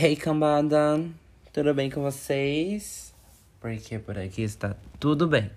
Hey 0.00 0.14
cambada, 0.14 1.04
tudo 1.52 1.74
bem 1.74 1.90
com 1.90 2.00
vocês? 2.02 3.12
Porque 3.58 3.98
por 3.98 4.16
aqui 4.16 4.42
está 4.42 4.76
tudo 5.00 5.26
bem. 5.26 5.50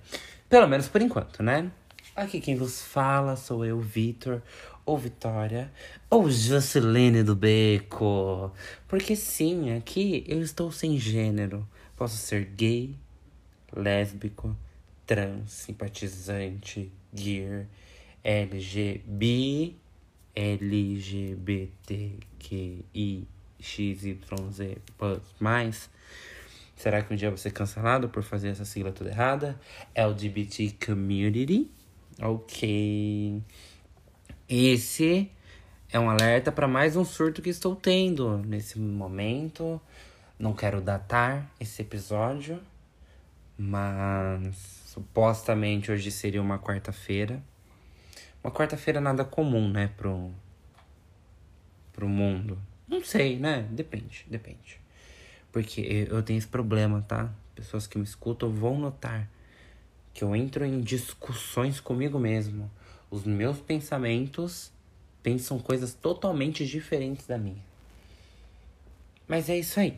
Pelo 0.49 0.67
menos 0.67 0.87
por 0.87 0.99
enquanto, 0.99 1.43
né? 1.43 1.71
Aqui 2.15 2.41
quem 2.41 2.55
vos 2.55 2.81
fala 2.81 3.35
sou 3.35 3.63
eu, 3.63 3.79
Vitor, 3.79 4.41
ou 4.83 4.97
Vitória, 4.97 5.71
ou 6.09 6.27
Jocilene 6.27 7.21
do 7.21 7.35
Beco. 7.35 8.51
Porque 8.87 9.15
sim, 9.15 9.77
aqui 9.77 10.25
eu 10.27 10.41
estou 10.41 10.71
sem 10.71 10.97
gênero. 10.97 11.69
Posso 11.95 12.17
ser 12.17 12.45
gay, 12.45 12.95
lésbico, 13.71 14.57
trans, 15.05 15.51
simpatizante, 15.51 16.91
gear, 17.13 17.67
LGB, 18.23 19.75
LGBTQI 20.33 21.67
XYZ 23.61 24.17
mais. 25.39 25.89
Será 26.75 27.01
que 27.01 27.13
um 27.13 27.15
dia 27.15 27.29
vou 27.29 27.37
ser 27.37 27.51
cancelado 27.51 28.09
por 28.09 28.23
fazer 28.23 28.49
essa 28.49 28.65
sigla 28.65 28.91
toda 28.91 29.11
errada? 29.11 29.59
LGBT 29.93 30.75
Community. 30.83 31.69
Ok. 32.19 33.43
Esse 34.49 35.31
é 35.91 35.99
um 35.99 36.09
alerta 36.09 36.51
para 36.51 36.67
mais 36.67 36.95
um 36.95 37.05
surto 37.05 37.41
que 37.41 37.49
estou 37.49 37.75
tendo 37.75 38.37
nesse 38.39 38.79
momento. 38.79 39.79
Não 40.39 40.53
quero 40.53 40.81
datar 40.81 41.51
esse 41.59 41.83
episódio, 41.83 42.59
mas 43.57 44.55
supostamente 44.87 45.91
hoje 45.91 46.09
seria 46.09 46.41
uma 46.41 46.57
quarta-feira. 46.57 47.43
Uma 48.43 48.51
quarta-feira 48.51 48.99
nada 48.99 49.23
comum, 49.23 49.69
né, 49.69 49.91
pro, 49.95 50.31
pro 51.93 52.09
mundo. 52.09 52.57
Não 52.91 53.01
sei, 53.01 53.39
né? 53.39 53.65
Depende, 53.71 54.25
depende. 54.29 54.77
Porque 55.49 56.07
eu 56.09 56.21
tenho 56.21 56.37
esse 56.37 56.47
problema, 56.47 57.01
tá? 57.07 57.33
Pessoas 57.55 57.87
que 57.87 57.97
me 57.97 58.03
escutam 58.03 58.51
vão 58.51 58.77
notar 58.77 59.29
que 60.13 60.25
eu 60.25 60.35
entro 60.35 60.65
em 60.65 60.81
discussões 60.81 61.79
comigo 61.79 62.19
mesmo. 62.19 62.69
Os 63.09 63.23
meus 63.23 63.59
pensamentos 63.59 64.73
pensam 65.23 65.57
coisas 65.57 65.93
totalmente 65.93 66.67
diferentes 66.67 67.25
da 67.25 67.37
minha. 67.37 67.63
Mas 69.25 69.49
é 69.49 69.57
isso 69.57 69.79
aí. 69.79 69.97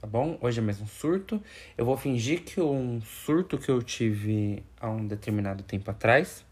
Tá 0.00 0.08
bom? 0.08 0.36
Hoje 0.40 0.58
é 0.58 0.62
mesmo 0.62 0.88
surto. 0.88 1.40
Eu 1.78 1.84
vou 1.84 1.96
fingir 1.96 2.42
que 2.42 2.60
um 2.60 3.00
surto 3.00 3.58
que 3.58 3.70
eu 3.70 3.80
tive 3.80 4.60
há 4.80 4.90
um 4.90 5.06
determinado 5.06 5.62
tempo 5.62 5.88
atrás 5.88 6.44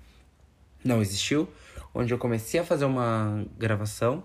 não 0.85 1.01
existiu, 1.01 1.49
onde 1.93 2.15
eu 2.15 2.19
comecei 2.19 2.61
a 2.61 2.65
fazer 2.65 2.85
uma 2.85 3.45
gravação 3.59 4.23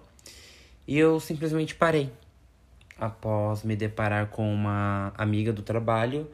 e 0.87 0.97
eu 0.97 1.19
simplesmente 1.19 1.75
parei. 1.75 2.11
Após 2.97 3.63
me 3.63 3.75
deparar 3.75 4.27
com 4.27 4.53
uma 4.53 5.13
amiga 5.17 5.53
do 5.53 5.61
trabalho 5.61 6.29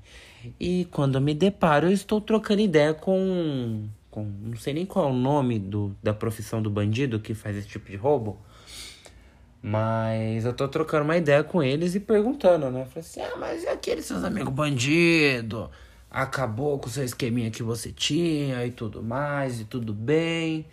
E 0.59 0.89
quando 0.91 1.15
eu 1.15 1.21
me 1.21 1.33
deparo, 1.33 1.87
eu 1.87 1.93
estou 1.93 2.21
trocando 2.21 2.61
ideia 2.61 2.93
com 2.93 3.89
com. 4.13 4.25
Não 4.25 4.57
sei 4.57 4.75
nem 4.75 4.87
qual 4.87 5.09
é 5.09 5.11
o 5.11 5.15
nome 5.15 5.59
do, 5.59 5.97
da 6.01 6.15
profissão 6.15 6.63
do 6.63 6.71
bandido 6.71 7.19
que 7.19 7.35
faz 7.35 7.57
esse 7.57 7.67
tipo 7.67 7.91
de 7.91 7.97
roubo. 7.97 8.39
Mas 9.61 10.45
eu 10.45 10.53
tô 10.53 10.69
trocando 10.69 11.05
uma 11.05 11.17
ideia 11.17 11.43
com 11.43 11.63
eles 11.63 11.95
e 11.95 12.01
perguntando, 12.01 12.71
né? 12.71 12.85
Falei 12.85 13.01
assim: 13.01 13.21
ah, 13.21 13.37
mas 13.37 13.65
e 13.65 13.69
aqueles 13.69 14.05
seus 14.05 14.23
amigos 14.23 14.53
bandido? 14.53 15.69
Acabou 16.11 16.79
com 16.79 16.89
o 16.89 16.91
seu 16.91 17.03
esqueminha 17.03 17.51
que 17.51 17.63
você 17.63 17.91
tinha 17.91 18.65
e 18.67 18.71
tudo 18.71 19.03
mais, 19.03 19.61
e 19.61 19.65
tudo 19.65 19.95
bem. 19.95 20.67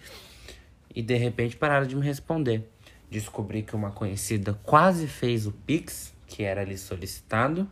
E 0.93 1.01
de 1.01 1.15
repente 1.15 1.55
pararam 1.55 1.87
de 1.87 1.95
me 1.95 2.05
responder. 2.05 2.69
Descobri 3.09 3.63
que 3.63 3.75
uma 3.75 3.91
conhecida 3.91 4.59
quase 4.63 5.07
fez 5.07 5.47
o 5.47 5.51
Pix, 5.51 6.13
que 6.27 6.43
era 6.43 6.61
ali 6.61 6.77
solicitado. 6.77 7.67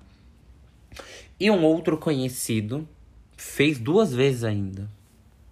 E 1.38 1.52
um 1.52 1.64
outro 1.64 1.98
conhecido 1.98 2.88
fez 3.36 3.78
duas 3.78 4.14
vezes 4.14 4.44
ainda 4.46 4.97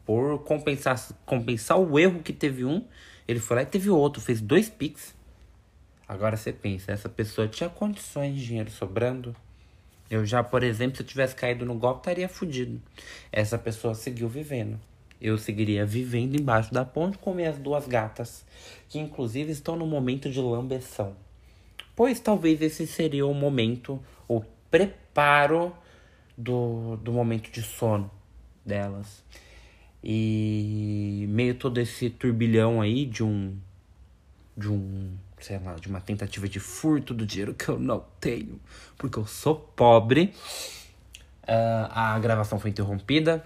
por 0.05 0.39
compensar, 0.43 0.97
compensar 1.25 1.79
o 1.79 1.97
erro 1.97 2.21
que 2.21 2.31
teve 2.31 2.63
um, 2.63 2.83
ele 3.27 3.39
foi 3.39 3.57
lá 3.57 3.63
e 3.63 3.65
teve 3.65 3.89
outro, 3.89 4.21
fez 4.21 4.39
dois 4.39 4.69
Pix. 4.69 5.15
Agora 6.07 6.37
você 6.37 6.53
pensa, 6.53 6.91
essa 6.91 7.09
pessoa 7.09 7.47
tinha 7.47 7.67
condições 7.67 8.35
de 8.35 8.45
dinheiro 8.45 8.69
sobrando? 8.69 9.35
Eu 10.09 10.23
já, 10.23 10.43
por 10.43 10.61
exemplo, 10.61 10.97
se 10.97 11.01
eu 11.01 11.07
tivesse 11.07 11.35
caído 11.35 11.65
no 11.65 11.73
golpe, 11.73 12.01
estaria 12.01 12.29
fudido. 12.29 12.79
Essa 13.31 13.57
pessoa 13.57 13.95
seguiu 13.95 14.29
vivendo. 14.29 14.79
Eu 15.19 15.37
seguiria 15.37 15.83
vivendo 15.83 16.39
embaixo 16.39 16.71
da 16.71 16.85
ponte 16.85 17.17
com 17.17 17.33
minhas 17.33 17.57
duas 17.57 17.87
gatas, 17.87 18.45
que 18.87 18.99
inclusive 18.99 19.51
estão 19.51 19.75
no 19.75 19.87
momento 19.87 20.29
de 20.29 20.39
lambeção. 20.39 21.15
Pois 21.95 22.19
talvez 22.19 22.61
esse 22.61 22.85
seria 22.85 23.25
o 23.25 23.33
momento, 23.33 23.99
o 24.27 24.43
preparo 24.69 25.75
do, 26.37 26.97
do 26.97 27.11
momento 27.11 27.49
de 27.49 27.63
sono 27.63 28.11
delas. 28.63 29.23
E 30.07 31.25
meio 31.29 31.55
todo 31.55 31.79
esse 31.79 32.11
turbilhão 32.11 32.79
aí 32.79 33.07
de 33.07 33.23
um. 33.23 33.57
De 34.55 34.71
um. 34.71 35.11
Sei 35.39 35.57
lá, 35.57 35.73
de 35.73 35.87
uma 35.87 35.99
tentativa 35.99 36.47
de 36.47 36.59
furto 36.59 37.13
do 37.13 37.25
dinheiro 37.25 37.53
que 37.53 37.67
eu 37.67 37.79
não 37.79 38.03
tenho, 38.19 38.59
porque 38.97 39.17
eu 39.17 39.25
sou 39.25 39.55
pobre. 39.55 40.33
Uh, 41.43 41.89
a 41.89 42.19
gravação 42.19 42.59
foi 42.59 42.69
interrompida. 42.69 43.43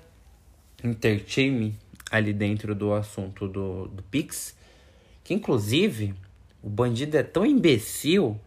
Intertime 0.83 1.77
ali 2.11 2.33
dentro 2.33 2.75
do 2.75 2.93
assunto 2.93 3.47
do, 3.47 3.87
do 3.87 4.03
Pix. 4.03 4.55
Que 5.23 5.33
inclusive, 5.33 6.13
o 6.61 6.69
bandido 6.69 7.17
é 7.17 7.23
tão 7.23 7.45
imbecil 7.45 8.39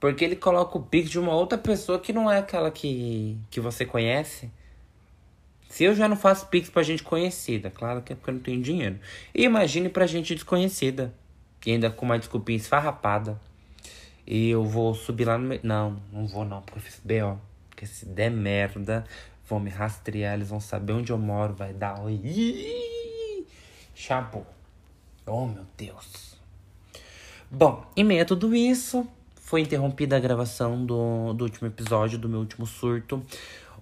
porque 0.00 0.24
ele 0.24 0.36
coloca 0.36 0.78
o 0.78 0.82
Pix 0.82 1.10
de 1.10 1.18
uma 1.18 1.34
outra 1.34 1.58
pessoa 1.58 1.98
que 1.98 2.12
não 2.12 2.30
é 2.30 2.38
aquela 2.38 2.70
que, 2.70 3.36
que 3.50 3.60
você 3.60 3.84
conhece. 3.84 4.50
Se 5.68 5.84
eu 5.84 5.94
já 5.94 6.08
não 6.08 6.16
faço 6.16 6.46
pix 6.46 6.70
pra 6.70 6.82
gente 6.82 7.02
conhecida, 7.02 7.70
claro 7.70 8.00
que 8.00 8.12
é 8.12 8.16
porque 8.16 8.30
eu 8.30 8.34
não 8.34 8.40
tenho 8.40 8.62
dinheiro. 8.62 8.98
E 9.34 9.44
imagine 9.44 9.88
pra 9.90 10.06
gente 10.06 10.34
desconhecida, 10.34 11.14
que 11.60 11.70
ainda 11.70 11.90
com 11.90 12.06
uma 12.06 12.18
desculpinha 12.18 12.56
esfarrapada. 12.56 13.38
E 14.26 14.48
eu 14.48 14.64
vou 14.64 14.94
subir 14.94 15.26
lá 15.26 15.36
no. 15.36 15.58
Não, 15.62 16.02
não 16.10 16.26
vou 16.26 16.44
não, 16.44 16.62
porque 16.62 16.78
eu 16.78 16.82
fiz 16.82 17.00
B.O. 17.04 17.38
Porque 17.68 17.86
se 17.86 18.06
der 18.06 18.30
merda, 18.30 19.04
vão 19.46 19.60
me 19.60 19.70
rastrear, 19.70 20.34
eles 20.34 20.48
vão 20.48 20.58
saber 20.58 20.94
onde 20.94 21.12
eu 21.12 21.18
moro, 21.18 21.54
vai 21.54 21.72
dar. 21.72 21.98
Chapo. 23.94 24.46
Oh, 25.26 25.46
meu 25.46 25.64
Deus. 25.76 26.36
Bom, 27.50 27.86
em 27.96 28.04
meio 28.04 28.22
a 28.22 28.24
tudo 28.24 28.54
isso, 28.54 29.06
foi 29.36 29.60
interrompida 29.60 30.16
a 30.16 30.20
gravação 30.20 30.84
do, 30.84 31.32
do 31.34 31.44
último 31.44 31.68
episódio, 31.68 32.18
do 32.18 32.28
meu 32.28 32.40
último 32.40 32.66
surto 32.66 33.22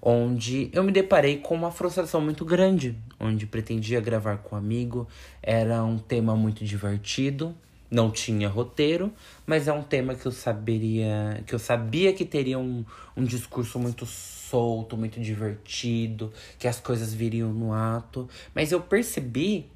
onde 0.09 0.71
eu 0.73 0.85
me 0.85 0.93
deparei 0.93 1.39
com 1.39 1.53
uma 1.53 1.73
frustração 1.73 2.21
muito 2.21 2.45
grande, 2.45 2.97
onde 3.19 3.45
pretendia 3.45 4.01
gravar 4.01 4.37
com 4.37 4.55
um 4.55 4.59
amigo, 4.59 5.09
era 5.43 5.83
um 5.83 5.99
tema 5.99 6.37
muito 6.37 6.65
divertido, 6.65 7.53
não 7.91 8.09
tinha 8.09 8.49
roteiro, 8.49 9.13
mas 9.45 9.67
é 9.67 9.73
um 9.73 9.83
tema 9.83 10.15
que 10.15 10.25
eu 10.25 10.31
saberia, 10.31 11.43
que 11.45 11.53
eu 11.53 11.59
sabia 11.59 12.13
que 12.13 12.25
teria 12.25 12.57
um, 12.57 12.85
um 13.17 13.25
discurso 13.25 13.81
muito 13.81 14.07
solto, 14.07 14.97
muito 14.97 15.21
divertido, 15.21 16.33
que 16.57 16.69
as 16.69 16.79
coisas 16.79 17.13
viriam 17.13 17.53
no 17.53 17.73
ato, 17.73 18.29
mas 18.55 18.71
eu 18.71 18.81
percebi 18.81 19.67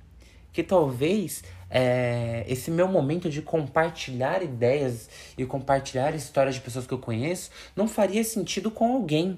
que 0.52 0.62
talvez 0.62 1.42
é, 1.68 2.44
esse 2.46 2.70
meu 2.70 2.86
momento 2.86 3.28
de 3.28 3.42
compartilhar 3.42 4.44
ideias 4.44 5.10
e 5.36 5.44
compartilhar 5.44 6.14
histórias 6.14 6.54
de 6.54 6.60
pessoas 6.60 6.86
que 6.86 6.94
eu 6.94 6.98
conheço 6.98 7.50
não 7.74 7.88
faria 7.88 8.22
sentido 8.22 8.70
com 8.70 8.94
alguém 8.94 9.36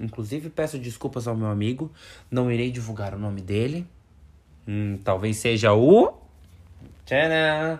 Inclusive, 0.00 0.50
peço 0.50 0.78
desculpas 0.78 1.26
ao 1.26 1.36
meu 1.36 1.48
amigo. 1.48 1.90
Não 2.30 2.50
irei 2.50 2.70
divulgar 2.70 3.14
o 3.14 3.18
nome 3.18 3.40
dele. 3.40 3.86
Hum, 4.66 4.98
talvez 5.02 5.36
seja 5.36 5.72
o. 5.72 6.12
Tcharam! 7.04 7.78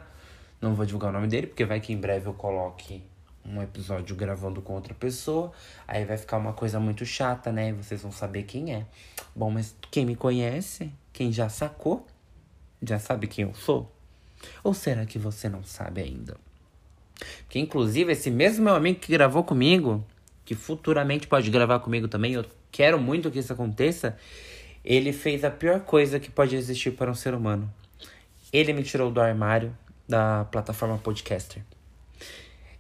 Não 0.61 0.75
vou 0.75 0.87
divulgar 0.87 1.11
o 1.11 1.13
nome 1.13 1.29
dele, 1.29 1.47
porque 1.47 1.65
vai 1.65 1.81
que 1.81 1.93
em 1.93 1.97
breve 1.97 2.27
eu 2.27 2.33
coloque 2.33 3.03
um 3.45 3.63
episódio 3.63 4.17
gravando 4.17 4.61
com 4.63 4.75
outra 4.75 4.95
pessoa. 4.95 5.53
Aí 5.87 6.05
vai 6.05 6.17
ficar 6.17 6.39
uma 6.39 6.53
coisa 6.53 6.81
muito 6.81 7.05
chata, 7.05 7.53
né? 7.53 7.73
Vocês 7.73 8.03
vão 8.03 8.11
saber 8.11 8.45
quem 8.45 8.75
é. 8.75 8.87
Bom, 9.35 9.51
mas 9.51 9.77
quem 9.91 10.07
me 10.07 10.17
conhece, 10.17 10.91
quem 11.13 11.33
já 11.33 11.49
sacou, 11.49 12.07
já 12.83 12.99
sabe 12.99 13.27
quem 13.27 13.45
eu 13.45 13.55
sou? 13.55 13.93
Ou 14.63 14.75
será 14.75 15.07
que 15.07 15.19
você 15.19 15.49
não 15.49 15.63
sabe 15.63 16.03
ainda? 16.03 16.37
Que 17.49 17.59
inclusive 17.59 18.13
esse 18.13 18.31
mesmo 18.31 18.65
meu 18.65 18.75
amigo 18.75 19.01
que 19.01 19.13
gravou 19.13 19.43
comigo, 19.43 20.05
que 20.47 20.55
futuramente 20.55 21.27
pode 21.27 21.51
gravar 21.51 21.81
comigo 21.81 22.07
também, 22.07 22.33
eu 22.33 22.47
quero 22.71 22.99
muito 22.99 23.31
que 23.31 23.41
isso 23.41 23.53
aconteça. 23.53 24.17
Ele 24.85 25.13
fez 25.13 25.45
a 25.45 25.51
pior 25.51 25.81
coisa 25.81 26.21
que 26.21 26.31
pode 26.31 26.55
existir 26.55 26.93
para 26.93 27.11
um 27.11 27.15
ser 27.15 27.35
humano. 27.35 27.69
Ele 28.53 28.73
me 28.73 28.85
tirou 28.85 29.11
do 29.11 29.21
armário 29.21 29.77
da 30.09 30.45
plataforma 30.45 30.97
Podcaster. 30.99 31.63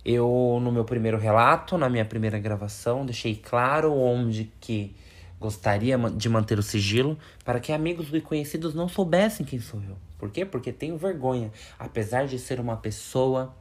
Eu, 0.04 0.60
no 0.62 0.70
meu 0.70 0.84
primeiro 0.84 1.18
relato, 1.18 1.76
na 1.76 1.88
minha 1.88 2.04
primeira 2.04 2.38
gravação, 2.38 3.04
deixei 3.04 3.34
claro 3.34 3.92
onde 3.92 4.52
que 4.60 4.94
gostaria 5.40 5.98
de 5.98 6.28
manter 6.28 6.60
o 6.60 6.62
sigilo 6.62 7.18
para 7.44 7.58
que 7.58 7.72
amigos 7.72 8.14
e 8.14 8.20
conhecidos 8.20 8.74
não 8.74 8.88
soubessem 8.88 9.44
quem 9.44 9.58
sou 9.58 9.82
eu. 9.82 9.96
Por 10.16 10.30
quê? 10.30 10.46
Porque 10.46 10.72
tenho 10.72 10.96
vergonha. 10.96 11.50
Apesar 11.76 12.28
de 12.28 12.38
ser 12.38 12.60
uma 12.60 12.76
pessoa 12.76 13.52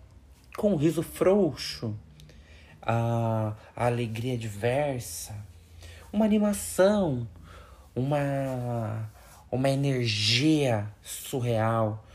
com 0.56 0.74
um 0.74 0.75
riso 0.75 1.02
frouxo, 1.02 1.96
a, 2.85 3.53
a 3.75 3.85
alegria 3.85 4.37
diversa, 4.37 5.35
uma 6.13 6.25
animação, 6.25 7.27
uma, 7.95 9.09
uma 9.51 9.69
energia 9.69 10.87
surreal, 11.01 12.05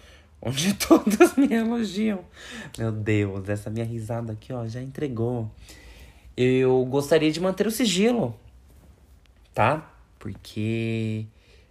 onde 0.41 0.73
todos 0.79 1.35
me 1.37 1.53
elogiam. 1.53 2.25
Meu 2.79 2.93
Deus, 2.93 3.49
essa 3.49 3.69
minha 3.69 3.85
risada 3.85 4.33
aqui, 4.33 4.53
ó, 4.53 4.67
já 4.67 4.81
entregou. 4.81 5.51
Eu 6.37 6.85
gostaria 6.87 7.31
de 7.31 7.41
manter 7.41 7.67
o 7.67 7.71
sigilo, 7.71 8.39
tá? 9.53 9.91
Porque 10.19 11.27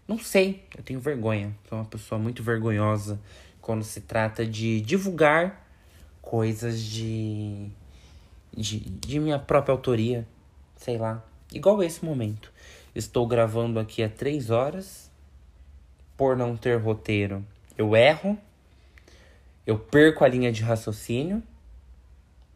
não 0.07 0.17
sei, 0.17 0.63
eu 0.75 0.83
tenho 0.83 0.99
vergonha. 0.99 1.55
Sou 1.67 1.77
uma 1.77 1.85
pessoa 1.85 2.19
muito 2.19 2.43
vergonhosa 2.43 3.19
quando 3.61 3.83
se 3.83 4.01
trata 4.01 4.45
de 4.45 4.81
divulgar 4.81 5.67
coisas 6.21 6.81
de, 6.81 7.69
de, 8.59 8.79
de 8.79 9.19
minha 9.19 9.39
própria 9.39 9.71
autoria, 9.71 10.27
sei 10.75 10.97
lá. 10.97 11.23
Igual 11.53 11.81
esse 11.81 12.03
momento. 12.03 12.51
Estou 12.93 13.25
gravando 13.25 13.79
aqui 13.79 14.03
há 14.03 14.09
três 14.09 14.49
horas. 14.49 15.09
Por 16.17 16.35
não 16.35 16.57
ter 16.57 16.77
roteiro, 16.77 17.45
eu 17.77 17.95
erro. 17.95 18.37
Eu 19.65 19.79
perco 19.79 20.25
a 20.25 20.27
linha 20.27 20.51
de 20.51 20.61
raciocínio. 20.61 21.41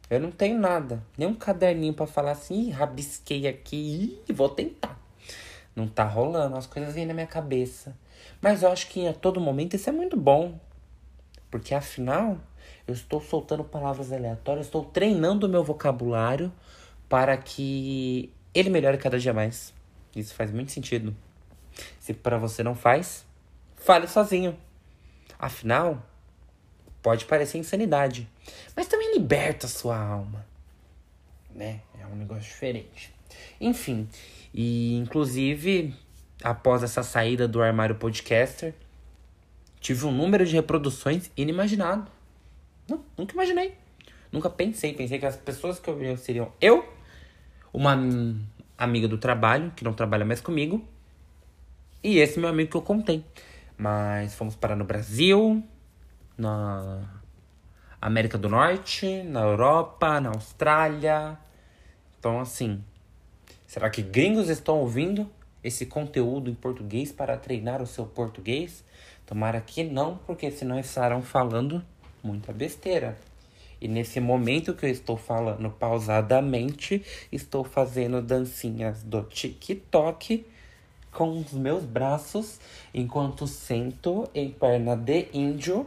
Eu 0.09 0.19
não 0.19 0.31
tenho 0.31 0.59
nada. 0.59 1.01
Nem 1.17 1.27
um 1.27 1.33
caderninho 1.33 1.93
para 1.93 2.05
falar 2.05 2.31
assim, 2.31 2.69
rabisquei 2.69 3.47
aqui 3.47 4.21
e 4.27 4.33
vou 4.33 4.49
tentar. 4.49 4.99
Não 5.73 5.87
tá 5.87 6.03
rolando, 6.03 6.57
as 6.57 6.67
coisas 6.67 6.93
vêm 6.93 7.05
na 7.05 7.13
minha 7.13 7.25
cabeça. 7.25 7.95
Mas 8.41 8.61
eu 8.61 8.69
acho 8.69 8.89
que 8.89 9.07
a 9.07 9.13
todo 9.13 9.39
momento 9.39 9.75
isso 9.77 9.89
é 9.89 9.93
muito 9.93 10.17
bom. 10.17 10.59
Porque 11.49 11.73
afinal, 11.73 12.37
eu 12.87 12.93
estou 12.93 13.21
soltando 13.21 13.63
palavras 13.63 14.11
aleatórias, 14.11 14.65
estou 14.65 14.83
treinando 14.83 15.47
o 15.47 15.49
meu 15.49 15.63
vocabulário 15.63 16.51
para 17.07 17.37
que 17.37 18.31
ele 18.53 18.69
melhore 18.69 18.97
cada 18.97 19.19
dia 19.19 19.33
mais. 19.33 19.73
Isso 20.15 20.33
faz 20.33 20.51
muito 20.51 20.71
sentido. 20.71 21.15
Se 21.99 22.13
para 22.13 22.37
você 22.37 22.61
não 22.63 22.75
faz, 22.75 23.25
fale 23.75 24.07
sozinho. 24.07 24.57
Afinal, 25.39 26.01
pode 27.01 27.25
parecer 27.25 27.57
insanidade, 27.57 28.29
mas 28.75 28.87
também 28.87 29.13
liberta 29.13 29.65
a 29.65 29.69
sua 29.69 29.97
alma, 29.97 30.45
né? 31.53 31.81
É 31.99 32.05
um 32.05 32.15
negócio 32.15 32.43
diferente. 32.43 33.13
Enfim, 33.59 34.07
e 34.53 34.95
inclusive 34.97 35.93
após 36.43 36.83
essa 36.83 37.01
saída 37.01 37.47
do 37.47 37.61
armário 37.61 37.95
podcaster, 37.95 38.73
tive 39.79 40.05
um 40.05 40.11
número 40.11 40.45
de 40.45 40.55
reproduções 40.55 41.31
inimaginado. 41.35 42.11
Não, 42.87 43.03
nunca 43.17 43.33
imaginei. 43.33 43.75
Nunca 44.31 44.49
pensei. 44.49 44.93
Pensei 44.93 45.19
que 45.19 45.25
as 45.25 45.35
pessoas 45.35 45.79
que 45.79 45.89
ouviriam 45.89 46.17
seriam 46.17 46.51
eu, 46.59 46.87
uma 47.71 47.97
amiga 48.77 49.07
do 49.07 49.17
trabalho, 49.17 49.71
que 49.75 49.83
não 49.83 49.93
trabalha 49.93 50.25
mais 50.25 50.41
comigo, 50.41 50.85
e 52.03 52.17
esse 52.17 52.39
meu 52.39 52.49
amigo 52.49 52.71
que 52.71 52.77
eu 52.77 52.81
contei. 52.81 53.23
Mas 53.77 54.35
fomos 54.35 54.55
parar 54.55 54.75
no 54.75 54.83
Brasil, 54.83 55.63
na 56.37 57.01
América 58.01 58.37
do 58.37 58.49
Norte, 58.49 59.23
na 59.23 59.41
Europa, 59.41 60.19
na 60.19 60.29
Austrália. 60.29 61.37
Então, 62.19 62.39
assim, 62.39 62.83
será 63.65 63.89
que 63.89 64.01
gringos 64.01 64.49
estão 64.49 64.79
ouvindo 64.79 65.29
esse 65.63 65.85
conteúdo 65.85 66.49
em 66.49 66.55
português 66.55 67.11
para 67.11 67.37
treinar 67.37 67.81
o 67.81 67.87
seu 67.87 68.05
português? 68.05 68.83
Tomara 69.25 69.61
que 69.61 69.83
não, 69.83 70.17
porque 70.17 70.51
senão 70.51 70.77
estarão 70.77 71.21
falando 71.21 71.83
muita 72.23 72.53
besteira. 72.53 73.17
E 73.81 73.87
nesse 73.87 74.19
momento 74.21 74.73
que 74.73 74.85
eu 74.85 74.89
estou 74.89 75.17
falando 75.17 75.69
pausadamente, 75.69 77.03
estou 77.31 77.63
fazendo 77.65 78.21
dancinhas 78.21 79.03
do 79.03 79.23
TikTok 79.23 80.45
com 81.11 81.37
os 81.37 81.51
meus 81.53 81.83
braços 81.83 82.59
enquanto 82.93 83.45
sento 83.45 84.29
em 84.33 84.49
perna 84.49 84.95
de 84.95 85.27
índio 85.33 85.85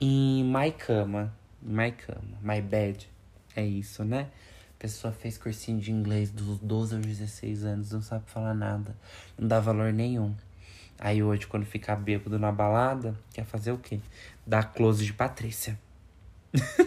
em 0.00 0.44
my 0.44 0.70
cama. 0.70 1.34
My 1.62 1.90
cama, 1.90 2.38
my 2.42 2.60
bed. 2.60 3.08
É 3.56 3.64
isso, 3.64 4.04
né? 4.04 4.28
A 4.76 4.82
pessoa 4.84 5.12
fez 5.12 5.38
cursinho 5.38 5.80
de 5.80 5.90
inglês 5.90 6.30
dos 6.30 6.58
12 6.58 6.96
aos 6.96 7.06
16 7.06 7.64
anos, 7.64 7.92
não 7.92 8.02
sabe 8.02 8.24
falar 8.26 8.52
nada, 8.52 8.94
não 9.38 9.48
dá 9.48 9.58
valor 9.58 9.90
nenhum. 9.90 10.34
Aí 10.98 11.22
hoje, 11.22 11.46
quando 11.46 11.64
ficar 11.64 11.96
bêbado 11.96 12.38
na 12.38 12.52
balada, 12.52 13.18
quer 13.32 13.44
fazer 13.44 13.72
o 13.72 13.78
quê? 13.78 14.00
Dar 14.46 14.72
close 14.72 15.04
de 15.04 15.12
Patrícia. 15.12 15.78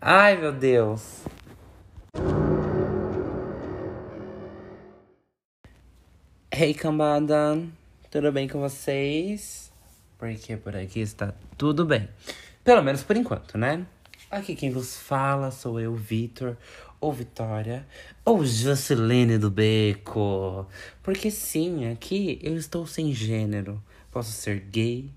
Ai, 0.00 0.36
meu 0.36 0.52
Deus. 0.52 1.24
Hey, 6.50 6.74
cambada. 6.74 7.62
Tudo 8.10 8.32
bem 8.32 8.48
com 8.48 8.60
vocês? 8.60 9.70
Porque 10.18 10.56
por 10.56 10.74
aqui 10.74 11.00
está 11.00 11.34
tudo 11.58 11.84
bem. 11.84 12.08
Pelo 12.64 12.82
menos 12.82 13.02
por 13.02 13.16
enquanto, 13.16 13.58
né? 13.58 13.86
Aqui 14.28 14.56
quem 14.56 14.72
vos 14.72 14.96
fala 14.96 15.52
sou 15.52 15.78
eu, 15.78 15.94
Vitor, 15.94 16.56
ou 17.00 17.12
Vitória, 17.12 17.86
ou 18.24 18.44
Jocilene 18.44 19.38
do 19.38 19.52
Beco. 19.52 20.66
Porque 21.00 21.30
sim, 21.30 21.88
aqui 21.92 22.40
eu 22.42 22.56
estou 22.56 22.88
sem 22.88 23.14
gênero. 23.14 23.80
Posso 24.10 24.32
ser 24.32 24.58
gay, 24.58 25.08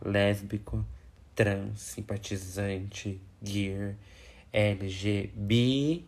lésbico, 0.00 0.86
trans, 1.34 1.80
simpatizante, 1.80 3.20
gear, 3.42 3.94
LGB, 4.50 6.02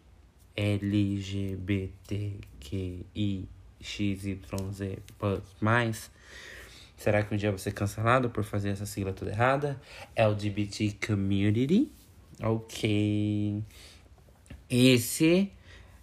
LGBTQI, 0.56 1.88
XYZ, 3.78 4.38
mais. 5.60 6.10
Será 6.96 7.22
que 7.22 7.34
um 7.34 7.36
dia 7.36 7.50
vou 7.50 7.58
ser 7.58 7.72
cancelado 7.72 8.30
por 8.30 8.42
fazer 8.42 8.70
essa 8.70 8.86
sigla 8.86 9.12
toda 9.12 9.32
errada? 9.32 9.78
LGBT 10.16 10.96
Community. 11.06 11.92
Ok. 12.44 13.62
Esse 14.68 15.52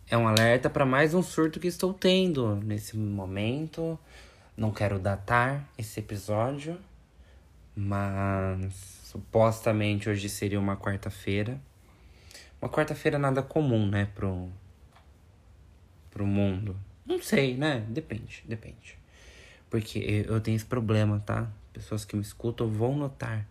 é 0.09 0.17
um 0.17 0.25
alerta 0.25 0.69
para 0.69 0.85
mais 0.85 1.13
um 1.13 1.21
surto 1.21 1.59
que 1.59 1.67
estou 1.67 1.93
tendo 1.93 2.55
nesse 2.55 2.95
momento. 2.95 3.99
Não 4.55 4.71
quero 4.71 4.97
datar 4.97 5.69
esse 5.77 5.99
episódio, 5.99 6.79
mas 7.75 8.73
supostamente 9.03 10.09
hoje 10.09 10.29
seria 10.29 10.57
uma 10.57 10.77
quarta-feira. 10.77 11.59
Uma 12.61 12.69
quarta-feira 12.69 13.19
nada 13.19 13.43
comum, 13.43 13.85
né, 13.85 14.07
pro, 14.15 14.47
pro 16.09 16.25
mundo. 16.25 16.73
Não 17.05 17.21
sei, 17.21 17.57
né? 17.57 17.85
Depende, 17.89 18.45
depende. 18.47 18.97
Porque 19.69 20.23
eu 20.25 20.39
tenho 20.39 20.55
esse 20.55 20.65
problema, 20.65 21.19
tá? 21.19 21.51
Pessoas 21.73 22.05
que 22.05 22.15
me 22.15 22.21
escutam 22.21 22.69
vão 22.69 22.95
notar 22.95 23.45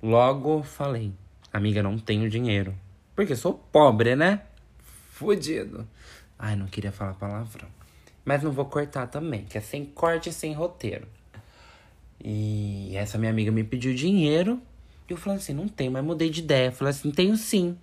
Logo 0.01 0.63
falei, 0.63 1.11
amiga, 1.51 1.83
não 1.83 1.99
tenho 1.99 2.29
dinheiro. 2.29 2.73
Porque 3.13 3.35
sou 3.35 3.55
pobre, 3.55 4.15
né? 4.15 4.43
Fudido. 5.11 5.85
Ai, 6.37 6.55
não 6.55 6.67
queria 6.67 6.93
falar 6.93 7.15
palavrão. 7.15 7.67
Mas 8.23 8.41
não 8.41 8.51
vou 8.51 8.63
cortar 8.65 9.07
também, 9.07 9.43
que 9.43 9.57
é 9.57 9.61
sem 9.61 9.83
corte 9.83 10.29
e 10.29 10.33
sem 10.33 10.53
roteiro. 10.53 11.18
E 12.23 12.91
essa 12.95 13.17
minha 13.17 13.31
amiga 13.31 13.51
me 13.51 13.63
pediu 13.63 13.93
dinheiro. 13.93 14.61
E 15.09 15.13
eu 15.13 15.17
falei 15.17 15.39
assim, 15.39 15.53
não 15.53 15.67
tenho, 15.67 15.91
mas 15.91 16.03
mudei 16.03 16.29
de 16.29 16.41
ideia. 16.41 16.67
Eu 16.67 16.71
falei 16.71 16.91
assim, 16.91 17.11
tenho 17.11 17.35
sim. 17.35 17.77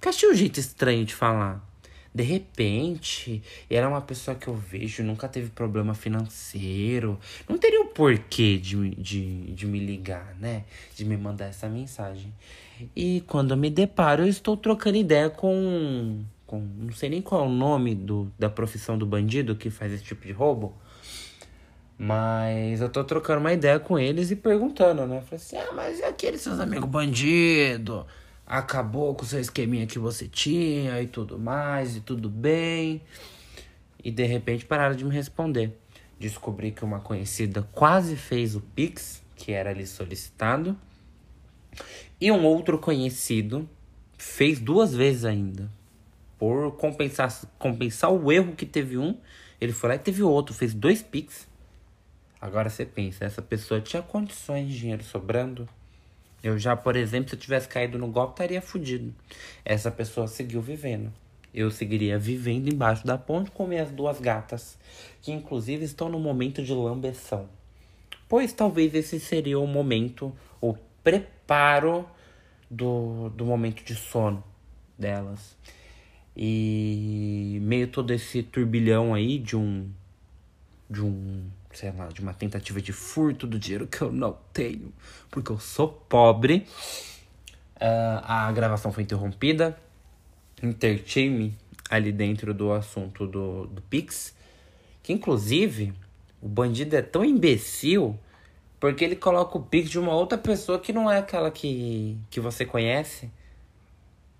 Que 0.00 0.08
achei 0.08 0.30
um 0.30 0.34
jeito 0.34 0.60
estranho 0.60 1.04
de 1.04 1.14
falar. 1.14 1.66
De 2.14 2.22
repente, 2.22 3.42
era 3.70 3.88
uma 3.88 4.00
pessoa 4.00 4.34
que 4.34 4.48
eu 4.48 4.54
vejo, 4.54 5.02
nunca 5.02 5.28
teve 5.28 5.50
problema 5.50 5.94
financeiro. 5.94 7.18
Não 7.48 7.58
teria 7.58 7.80
o 7.82 7.86
porquê 7.86 8.58
de, 8.58 8.90
de, 8.96 9.52
de 9.52 9.66
me 9.66 9.78
ligar, 9.78 10.34
né? 10.40 10.64
De 10.96 11.04
me 11.04 11.16
mandar 11.16 11.46
essa 11.46 11.68
mensagem. 11.68 12.32
E 12.94 13.22
quando 13.26 13.52
eu 13.52 13.56
me 13.56 13.70
deparo, 13.70 14.22
eu 14.22 14.28
estou 14.28 14.56
trocando 14.56 14.96
ideia 14.96 15.28
com. 15.28 16.24
com 16.46 16.60
não 16.60 16.92
sei 16.92 17.10
nem 17.10 17.22
qual 17.22 17.44
é 17.44 17.46
o 17.46 17.50
nome 17.50 17.94
do, 17.94 18.32
da 18.38 18.48
profissão 18.48 18.96
do 18.96 19.06
bandido 19.06 19.54
que 19.54 19.70
faz 19.70 19.92
esse 19.92 20.04
tipo 20.04 20.26
de 20.26 20.32
roubo. 20.32 20.74
Mas 21.98 22.80
eu 22.80 22.88
tô 22.88 23.02
trocando 23.02 23.40
uma 23.40 23.52
ideia 23.52 23.80
com 23.80 23.98
eles 23.98 24.30
e 24.30 24.36
perguntando, 24.36 25.06
né? 25.06 25.20
Falei 25.22 25.36
assim: 25.36 25.56
ah, 25.56 25.72
mas 25.74 25.98
e 25.98 26.04
aqueles 26.04 26.40
seus 26.40 26.60
amigos 26.60 26.88
bandido? 26.88 28.06
acabou 28.48 29.14
com 29.14 29.24
o 29.24 29.26
seu 29.26 29.38
esqueminha 29.38 29.86
que 29.86 29.98
você 29.98 30.26
tinha 30.26 31.02
e 31.02 31.06
tudo 31.06 31.38
mais, 31.38 31.96
e 31.96 32.00
tudo 32.00 32.30
bem. 32.30 33.02
E 34.02 34.10
de 34.10 34.24
repente 34.24 34.64
pararam 34.64 34.96
de 34.96 35.04
me 35.04 35.12
responder. 35.12 35.78
Descobri 36.18 36.72
que 36.72 36.84
uma 36.84 36.98
conhecida 36.98 37.68
quase 37.72 38.16
fez 38.16 38.56
o 38.56 38.60
Pix, 38.60 39.22
que 39.36 39.52
era 39.52 39.70
ali 39.70 39.86
solicitado. 39.86 40.76
E 42.20 42.32
um 42.32 42.44
outro 42.44 42.78
conhecido 42.78 43.68
fez 44.16 44.58
duas 44.58 44.94
vezes 44.94 45.24
ainda. 45.24 45.70
Por 46.38 46.72
compensar, 46.76 47.30
compensar 47.58 48.10
o 48.10 48.32
erro 48.32 48.54
que 48.54 48.64
teve 48.64 48.96
um, 48.96 49.16
ele 49.60 49.72
foi 49.72 49.90
lá 49.90 49.94
e 49.96 49.98
teve 49.98 50.22
outro, 50.22 50.54
fez 50.54 50.72
dois 50.72 51.02
Pix. 51.02 51.47
Agora 52.40 52.70
você 52.70 52.86
pensa, 52.86 53.24
essa 53.24 53.42
pessoa 53.42 53.80
tinha 53.80 54.00
condições 54.00 54.68
de 54.68 54.78
dinheiro 54.78 55.02
sobrando? 55.02 55.68
Eu 56.42 56.56
já, 56.56 56.76
por 56.76 56.94
exemplo, 56.94 57.30
se 57.30 57.34
eu 57.34 57.40
tivesse 57.40 57.68
caído 57.68 57.98
no 57.98 58.06
golpe, 58.06 58.34
estaria 58.34 58.62
fudido. 58.62 59.12
Essa 59.64 59.90
pessoa 59.90 60.28
seguiu 60.28 60.62
vivendo. 60.62 61.12
Eu 61.52 61.70
seguiria 61.70 62.18
vivendo 62.18 62.72
embaixo 62.72 63.04
da 63.04 63.18
ponte 63.18 63.50
com 63.50 63.66
minhas 63.66 63.90
duas 63.90 64.20
gatas, 64.20 64.78
que 65.20 65.32
inclusive 65.32 65.84
estão 65.84 66.08
no 66.08 66.20
momento 66.20 66.62
de 66.62 66.72
lambeção. 66.72 67.48
Pois 68.28 68.52
talvez 68.52 68.94
esse 68.94 69.18
seria 69.18 69.58
o 69.58 69.66
momento, 69.66 70.32
o 70.60 70.76
preparo 71.02 72.06
do, 72.70 73.30
do 73.30 73.44
momento 73.44 73.82
de 73.82 73.96
sono 73.96 74.44
delas. 74.96 75.56
E 76.36 77.58
meio 77.62 77.88
todo 77.88 78.12
esse 78.12 78.44
turbilhão 78.44 79.12
aí 79.12 79.38
de 79.38 79.56
um 79.56 79.90
de 80.88 81.02
um 81.02 81.44
sei 81.72 81.92
lá, 81.92 82.06
de 82.08 82.20
uma 82.20 82.34
tentativa 82.34 82.80
de 82.80 82.92
furto 82.92 83.46
do 83.46 83.58
dinheiro 83.58 83.86
que 83.86 84.02
eu 84.02 84.10
não 84.10 84.36
tenho, 84.52 84.92
porque 85.30 85.52
eu 85.52 85.58
sou 85.58 85.88
pobre. 85.88 86.66
Uh, 87.76 88.20
a 88.24 88.50
gravação 88.52 88.92
foi 88.92 89.02
interrompida. 89.04 89.78
Intertime 90.62 91.56
ali 91.88 92.10
dentro 92.12 92.52
do 92.52 92.72
assunto 92.72 93.26
do, 93.26 93.66
do 93.66 93.82
Pix. 93.82 94.34
Que 95.02 95.12
inclusive 95.12 95.94
o 96.40 96.48
bandido 96.48 96.96
é 96.96 97.02
tão 97.02 97.24
imbecil 97.24 98.18
porque 98.80 99.04
ele 99.04 99.16
coloca 99.16 99.58
o 99.58 99.62
Pix 99.62 99.90
de 99.90 99.98
uma 99.98 100.14
outra 100.14 100.38
pessoa 100.38 100.78
que 100.78 100.92
não 100.92 101.10
é 101.10 101.18
aquela 101.18 101.50
que, 101.50 102.16
que 102.30 102.40
você 102.40 102.64
conhece. 102.64 103.30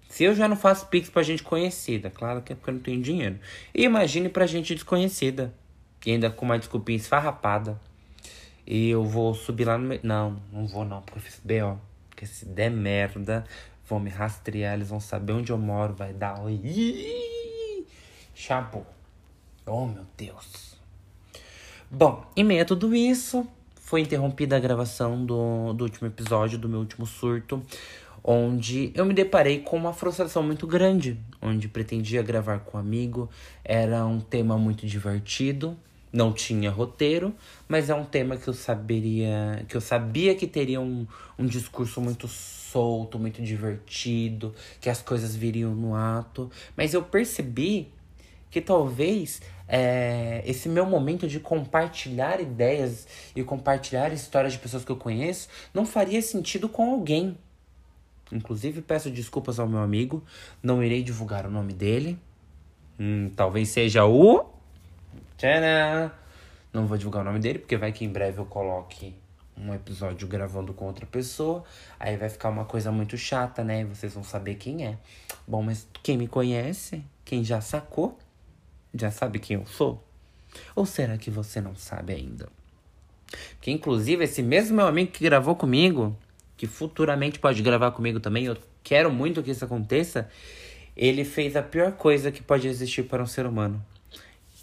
Se 0.08 0.24
eu 0.24 0.34
já 0.34 0.48
não 0.48 0.56
faço 0.56 0.86
Pix 0.86 1.10
pra 1.10 1.22
gente 1.22 1.42
conhecida, 1.42 2.08
claro 2.08 2.40
que 2.40 2.52
é 2.52 2.56
porque 2.56 2.70
eu 2.70 2.74
não 2.74 2.80
tenho 2.80 3.02
dinheiro. 3.02 3.38
Imagine 3.74 4.28
pra 4.28 4.46
gente 4.46 4.74
desconhecida. 4.74 5.52
E 6.04 6.12
ainda 6.12 6.30
com 6.30 6.44
uma 6.44 6.58
desculpinha 6.58 6.96
esfarrapada. 6.96 7.78
E 8.66 8.90
eu 8.90 9.04
vou 9.04 9.34
subir 9.34 9.64
lá 9.64 9.78
no 9.78 9.88
meio. 9.88 10.00
Não, 10.02 10.40
não 10.52 10.66
vou 10.66 10.84
não, 10.84 11.02
porque 11.02 11.18
eu 11.18 11.22
fiz 11.22 11.40
B.O. 11.42 11.78
Porque 12.10 12.26
se 12.26 12.44
der 12.44 12.70
merda, 12.70 13.44
vão 13.88 13.98
me 13.98 14.10
rastrear, 14.10 14.74
eles 14.74 14.88
vão 14.88 15.00
saber 15.00 15.32
onde 15.32 15.50
eu 15.52 15.58
moro, 15.58 15.94
vai 15.94 16.12
dar. 16.12 16.38
Chapo. 18.34 18.86
Oh, 19.64 19.86
meu 19.86 20.04
Deus. 20.16 20.76
Bom, 21.90 22.26
em 22.36 22.44
meio 22.44 22.62
a 22.62 22.64
tudo 22.64 22.94
isso, 22.94 23.46
foi 23.74 24.02
interrompida 24.02 24.56
a 24.56 24.60
gravação 24.60 25.24
do, 25.24 25.72
do 25.72 25.84
último 25.84 26.06
episódio, 26.06 26.58
do 26.58 26.68
meu 26.68 26.80
último 26.80 27.06
surto, 27.06 27.62
onde 28.30 28.92
eu 28.94 29.06
me 29.06 29.14
deparei 29.14 29.60
com 29.60 29.74
uma 29.74 29.94
frustração 29.94 30.42
muito 30.42 30.66
grande, 30.66 31.18
onde 31.40 31.66
pretendia 31.66 32.20
gravar 32.20 32.58
com 32.58 32.76
um 32.76 32.80
amigo, 32.80 33.30
era 33.64 34.04
um 34.04 34.20
tema 34.20 34.58
muito 34.58 34.86
divertido, 34.86 35.74
não 36.12 36.30
tinha 36.30 36.70
roteiro, 36.70 37.34
mas 37.66 37.88
é 37.88 37.94
um 37.94 38.04
tema 38.04 38.36
que 38.36 38.46
eu 38.46 38.52
saberia, 38.52 39.64
que 39.66 39.74
eu 39.74 39.80
sabia 39.80 40.34
que 40.34 40.46
teria 40.46 40.78
um, 40.78 41.06
um 41.38 41.46
discurso 41.46 42.02
muito 42.02 42.28
solto, 42.28 43.18
muito 43.18 43.40
divertido, 43.40 44.54
que 44.78 44.90
as 44.90 45.00
coisas 45.00 45.34
viriam 45.34 45.74
no 45.74 45.94
ato. 45.94 46.50
Mas 46.76 46.92
eu 46.92 47.02
percebi 47.02 47.88
que 48.50 48.60
talvez 48.60 49.40
é, 49.66 50.42
esse 50.44 50.68
meu 50.68 50.84
momento 50.84 51.26
de 51.26 51.40
compartilhar 51.40 52.42
ideias 52.42 53.06
e 53.34 53.42
compartilhar 53.42 54.12
histórias 54.12 54.52
de 54.52 54.58
pessoas 54.58 54.84
que 54.84 54.92
eu 54.92 54.96
conheço 54.96 55.48
não 55.72 55.86
faria 55.86 56.20
sentido 56.20 56.68
com 56.68 56.92
alguém. 56.92 57.34
Inclusive, 58.32 58.82
peço 58.82 59.10
desculpas 59.10 59.58
ao 59.58 59.68
meu 59.68 59.80
amigo, 59.80 60.22
não 60.62 60.82
irei 60.82 61.02
divulgar 61.02 61.46
o 61.46 61.50
nome 61.50 61.72
dele. 61.72 62.18
Hum, 62.98 63.30
talvez 63.34 63.68
seja 63.68 64.04
o 64.04 64.58
Tcharam! 65.38 66.10
Não 66.72 66.86
vou 66.86 66.98
divulgar 66.98 67.22
o 67.22 67.24
nome 67.24 67.38
dele, 67.38 67.60
porque 67.60 67.76
vai 67.76 67.92
que 67.92 68.04
em 68.04 68.08
breve 68.08 68.38
eu 68.38 68.44
coloque 68.44 69.14
um 69.56 69.72
episódio 69.72 70.26
gravando 70.26 70.74
com 70.74 70.86
outra 70.86 71.06
pessoa. 71.06 71.64
Aí 71.98 72.16
vai 72.16 72.28
ficar 72.28 72.48
uma 72.48 72.64
coisa 72.64 72.90
muito 72.90 73.16
chata, 73.16 73.62
né? 73.64 73.84
Vocês 73.84 74.12
vão 74.12 74.24
saber 74.24 74.56
quem 74.56 74.84
é. 74.84 74.98
Bom, 75.46 75.62
mas 75.62 75.86
quem 76.02 76.18
me 76.18 76.26
conhece, 76.26 77.04
quem 77.24 77.44
já 77.44 77.60
sacou, 77.60 78.18
já 78.92 79.10
sabe 79.10 79.38
quem 79.38 79.56
eu 79.56 79.66
sou? 79.66 80.04
Ou 80.74 80.84
será 80.84 81.16
que 81.16 81.30
você 81.30 81.60
não 81.60 81.76
sabe 81.76 82.14
ainda? 82.14 82.48
Que 83.60 83.70
inclusive 83.70 84.24
esse 84.24 84.42
mesmo 84.42 84.76
meu 84.76 84.86
amigo 84.86 85.12
que 85.12 85.24
gravou 85.24 85.54
comigo, 85.54 86.16
que 86.58 86.66
futuramente 86.66 87.38
pode 87.38 87.62
gravar 87.62 87.92
comigo 87.92 88.18
também, 88.18 88.44
eu 88.44 88.56
quero 88.82 89.10
muito 89.10 89.42
que 89.42 89.52
isso 89.52 89.64
aconteça, 89.64 90.28
ele 90.96 91.24
fez 91.24 91.54
a 91.56 91.62
pior 91.62 91.92
coisa 91.92 92.32
que 92.32 92.42
pode 92.42 92.66
existir 92.66 93.04
para 93.04 93.22
um 93.22 93.26
ser 93.26 93.46
humano. 93.46 93.82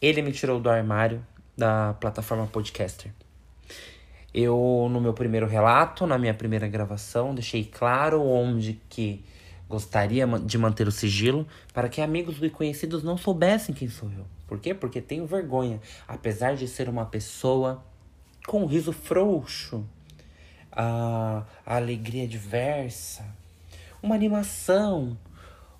Ele 0.02 0.22
me 0.22 0.34
tirou 0.34 0.60
do 0.60 0.70
armário 0.70 1.26
da 1.58 1.94
plataforma 1.94 2.46
Podcaster. 2.48 3.12
Eu, 4.34 4.90
no 4.92 5.00
meu 5.00 5.14
primeiro 5.14 5.48
relato, 5.48 6.06
na 6.06 6.18
minha 6.18 6.34
primeira 6.34 6.68
gravação, 6.68 7.34
deixei 7.34 7.64
claro 7.64 8.22
onde 8.22 8.82
que 8.90 9.24
gostaria 9.70 10.28
de 10.28 10.58
manter 10.58 10.90
o 10.90 10.92
sigilo 10.92 11.48
para 11.74 11.88
que 11.88 12.02
amigos 12.02 12.44
e 12.44 12.50
conhecidos 12.50 13.02
não 13.04 13.18
soubessem 13.18 13.74
quem 13.74 13.88
sou 13.88 14.12
eu. 14.12 14.26
Por 14.46 14.60
quê? 14.60 14.74
Porque 14.74 15.00
tenho 15.00 15.26
vergonha. 15.26 15.80
Apesar 16.06 16.56
de 16.56 16.68
ser 16.68 16.90
uma 16.90 17.06
pessoa 17.06 17.82
com 18.46 18.64
um 18.64 18.66
riso 18.66 18.92
frouxo, 18.92 19.86
a, 20.76 21.44
a 21.66 21.76
alegria 21.76 22.28
diversa, 22.28 23.26
uma 24.02 24.16
animação, 24.16 25.18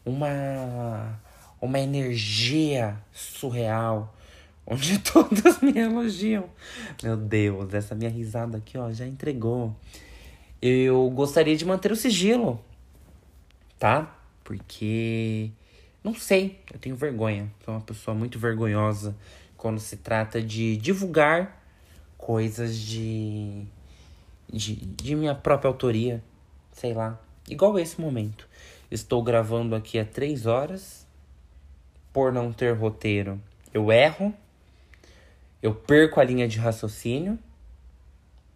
uma 0.06 1.20
uma 1.62 1.80
energia 1.80 2.98
surreal, 3.12 4.16
onde 4.66 5.00
todos 5.00 5.60
me 5.62 5.78
elogiam. 5.78 6.50
Meu 7.04 7.18
Deus, 7.18 7.74
essa 7.74 7.96
minha 7.96 8.10
risada 8.10 8.58
aqui, 8.58 8.78
ó, 8.78 8.92
já 8.92 9.06
entregou. 9.06 9.76
Eu 10.62 11.10
gostaria 11.10 11.56
de 11.56 11.66
manter 11.66 11.92
o 11.92 11.96
sigilo, 11.96 12.64
tá? 13.78 14.16
Porque 14.44 15.52
não 16.04 16.14
sei, 16.14 16.60
eu 16.72 16.80
tenho 16.80 16.96
vergonha. 16.96 17.52
Sou 17.64 17.74
uma 17.74 17.82
pessoa 17.82 18.16
muito 18.16 18.40
vergonhosa 18.40 19.16
quando 19.58 19.80
se 19.80 19.98
trata 19.98 20.42
de 20.42 20.78
divulgar 20.78 21.62
coisas 22.18 22.78
de, 22.78 23.66
de, 24.52 24.76
de 24.76 25.16
minha 25.16 25.36
própria 25.36 25.70
autoria, 25.70 26.24
sei 26.72 26.94
lá. 26.94 27.20
Igual 27.50 27.78
esse 27.78 28.00
momento. 28.00 28.48
Estou 28.90 29.22
gravando 29.22 29.76
aqui 29.76 30.00
há 30.00 30.06
três 30.06 30.46
horas 30.46 31.06
por 32.14 32.32
não 32.32 32.54
ter 32.54 32.74
roteiro, 32.74 33.42
eu 33.74 33.92
erro. 33.92 34.34
eu 35.62 35.76
perco 35.76 36.20
a 36.20 36.24
linha 36.24 36.48
de 36.48 36.58
raciocínio. 36.58 37.38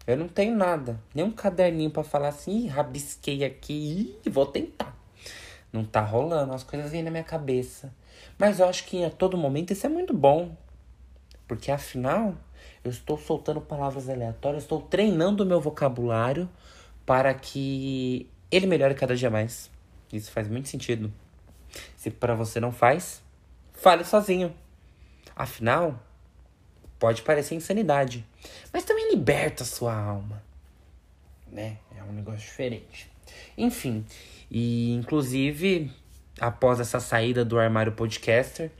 Eu 0.06 0.16
não 0.16 0.28
tenho 0.28 0.56
nada, 0.56 0.98
nem 1.14 1.24
um 1.24 1.30
caderninho 1.30 1.90
para 1.90 2.02
falar 2.02 2.28
assim, 2.28 2.66
rabisquei 2.66 3.44
aqui, 3.44 4.16
Ih, 4.24 4.30
vou 4.30 4.46
tentar. 4.46 4.96
Não 5.72 5.84
tá 5.84 6.00
rolando, 6.00 6.52
as 6.54 6.64
coisas 6.64 6.90
vêm 6.90 7.02
na 7.02 7.10
minha 7.10 7.22
cabeça. 7.22 7.92
Mas 8.38 8.58
eu 8.58 8.66
acho 8.66 8.86
que 8.86 9.04
a 9.04 9.10
todo 9.10 9.36
momento 9.36 9.72
isso 9.72 9.86
é 9.86 9.90
muito 9.90 10.14
bom. 10.14 10.56
Porque 11.46 11.70
afinal, 11.70 12.34
eu 12.84 12.90
estou 12.90 13.18
soltando 13.18 13.60
palavras 13.60 14.08
aleatórias, 14.08 14.62
estou 14.62 14.80
treinando 14.80 15.42
o 15.42 15.46
meu 15.46 15.60
vocabulário 15.60 16.48
para 17.04 17.34
que 17.34 18.28
ele 18.50 18.66
melhore 18.66 18.94
cada 18.94 19.14
dia 19.14 19.30
mais. 19.30 19.70
Isso 20.12 20.30
faz 20.30 20.48
muito 20.48 20.68
sentido. 20.68 21.12
Se 21.96 22.10
para 22.10 22.34
você 22.34 22.58
não 22.58 22.72
faz, 22.72 23.22
fale 23.72 24.04
sozinho. 24.04 24.54
Afinal, 25.36 25.98
pode 26.98 27.22
parecer 27.22 27.54
insanidade, 27.54 28.26
mas 28.72 28.84
também 28.84 29.10
liberta 29.10 29.62
a 29.62 29.66
sua 29.66 29.94
alma, 29.94 30.42
né? 31.50 31.78
É 31.96 32.02
um 32.02 32.12
negócio 32.12 32.40
diferente. 32.40 33.10
Enfim, 33.56 34.04
e 34.50 34.92
inclusive 34.92 35.90
após 36.40 36.80
essa 36.80 36.98
saída 36.98 37.44
do 37.44 37.58
armário 37.58 37.92
podcaster, 37.92 38.70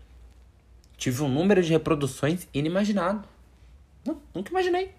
tive 0.96 1.22
um 1.22 1.28
número 1.28 1.62
de 1.62 1.70
reproduções 1.70 2.48
inimaginado. 2.52 3.28
Não, 4.10 4.20
nunca 4.34 4.50
imaginei. 4.50 4.92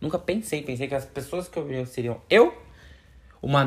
Nunca 0.00 0.18
pensei. 0.18 0.62
Pensei 0.62 0.86
que 0.86 0.94
as 0.94 1.04
pessoas 1.04 1.48
que 1.48 1.58
eu 1.58 1.86
seriam 1.86 2.20
eu, 2.30 2.56
uma 3.40 3.66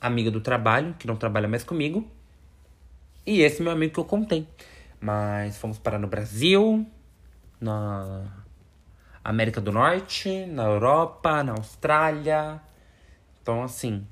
amiga 0.00 0.30
do 0.30 0.40
trabalho, 0.40 0.94
que 0.98 1.06
não 1.06 1.16
trabalha 1.16 1.46
mais 1.46 1.62
comigo, 1.62 2.08
e 3.26 3.42
esse 3.42 3.62
meu 3.62 3.72
amigo 3.72 3.92
que 3.92 4.00
eu 4.00 4.04
contei. 4.04 4.46
Mas 5.00 5.58
fomos 5.58 5.78
parar 5.78 5.98
no 5.98 6.06
Brasil, 6.06 6.86
na 7.60 8.24
América 9.22 9.60
do 9.60 9.70
Norte, 9.70 10.46
na 10.46 10.64
Europa, 10.64 11.42
na 11.42 11.52
Austrália. 11.52 12.60
Então, 13.42 13.62
assim, 13.62 14.06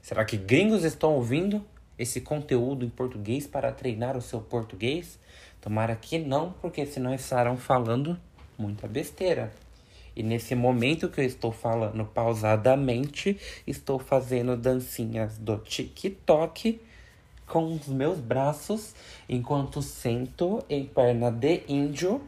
será 0.00 0.24
que 0.24 0.36
gringos 0.36 0.84
estão 0.84 1.14
ouvindo 1.14 1.64
esse 1.98 2.20
conteúdo 2.20 2.84
em 2.84 2.88
português 2.88 3.46
para 3.46 3.72
treinar 3.72 4.16
o 4.16 4.22
seu 4.22 4.40
português? 4.40 5.18
Tomara 5.60 5.94
que 5.96 6.18
não, 6.18 6.52
porque 6.52 6.86
senão 6.86 7.12
estarão 7.12 7.56
falando 7.56 8.18
muita 8.58 8.88
besteira. 8.88 9.52
E 10.16 10.22
nesse 10.22 10.54
momento 10.54 11.08
que 11.08 11.20
eu 11.20 11.24
estou 11.24 11.52
falando 11.52 12.04
pausadamente, 12.04 13.38
estou 13.66 13.98
fazendo 13.98 14.56
dancinhas 14.56 15.38
do 15.38 15.56
TikTok 15.58 16.80
com 17.46 17.72
os 17.74 17.86
meus 17.86 18.18
braços 18.18 18.94
enquanto 19.28 19.80
sento 19.80 20.62
em 20.68 20.84
perna 20.84 21.30
de 21.30 21.62
índio 21.68 22.20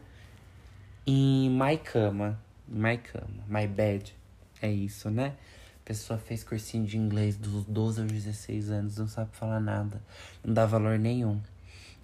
em 1.06 1.50
my 1.50 1.76
cama. 1.76 2.40
My 2.68 2.96
cama, 2.96 3.44
my 3.48 3.66
bed. 3.66 4.14
É 4.62 4.70
isso, 4.70 5.10
né? 5.10 5.34
A 5.82 5.86
pessoa 5.90 6.18
fez 6.18 6.44
cursinho 6.44 6.86
de 6.86 6.96
inglês 6.96 7.36
dos 7.36 7.64
12 7.64 8.02
aos 8.02 8.12
16 8.12 8.70
anos, 8.70 8.98
não 8.98 9.08
sabe 9.08 9.30
falar 9.32 9.58
nada, 9.58 10.00
não 10.44 10.54
dá 10.54 10.64
valor 10.64 10.96
nenhum. 10.96 11.40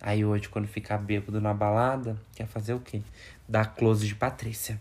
Aí 0.00 0.24
hoje, 0.24 0.48
quando 0.48 0.66
ficar 0.66 0.98
bêbado 0.98 1.40
na 1.40 1.54
balada, 1.54 2.16
quer 2.34 2.46
fazer 2.46 2.74
o 2.74 2.80
quê? 2.80 3.00
Dar 3.48 3.74
close 3.74 4.06
de 4.06 4.14
Patrícia. 4.14 4.80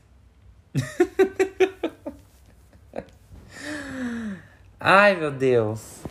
Ai, 4.80 5.16
meu 5.16 5.32
Deus. 5.32 6.04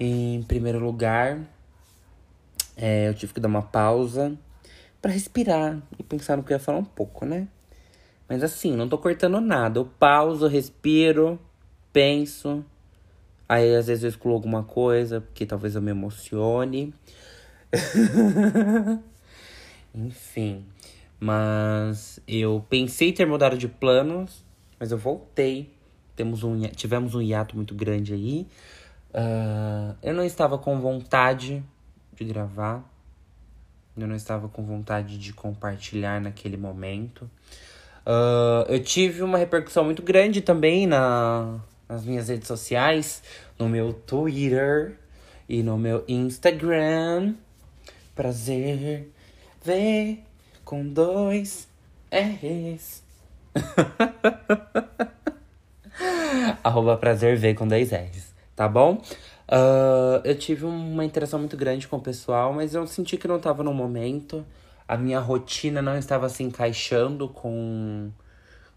Em 0.00 0.42
primeiro 0.44 0.78
lugar, 0.78 1.40
é, 2.76 3.08
eu 3.08 3.14
tive 3.14 3.34
que 3.34 3.40
dar 3.40 3.48
uma 3.48 3.62
pausa 3.62 4.38
para 5.02 5.10
respirar 5.10 5.80
e 5.98 6.02
pensar 6.02 6.36
no 6.36 6.44
que 6.44 6.52
eu 6.52 6.56
ia 6.56 6.62
falar 6.62 6.78
um 6.78 6.84
pouco, 6.84 7.24
né? 7.26 7.48
Mas 8.28 8.42
assim, 8.42 8.76
não 8.76 8.88
tô 8.88 8.98
cortando 8.98 9.40
nada. 9.40 9.80
Eu 9.80 9.86
pauso, 9.86 10.46
respiro, 10.46 11.40
penso. 11.92 12.64
Aí 13.48 13.74
às 13.74 13.86
vezes 13.86 14.04
eu 14.04 14.10
excluo 14.10 14.34
alguma 14.34 14.62
coisa, 14.62 15.20
porque 15.20 15.46
talvez 15.46 15.74
eu 15.74 15.80
me 15.80 15.90
emocione. 15.90 16.92
Enfim. 19.94 20.66
Mas 21.18 22.20
eu 22.28 22.64
pensei 22.68 23.12
ter 23.12 23.26
mudado 23.26 23.56
de 23.56 23.66
planos, 23.66 24.44
mas 24.78 24.92
eu 24.92 24.98
voltei. 24.98 25.72
Temos 26.14 26.44
um, 26.44 26.60
tivemos 26.68 27.14
um 27.14 27.22
hiato 27.22 27.56
muito 27.56 27.74
grande 27.74 28.12
aí. 28.12 28.46
Uh, 29.10 29.96
eu 30.02 30.12
não 30.14 30.24
estava 30.24 30.58
com 30.58 30.78
vontade 30.80 31.64
de 32.14 32.24
gravar. 32.24 32.84
Eu 33.96 34.06
não 34.06 34.14
estava 34.14 34.48
com 34.48 34.62
vontade 34.62 35.18
de 35.18 35.32
compartilhar 35.32 36.20
naquele 36.20 36.56
momento. 36.56 37.28
Uh, 38.06 38.64
eu 38.68 38.82
tive 38.82 39.22
uma 39.22 39.38
repercussão 39.38 39.84
muito 39.84 40.02
grande 40.02 40.40
também 40.40 40.86
na, 40.86 41.60
nas 41.88 42.04
minhas 42.04 42.28
redes 42.28 42.46
sociais, 42.46 43.22
no 43.58 43.68
meu 43.68 43.92
Twitter 43.92 44.96
e 45.48 45.62
no 45.62 45.78
meu 45.78 46.04
Instagram. 46.06 47.34
Prazer 48.14 49.10
ver 49.64 50.22
com 50.64 50.86
dois 50.86 51.66
R's. 52.10 53.02
Arroba 56.62 56.96
prazer 56.96 57.36
ver 57.36 57.54
com 57.54 57.66
dois 57.66 57.90
R's, 57.90 58.32
tá 58.54 58.68
bom? 58.68 59.02
Uh, 59.50 60.20
eu 60.24 60.38
tive 60.38 60.66
uma 60.66 61.04
interação 61.04 61.38
muito 61.38 61.56
grande 61.56 61.88
com 61.88 61.96
o 61.96 62.00
pessoal, 62.00 62.52
mas 62.52 62.74
eu 62.74 62.86
senti 62.86 63.16
que 63.16 63.26
não 63.26 63.36
estava 63.36 63.62
no 63.62 63.72
momento. 63.72 64.44
A 64.86 64.96
minha 64.96 65.20
rotina 65.20 65.80
não 65.80 65.96
estava 65.96 66.28
se 66.28 66.42
encaixando 66.42 67.28
com, 67.28 68.10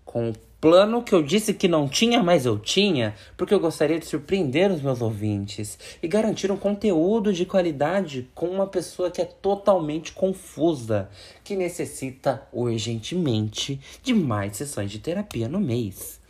com 0.06 0.32
plano 0.62 1.02
que 1.02 1.14
eu 1.14 1.24
disse 1.24 1.56
que 1.56 1.68
não 1.68 1.90
tinha, 1.90 2.22
mas 2.22 2.46
eu 2.46 2.60
tinha, 2.60 3.16
porque 3.36 3.54
eu 3.54 3.60
gostaria 3.60 4.00
de 4.00 4.06
surpreender 4.06 4.72
os 4.72 4.82
meus 4.82 5.02
ouvintes 5.02 5.78
e 6.02 6.08
garantir 6.08 6.52
um 6.52 6.58
conteúdo 6.58 7.34
de 7.34 7.46
qualidade 7.46 8.30
com 8.36 8.48
uma 8.48 8.68
pessoa 8.68 9.10
que 9.10 9.20
é 9.20 9.26
totalmente 9.26 10.12
confusa, 10.14 11.10
que 11.44 11.56
necessita 11.56 12.48
urgentemente 12.54 13.82
de 14.04 14.14
mais 14.14 14.56
sessões 14.56 14.92
de 14.92 15.00
terapia 15.00 15.50
no 15.50 15.60
mês. 15.60 16.22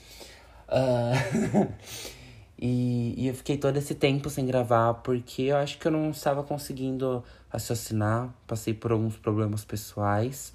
Uh... 0.69 1.67
E, 2.63 3.15
e 3.17 3.27
eu 3.27 3.33
fiquei 3.33 3.57
todo 3.57 3.75
esse 3.77 3.95
tempo 3.95 4.29
sem 4.29 4.45
gravar 4.45 4.93
porque 4.93 5.41
eu 5.43 5.57
acho 5.57 5.79
que 5.79 5.87
eu 5.87 5.91
não 5.91 6.11
estava 6.11 6.43
conseguindo 6.43 7.23
raciocinar. 7.49 8.31
Passei 8.45 8.71
por 8.71 8.91
alguns 8.91 9.17
problemas 9.17 9.65
pessoais. 9.65 10.53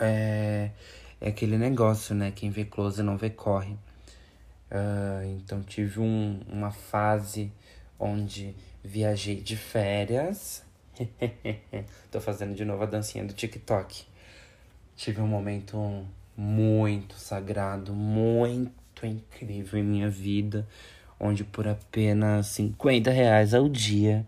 É, 0.00 0.70
é 1.24 1.30
aquele 1.30 1.56
negócio, 1.56 2.14
né? 2.14 2.30
Quem 2.30 2.50
vê 2.50 2.66
close 2.66 3.02
não 3.02 3.16
vê 3.16 3.30
corre. 3.30 3.72
Uh, 4.70 5.24
então 5.38 5.62
tive 5.62 5.98
um, 5.98 6.38
uma 6.46 6.70
fase 6.70 7.50
onde 7.98 8.54
viajei 8.84 9.40
de 9.40 9.56
férias. 9.56 10.62
Tô 12.12 12.20
fazendo 12.20 12.54
de 12.54 12.62
novo 12.62 12.82
a 12.82 12.86
dancinha 12.86 13.24
do 13.24 13.32
TikTok. 13.32 14.04
Tive 14.94 15.22
um 15.22 15.26
momento 15.26 16.06
muito 16.36 17.14
sagrado, 17.14 17.94
muito 17.94 19.06
incrível 19.06 19.80
em 19.80 19.82
minha 19.82 20.10
vida, 20.10 20.68
onde 21.18 21.42
por 21.42 21.66
apenas 21.66 22.48
50 22.48 23.10
reais 23.10 23.54
ao 23.54 23.66
dia 23.66 24.26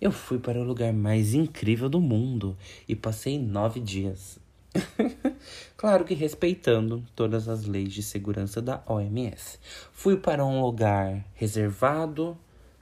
eu 0.00 0.10
fui 0.10 0.38
para 0.38 0.58
o 0.58 0.64
lugar 0.64 0.94
mais 0.94 1.34
incrível 1.34 1.90
do 1.90 2.00
mundo 2.00 2.56
e 2.88 2.96
passei 2.96 3.38
nove 3.38 3.80
dias. 3.80 4.38
claro 5.76 6.04
que 6.04 6.14
respeitando 6.14 7.04
todas 7.14 7.48
as 7.48 7.64
leis 7.64 7.92
de 7.92 8.02
segurança 8.02 8.60
da 8.60 8.82
OMS. 8.86 9.58
Fui 9.92 10.16
para 10.16 10.44
um 10.44 10.60
lugar 10.60 11.24
reservado, 11.34 12.36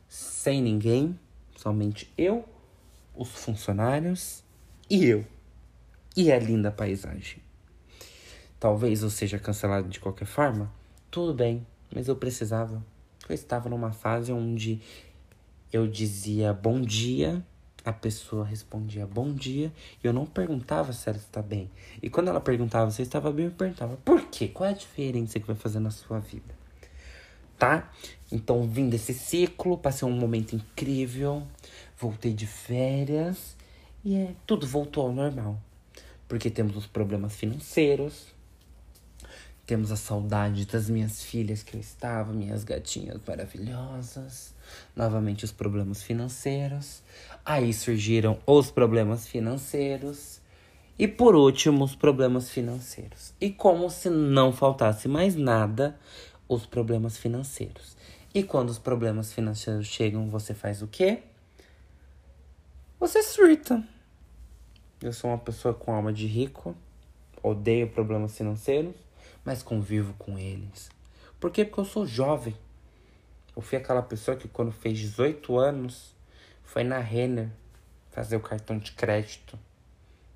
sem 0.08 0.62
ninguém, 0.62 1.18
somente 1.56 2.12
eu, 2.16 2.44
os 3.14 3.28
funcionários 3.28 4.42
e 4.88 5.04
eu. 5.04 5.24
E 6.16 6.32
a 6.32 6.38
linda 6.38 6.70
paisagem. 6.70 7.42
Talvez 8.58 9.02
eu 9.02 9.10
seja 9.10 9.38
cancelado 9.38 9.88
de 9.88 10.00
qualquer 10.00 10.24
forma, 10.24 10.72
tudo 11.10 11.34
bem, 11.34 11.66
mas 11.94 12.08
eu 12.08 12.16
precisava. 12.16 12.82
Eu 13.28 13.34
estava 13.34 13.68
numa 13.68 13.92
fase 13.92 14.32
onde 14.32 14.80
eu 15.72 15.86
dizia 15.86 16.52
bom 16.52 16.80
dia, 16.80 17.44
a 17.86 17.92
pessoa 17.92 18.44
respondia 18.44 19.06
bom 19.06 19.32
dia, 19.32 19.72
e 20.02 20.06
eu 20.08 20.12
não 20.12 20.26
perguntava 20.26 20.92
se 20.92 21.08
ela 21.08 21.18
está 21.18 21.40
bem. 21.40 21.70
E 22.02 22.10
quando 22.10 22.26
ela 22.26 22.40
perguntava 22.40 22.90
se 22.90 23.00
estava 23.00 23.30
bem, 23.30 23.44
eu 23.44 23.52
perguntava 23.52 23.96
por 23.98 24.22
quê? 24.22 24.48
Qual 24.48 24.68
é 24.68 24.72
a 24.72 24.76
diferença 24.76 25.38
que 25.38 25.46
vai 25.46 25.54
fazer 25.54 25.78
na 25.78 25.92
sua 25.92 26.18
vida? 26.18 26.52
Tá? 27.56 27.88
Então, 28.30 28.68
vim 28.68 28.88
desse 28.88 29.14
ciclo, 29.14 29.78
passei 29.78 30.06
um 30.06 30.10
momento 30.10 30.56
incrível, 30.56 31.44
voltei 31.96 32.34
de 32.34 32.44
férias 32.44 33.56
e 34.04 34.16
é, 34.16 34.34
tudo 34.44 34.66
voltou 34.66 35.06
ao 35.06 35.12
normal. 35.12 35.56
Porque 36.26 36.50
temos 36.50 36.76
os 36.76 36.88
problemas 36.88 37.36
financeiros, 37.36 38.34
temos 39.66 39.90
a 39.90 39.96
saudade 39.96 40.64
das 40.64 40.88
minhas 40.88 41.24
filhas 41.24 41.62
que 41.64 41.76
eu 41.76 41.80
estava, 41.80 42.32
minhas 42.32 42.62
gatinhas 42.62 43.20
maravilhosas. 43.26 44.54
novamente 44.94 45.44
os 45.44 45.50
problemas 45.50 46.02
financeiros. 46.02 47.02
Aí 47.48 47.72
surgiram 47.72 48.40
os 48.44 48.72
problemas 48.72 49.28
financeiros. 49.28 50.40
E 50.98 51.06
por 51.06 51.36
último, 51.36 51.84
os 51.84 51.94
problemas 51.94 52.50
financeiros. 52.50 53.32
E 53.40 53.50
como 53.50 53.88
se 53.88 54.10
não 54.10 54.52
faltasse 54.52 55.06
mais 55.06 55.36
nada, 55.36 55.96
os 56.48 56.66
problemas 56.66 57.16
financeiros. 57.16 57.96
E 58.34 58.42
quando 58.42 58.70
os 58.70 58.80
problemas 58.80 59.32
financeiros 59.32 59.86
chegam, 59.86 60.28
você 60.28 60.54
faz 60.54 60.82
o 60.82 60.88
quê? 60.88 61.22
Você 62.98 63.22
surta. 63.22 63.80
Eu 65.00 65.12
sou 65.12 65.30
uma 65.30 65.38
pessoa 65.38 65.72
com 65.72 65.94
alma 65.94 66.12
de 66.12 66.26
rico, 66.26 66.74
odeio 67.40 67.88
problemas 67.88 68.36
financeiros, 68.36 68.96
mas 69.44 69.62
convivo 69.62 70.14
com 70.18 70.36
eles. 70.36 70.90
Por 71.38 71.52
quê? 71.52 71.64
Porque 71.64 71.78
eu 71.78 71.84
sou 71.84 72.04
jovem. 72.04 72.56
Eu 73.54 73.62
fui 73.62 73.78
aquela 73.78 74.02
pessoa 74.02 74.36
que 74.36 74.48
quando 74.48 74.72
fez 74.72 74.98
18 74.98 75.56
anos 75.56 76.15
foi 76.66 76.84
na 76.84 76.98
Renner 76.98 77.48
fazer 78.10 78.36
o 78.36 78.40
cartão 78.40 78.76
de 78.76 78.92
crédito. 78.92 79.58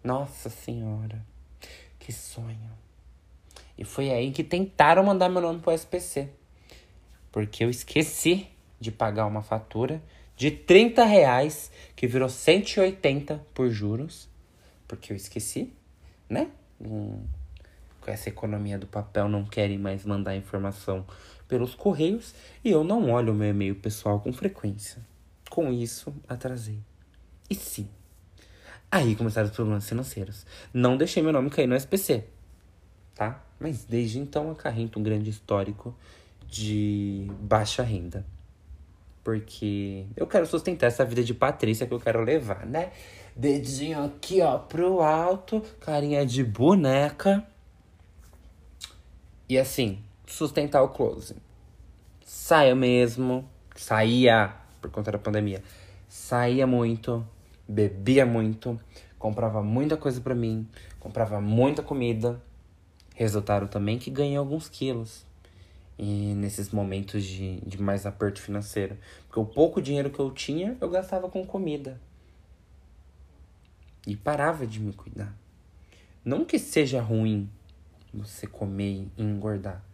Nossa 0.02 0.48
Senhora, 0.48 1.22
que 1.98 2.12
sonho. 2.12 2.70
E 3.76 3.84
foi 3.84 4.10
aí 4.10 4.30
que 4.30 4.42
tentaram 4.42 5.02
mandar 5.02 5.28
meu 5.28 5.42
nome 5.42 5.60
pro 5.60 5.72
SPC. 5.72 6.30
Porque 7.30 7.64
eu 7.64 7.68
esqueci 7.68 8.48
de 8.78 8.90
pagar 8.90 9.26
uma 9.26 9.42
fatura 9.42 10.02
de 10.36 10.50
30 10.50 11.04
reais, 11.04 11.70
que 11.94 12.06
virou 12.06 12.28
180 12.28 13.44
por 13.52 13.68
juros. 13.68 14.28
Porque 14.88 15.12
eu 15.12 15.16
esqueci, 15.16 15.72
né? 16.28 16.50
Hum, 16.80 17.22
com 18.00 18.10
essa 18.10 18.28
economia 18.28 18.78
do 18.78 18.86
papel, 18.86 19.28
não 19.28 19.44
querem 19.44 19.78
mais 19.78 20.06
mandar 20.06 20.34
informação 20.36 21.04
pelos 21.46 21.74
correios. 21.74 22.34
E 22.64 22.70
eu 22.70 22.82
não 22.82 23.10
olho 23.10 23.32
o 23.32 23.36
meu 23.36 23.50
e-mail 23.50 23.74
pessoal 23.74 24.20
com 24.20 24.32
frequência. 24.32 25.09
Com 25.50 25.70
isso, 25.70 26.14
atrasei. 26.26 26.78
E 27.50 27.54
sim, 27.54 27.88
Aí 28.92 29.14
começaram 29.14 29.48
os 29.48 29.54
problemas 29.54 29.88
financeiros. 29.88 30.44
Não 30.74 30.96
deixei 30.96 31.22
meu 31.22 31.32
nome 31.32 31.48
cair 31.48 31.68
no 31.68 31.76
SPC, 31.76 32.24
tá? 33.14 33.40
Mas 33.60 33.84
desde 33.84 34.18
então 34.18 34.50
acarrento 34.50 34.98
um 34.98 35.02
grande 35.02 35.30
histórico 35.30 35.94
de 36.48 37.30
baixa 37.40 37.84
renda. 37.84 38.26
Porque 39.22 40.06
eu 40.16 40.26
quero 40.26 40.44
sustentar 40.44 40.88
essa 40.88 41.04
vida 41.04 41.22
de 41.22 41.32
Patrícia 41.32 41.86
que 41.86 41.94
eu 41.94 42.00
quero 42.00 42.24
levar, 42.24 42.66
né? 42.66 42.90
Dedinho 43.36 44.02
aqui, 44.02 44.40
ó, 44.40 44.58
pro 44.58 45.00
alto, 45.02 45.62
carinha 45.78 46.26
de 46.26 46.42
boneca. 46.42 47.46
E 49.48 49.56
assim, 49.56 50.02
sustentar 50.26 50.82
o 50.82 50.88
close. 50.88 51.36
Saia 52.24 52.74
mesmo. 52.74 53.48
Saía 53.76 54.56
por 54.80 54.90
conta 54.90 55.12
da 55.12 55.18
pandemia. 55.18 55.62
Saía 56.08 56.66
muito 56.66 57.24
bebia 57.70 58.26
muito, 58.26 58.78
comprava 59.18 59.62
muita 59.62 59.96
coisa 59.96 60.20
para 60.20 60.34
mim, 60.34 60.68
comprava 60.98 61.40
muita 61.40 61.82
comida. 61.82 62.42
Resultaram 63.14 63.66
também 63.66 63.98
que 63.98 64.10
ganhei 64.10 64.36
alguns 64.36 64.68
quilos. 64.68 65.24
E 65.98 66.34
nesses 66.34 66.70
momentos 66.70 67.22
de, 67.22 67.60
de 67.60 67.80
mais 67.80 68.06
aperto 68.06 68.40
financeiro. 68.40 68.96
Porque 69.26 69.38
o 69.38 69.44
pouco 69.44 69.82
dinheiro 69.82 70.10
que 70.10 70.18
eu 70.18 70.30
tinha, 70.30 70.76
eu 70.80 70.88
gastava 70.88 71.28
com 71.28 71.44
comida. 71.44 72.00
E 74.06 74.16
parava 74.16 74.66
de 74.66 74.80
me 74.80 74.94
cuidar. 74.94 75.36
Não 76.24 76.44
que 76.44 76.58
seja 76.58 77.02
ruim 77.02 77.50
você 78.12 78.46
comer 78.46 79.06
e 79.16 79.22
engordar. 79.22 79.84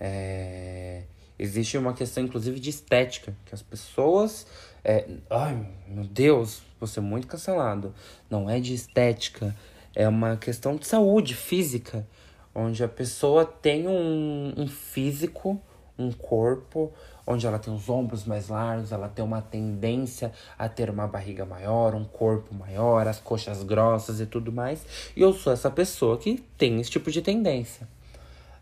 É... 0.00 1.04
Existe 1.38 1.76
uma 1.76 1.92
questão, 1.92 2.22
inclusive, 2.22 2.60
de 2.60 2.70
estética. 2.70 3.34
Que 3.44 3.54
as 3.54 3.62
pessoas 3.62 4.46
é, 4.84 5.06
ai, 5.30 5.66
meu 5.88 6.04
Deus, 6.04 6.60
vou 6.78 6.86
ser 6.86 7.00
muito 7.00 7.26
cancelado. 7.26 7.94
Não 8.28 8.50
é 8.50 8.60
de 8.60 8.74
estética, 8.74 9.56
é 9.94 10.06
uma 10.06 10.36
questão 10.36 10.76
de 10.76 10.86
saúde 10.86 11.34
física, 11.34 12.06
onde 12.54 12.84
a 12.84 12.88
pessoa 12.88 13.46
tem 13.46 13.88
um, 13.88 14.52
um 14.54 14.68
físico, 14.68 15.58
um 15.98 16.12
corpo, 16.12 16.92
onde 17.26 17.46
ela 17.46 17.58
tem 17.58 17.72
os 17.72 17.88
ombros 17.88 18.26
mais 18.26 18.48
largos, 18.48 18.92
ela 18.92 19.08
tem 19.08 19.24
uma 19.24 19.40
tendência 19.40 20.30
a 20.58 20.68
ter 20.68 20.90
uma 20.90 21.06
barriga 21.06 21.46
maior, 21.46 21.94
um 21.94 22.04
corpo 22.04 22.54
maior, 22.54 23.08
as 23.08 23.18
coxas 23.18 23.62
grossas 23.62 24.20
e 24.20 24.26
tudo 24.26 24.52
mais. 24.52 24.84
E 25.16 25.22
eu 25.22 25.32
sou 25.32 25.50
essa 25.50 25.70
pessoa 25.70 26.18
que 26.18 26.44
tem 26.58 26.78
esse 26.78 26.90
tipo 26.90 27.10
de 27.10 27.22
tendência. 27.22 27.88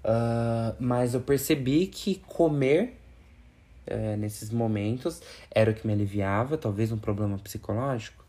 Uh, 0.04 0.74
mas 0.80 1.14
eu 1.14 1.20
percebi 1.20 1.86
que 1.86 2.16
comer 2.26 2.98
é, 3.86 4.16
nesses 4.16 4.50
momentos 4.50 5.20
era 5.50 5.70
o 5.70 5.74
que 5.74 5.86
me 5.86 5.92
aliviava, 5.92 6.56
talvez 6.56 6.92
um 6.92 6.98
problema 6.98 7.38
psicológico? 7.38 8.24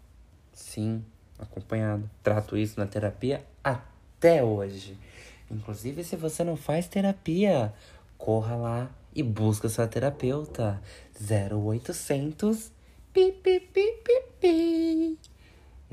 Sim, 0.52 1.04
acompanhado. 1.38 2.10
Trato 2.22 2.58
isso 2.58 2.80
na 2.80 2.86
terapia 2.86 3.44
até 3.64 4.44
hoje. 4.44 4.98
Inclusive, 5.50 6.04
se 6.04 6.16
você 6.16 6.44
não 6.44 6.56
faz 6.56 6.88
terapia, 6.88 7.74
corra 8.18 8.56
lá 8.56 8.92
e 9.16 9.22
busca 9.22 9.70
sua 9.70 9.88
terapeuta. 9.88 10.82
0800 11.20 12.72
pi, 13.14 13.32
pi, 13.32 13.60
pi, 13.60 13.94
pi, 14.04 14.24
pi. 14.40 15.33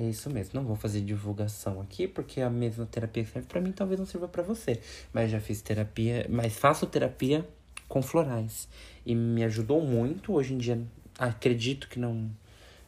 É 0.00 0.04
isso 0.04 0.30
mesmo, 0.30 0.58
não 0.58 0.66
vou 0.66 0.76
fazer 0.76 1.02
divulgação 1.02 1.78
aqui, 1.78 2.08
porque 2.08 2.40
a 2.40 2.48
mesma 2.48 2.86
terapia 2.86 3.22
que 3.22 3.30
serve 3.30 3.46
para 3.46 3.60
mim 3.60 3.70
talvez 3.70 4.00
não 4.00 4.06
sirva 4.06 4.26
para 4.26 4.42
você. 4.42 4.80
Mas 5.12 5.30
já 5.30 5.38
fiz 5.38 5.60
terapia, 5.60 6.24
mas 6.30 6.56
faço 6.56 6.86
terapia 6.86 7.46
com 7.86 8.00
florais. 8.00 8.66
E 9.04 9.14
me 9.14 9.44
ajudou 9.44 9.82
muito. 9.84 10.32
Hoje 10.32 10.54
em 10.54 10.56
dia, 10.56 10.82
acredito 11.18 11.86
que 11.86 11.98
não, 11.98 12.30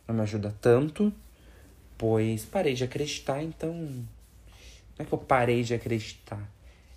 não 0.09 0.15
me 0.15 0.23
ajuda 0.23 0.57
tanto, 0.59 1.13
pois 1.99 2.47
parei 2.47 2.73
de 2.73 2.85
acreditar. 2.85 3.43
Então, 3.43 3.75
não 3.75 4.07
é 4.99 5.05
que 5.05 5.13
eu 5.13 5.19
parei 5.19 5.63
de 5.63 5.75
acreditar. 5.75 6.51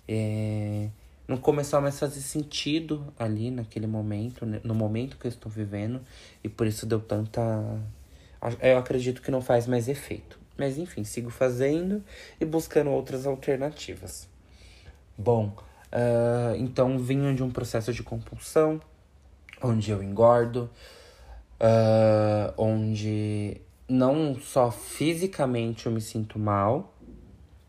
É, 0.08 0.88
não 1.28 1.36
começou 1.36 1.78
a 1.78 1.82
mais 1.82 1.98
fazer 1.98 2.22
sentido 2.22 3.12
ali 3.18 3.50
naquele 3.50 3.86
momento, 3.86 4.46
né, 4.46 4.62
no 4.64 4.74
momento 4.74 5.18
que 5.18 5.26
eu 5.26 5.28
estou 5.28 5.52
vivendo, 5.52 6.00
e 6.42 6.48
por 6.48 6.66
isso 6.66 6.86
deu 6.86 7.00
tanta. 7.00 7.42
Eu 8.60 8.78
acredito 8.78 9.22
que 9.22 9.30
não 9.30 9.40
faz 9.40 9.66
mais 9.66 9.88
efeito. 9.88 10.38
Mas 10.56 10.78
enfim, 10.78 11.04
sigo 11.04 11.30
fazendo 11.30 12.02
e 12.40 12.44
buscando 12.44 12.90
outras 12.90 13.26
alternativas. 13.26 14.28
Bom, 15.18 15.54
Uh, 15.96 16.56
então 16.56 16.98
vinham 16.98 17.34
de 17.34 17.42
um 17.42 17.50
processo 17.50 17.92
de 17.92 18.02
compulsão, 18.02 18.80
onde 19.62 19.90
eu 19.90 20.02
engordo, 20.02 20.68
uh, 21.60 22.52
onde 22.56 23.60
não 23.88 24.34
só 24.38 24.70
fisicamente 24.70 25.86
eu 25.86 25.92
me 25.92 26.00
sinto 26.00 26.38
mal, 26.38 26.92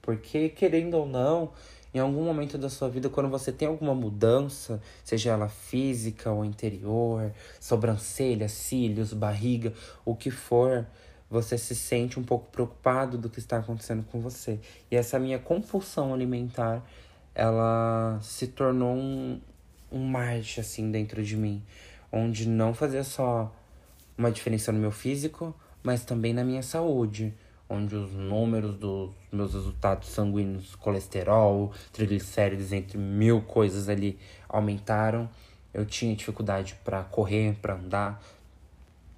porque 0.02 0.50
querendo 0.50 0.96
ou 0.96 1.06
não, 1.06 1.52
em 1.94 2.00
algum 2.00 2.24
momento 2.24 2.58
da 2.58 2.70
sua 2.70 2.90
vida, 2.90 3.10
quando 3.10 3.30
você 3.30 3.52
tem 3.52 3.68
alguma 3.68 3.96
mudança, 3.96 4.82
seja 5.04 5.32
ela 5.32 5.48
física 5.48 6.32
ou 6.32 6.44
interior, 6.44 7.32
sobrancelha, 7.60 8.48
cílios, 8.48 9.14
barriga, 9.14 9.74
o 10.06 10.16
que 10.16 10.30
for, 10.30 10.86
você 11.30 11.58
se 11.58 11.76
sente 11.76 12.20
um 12.20 12.24
pouco 12.24 12.50
preocupado 12.52 13.18
do 13.18 13.30
que 13.30 13.40
está 13.40 13.58
acontecendo 13.58 14.04
com 14.12 14.20
você. 14.22 14.60
E 14.90 14.96
essa 14.96 15.20
minha 15.20 15.40
compulsão 15.40 16.14
alimentar 16.14 16.84
ela 17.38 18.18
se 18.20 18.48
tornou 18.48 18.96
um, 18.96 19.40
um 19.92 20.04
marcha, 20.04 20.62
assim, 20.62 20.90
dentro 20.90 21.24
de 21.24 21.38
mim. 21.38 21.64
Onde 22.12 22.48
não 22.48 22.74
fazia 22.74 23.04
só 23.04 23.54
uma 24.18 24.32
diferença 24.32 24.72
no 24.72 24.80
meu 24.80 24.90
físico, 24.90 25.54
mas 25.84 26.04
também 26.04 26.34
na 26.34 26.44
minha 26.44 26.64
saúde. 26.64 27.32
Onde 27.70 27.96
os 27.96 28.14
números 28.14 28.76
dos 28.76 29.12
meus 29.32 29.54
resultados 29.54 30.08
sanguíneos, 30.10 30.76
colesterol, 30.76 31.72
triglicérides, 31.92 32.72
entre 32.72 32.98
mil 32.98 33.42
coisas 33.42 33.90
ali, 33.90 34.18
aumentaram. 34.48 35.30
Eu 35.74 35.86
tinha 35.86 36.16
dificuldade 36.16 36.76
para 36.84 37.04
correr, 37.04 37.56
para 37.62 37.76
andar, 37.76 38.24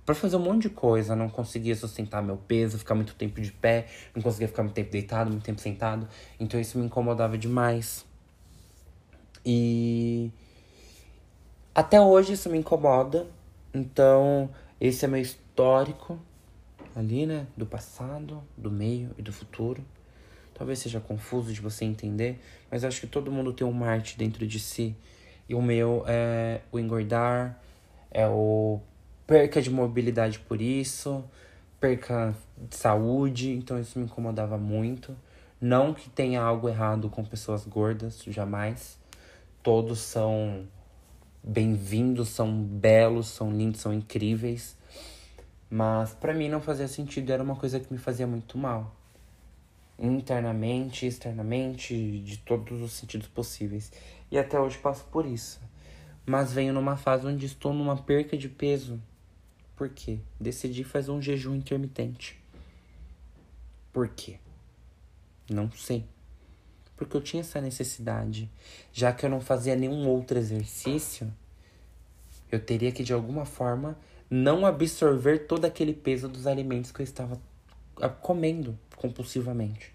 para 0.03 0.15
fazer 0.15 0.35
um 0.35 0.39
monte 0.39 0.63
de 0.63 0.69
coisa. 0.69 1.15
Não 1.15 1.29
conseguia 1.29 1.75
sustentar 1.75 2.23
meu 2.23 2.37
peso, 2.37 2.79
ficar 2.79 2.95
muito 2.95 3.13
tempo 3.13 3.39
de 3.39 3.51
pé, 3.51 3.85
não 4.15 4.21
conseguia 4.21 4.47
ficar 4.47 4.63
muito 4.63 4.75
tempo 4.75 4.91
deitado, 4.91 5.29
muito 5.29 5.43
tempo 5.43 5.61
sentado. 5.61 6.07
Então 6.39 6.59
isso 6.59 6.79
me 6.79 6.85
incomodava 6.85 7.37
demais. 7.37 8.03
E 9.45 10.31
até 11.75 12.01
hoje 12.01 12.33
isso 12.33 12.49
me 12.49 12.57
incomoda. 12.57 13.27
Então, 13.73 14.49
esse 14.81 15.05
é 15.05 15.07
meu 15.07 15.21
histórico 15.21 16.19
ali, 16.99 17.25
né? 17.25 17.47
Do 17.55 17.65
passado, 17.65 18.43
do 18.57 18.69
meio 18.69 19.11
e 19.17 19.21
do 19.21 19.31
futuro. 19.31 19.83
Talvez 20.53 20.79
seja 20.79 20.99
confuso 20.99 21.53
de 21.53 21.61
você 21.61 21.85
entender, 21.85 22.39
mas 22.69 22.83
acho 22.83 22.99
que 22.99 23.07
todo 23.07 23.31
mundo 23.31 23.53
tem 23.53 23.65
um 23.65 23.71
Marte 23.71 24.17
dentro 24.17 24.45
de 24.45 24.59
si. 24.59 24.95
E 25.47 25.55
o 25.55 25.61
meu 25.61 26.03
é 26.05 26.61
o 26.71 26.77
engordar, 26.77 27.57
é 28.11 28.27
o 28.27 28.79
perca 29.25 29.61
de 29.61 29.69
mobilidade 29.69 30.39
por 30.39 30.61
isso, 30.61 31.23
perca 31.79 32.35
de 32.57 32.75
saúde, 32.75 33.51
então 33.51 33.79
isso 33.79 33.97
me 33.97 34.05
incomodava 34.05 34.57
muito. 34.57 35.15
Não 35.61 35.93
que 35.93 36.09
tenha 36.09 36.41
algo 36.41 36.67
errado 36.67 37.09
com 37.09 37.23
pessoas 37.23 37.65
gordas, 37.65 38.21
jamais 38.27 38.99
todos 39.63 39.99
são 39.99 40.67
bem-vindos, 41.43 42.29
são 42.29 42.51
belos, 42.51 43.27
são 43.27 43.51
lindos, 43.51 43.81
são 43.81 43.93
incríveis. 43.93 44.77
Mas 45.69 46.13
para 46.13 46.33
mim 46.33 46.49
não 46.49 46.61
fazia 46.61 46.87
sentido, 46.87 47.31
era 47.31 47.43
uma 47.43 47.55
coisa 47.55 47.79
que 47.79 47.91
me 47.93 47.99
fazia 47.99 48.25
muito 48.25 48.57
mal. 48.57 48.95
Internamente, 49.97 51.05
externamente, 51.05 52.19
de 52.21 52.37
todos 52.37 52.81
os 52.81 52.93
sentidos 52.93 53.27
possíveis. 53.27 53.91
E 54.31 54.37
até 54.37 54.59
hoje 54.59 54.77
passo 54.77 55.05
por 55.05 55.25
isso. 55.25 55.61
Mas 56.25 56.51
venho 56.53 56.73
numa 56.73 56.97
fase 56.97 57.27
onde 57.27 57.45
estou 57.45 57.73
numa 57.73 57.97
perca 57.97 58.37
de 58.37 58.49
peso. 58.49 58.99
Por 59.75 59.89
quê? 59.89 60.19
Decidi 60.39 60.83
fazer 60.83 61.11
um 61.11 61.21
jejum 61.21 61.55
intermitente. 61.55 62.39
Por 63.93 64.07
quê? 64.09 64.39
Não 65.49 65.71
sei. 65.71 66.05
Porque 66.95 67.15
eu 67.15 67.21
tinha 67.21 67.41
essa 67.41 67.61
necessidade. 67.61 68.49
Já 68.91 69.13
que 69.13 69.25
eu 69.25 69.29
não 69.29 69.41
fazia 69.41 69.75
nenhum 69.75 70.07
outro 70.07 70.37
exercício, 70.37 71.33
eu 72.51 72.59
teria 72.59 72.91
que 72.91 73.03
de 73.03 73.13
alguma 73.13 73.45
forma 73.45 73.97
não 74.29 74.65
absorver 74.65 75.47
todo 75.47 75.65
aquele 75.65 75.93
peso 75.93 76.29
dos 76.29 76.45
alimentos 76.45 76.91
que 76.91 77.01
eu 77.01 77.03
estava 77.03 77.39
ah, 77.99 78.09
comendo 78.09 78.77
compulsivamente. 78.95 79.93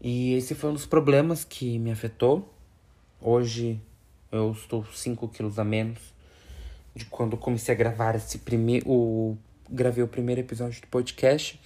E 0.00 0.34
esse 0.34 0.54
foi 0.54 0.70
um 0.70 0.72
dos 0.72 0.86
problemas 0.86 1.44
que 1.44 1.78
me 1.78 1.90
afetou. 1.90 2.52
Hoje 3.20 3.80
eu 4.32 4.50
estou 4.52 4.84
5 4.84 5.28
quilos 5.28 5.58
a 5.58 5.64
menos 5.64 5.98
de 6.94 7.04
quando 7.04 7.36
comecei 7.36 7.74
a 7.74 7.78
gravar 7.78 8.14
esse 8.14 8.38
primeiro. 8.38 8.88
O, 8.88 9.38
gravei 9.68 10.02
o 10.02 10.08
primeiro 10.08 10.40
episódio 10.40 10.80
do 10.80 10.86
podcast. 10.88 11.60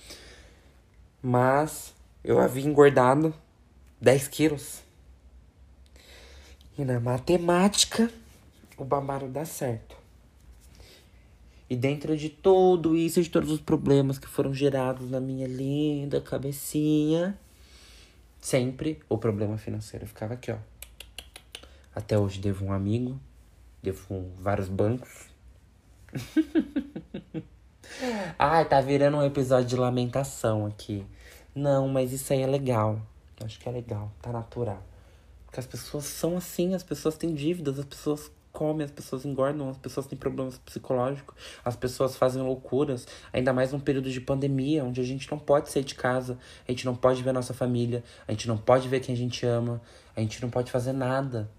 Mas 1.22 1.94
eu 2.22 2.40
havia 2.40 2.64
engordado 2.64 3.32
10 4.00 4.28
quilos. 4.28 4.82
E 6.76 6.84
na 6.84 6.98
matemática, 6.98 8.10
o 8.76 8.84
babado 8.84 9.28
dá 9.28 9.44
certo. 9.44 10.03
E 11.68 11.76
dentro 11.76 12.16
de 12.16 12.28
tudo 12.28 12.96
isso, 12.96 13.22
de 13.22 13.30
todos 13.30 13.50
os 13.50 13.60
problemas 13.60 14.18
que 14.18 14.28
foram 14.28 14.52
gerados 14.52 15.10
na 15.10 15.20
minha 15.20 15.46
linda 15.46 16.20
cabecinha, 16.20 17.38
sempre 18.40 19.00
o 19.08 19.16
problema 19.16 19.56
financeiro 19.56 20.06
ficava 20.06 20.34
aqui, 20.34 20.52
ó. 20.52 20.58
Até 21.94 22.18
hoje 22.18 22.40
devo 22.40 22.66
um 22.66 22.72
amigo, 22.72 23.18
devo 23.82 24.30
vários 24.36 24.68
bancos. 24.68 25.26
Ai, 28.38 28.64
tá 28.68 28.80
virando 28.80 29.16
um 29.16 29.22
episódio 29.22 29.68
de 29.68 29.76
lamentação 29.76 30.66
aqui. 30.66 31.06
Não, 31.54 31.88
mas 31.88 32.12
isso 32.12 32.32
aí 32.32 32.42
é 32.42 32.46
legal. 32.46 33.00
Eu 33.38 33.46
acho 33.46 33.58
que 33.58 33.68
é 33.68 33.72
legal, 33.72 34.12
tá 34.20 34.32
natural. 34.32 34.82
Porque 35.46 35.60
as 35.60 35.66
pessoas 35.66 36.04
são 36.04 36.36
assim, 36.36 36.74
as 36.74 36.82
pessoas 36.82 37.16
têm 37.16 37.32
dívidas, 37.34 37.78
as 37.78 37.84
pessoas 37.84 38.30
comem, 38.54 38.84
as 38.84 38.90
pessoas 38.92 39.24
engordam, 39.24 39.68
as 39.68 39.76
pessoas 39.76 40.06
têm 40.06 40.16
problemas 40.16 40.56
psicológicos, 40.58 41.34
as 41.64 41.74
pessoas 41.74 42.16
fazem 42.16 42.40
loucuras, 42.40 43.04
ainda 43.32 43.52
mais 43.52 43.72
num 43.72 43.80
período 43.80 44.08
de 44.08 44.20
pandemia, 44.20 44.84
onde 44.84 45.00
a 45.00 45.04
gente 45.04 45.28
não 45.28 45.38
pode 45.38 45.70
sair 45.70 45.82
de 45.82 45.96
casa, 45.96 46.38
a 46.66 46.70
gente 46.70 46.86
não 46.86 46.94
pode 46.94 47.20
ver 47.20 47.32
nossa 47.32 47.52
família, 47.52 48.04
a 48.28 48.30
gente 48.30 48.46
não 48.46 48.56
pode 48.56 48.88
ver 48.88 49.00
quem 49.00 49.12
a 49.12 49.18
gente 49.18 49.44
ama, 49.44 49.82
a 50.16 50.20
gente 50.20 50.40
não 50.40 50.48
pode 50.48 50.70
fazer 50.70 50.92
nada. 50.92 51.50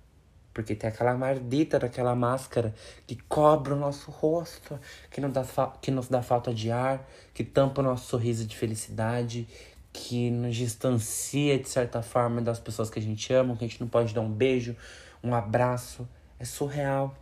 Porque 0.53 0.73
tem 0.73 0.89
aquela 0.89 1.13
maldita 1.17 1.77
daquela 1.77 2.15
máscara 2.15 2.73
que 3.05 3.17
cobre 3.27 3.73
o 3.73 3.75
nosso 3.75 4.09
rosto, 4.09 4.79
que, 5.11 5.19
não 5.19 5.29
dá 5.29 5.43
que 5.81 5.91
nos 5.91 6.07
dá 6.07 6.21
falta 6.21 6.53
de 6.53 6.71
ar, 6.71 7.05
que 7.33 7.43
tampa 7.43 7.81
o 7.81 7.83
nosso 7.83 8.07
sorriso 8.07 8.45
de 8.45 8.55
felicidade, 8.55 9.45
que 9.91 10.31
nos 10.31 10.55
distancia 10.55 11.59
de 11.59 11.67
certa 11.67 12.01
forma 12.01 12.41
das 12.41 12.57
pessoas 12.57 12.89
que 12.89 12.99
a 12.99 13.01
gente 13.01 13.33
ama, 13.33 13.57
que 13.57 13.65
a 13.65 13.67
gente 13.67 13.81
não 13.81 13.89
pode 13.89 14.13
dar 14.13 14.21
um 14.21 14.31
beijo, 14.31 14.77
um 15.21 15.35
abraço. 15.35 16.07
É 16.39 16.45
surreal. 16.45 17.15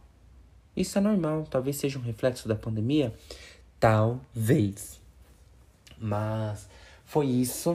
Isso 0.75 0.97
é 0.97 1.01
normal, 1.01 1.45
talvez 1.49 1.77
seja 1.77 1.99
um 1.99 2.01
reflexo 2.01 2.47
da 2.47 2.55
pandemia, 2.55 3.13
talvez. 3.79 4.99
Mas 5.97 6.67
foi 7.05 7.27
isso. 7.27 7.73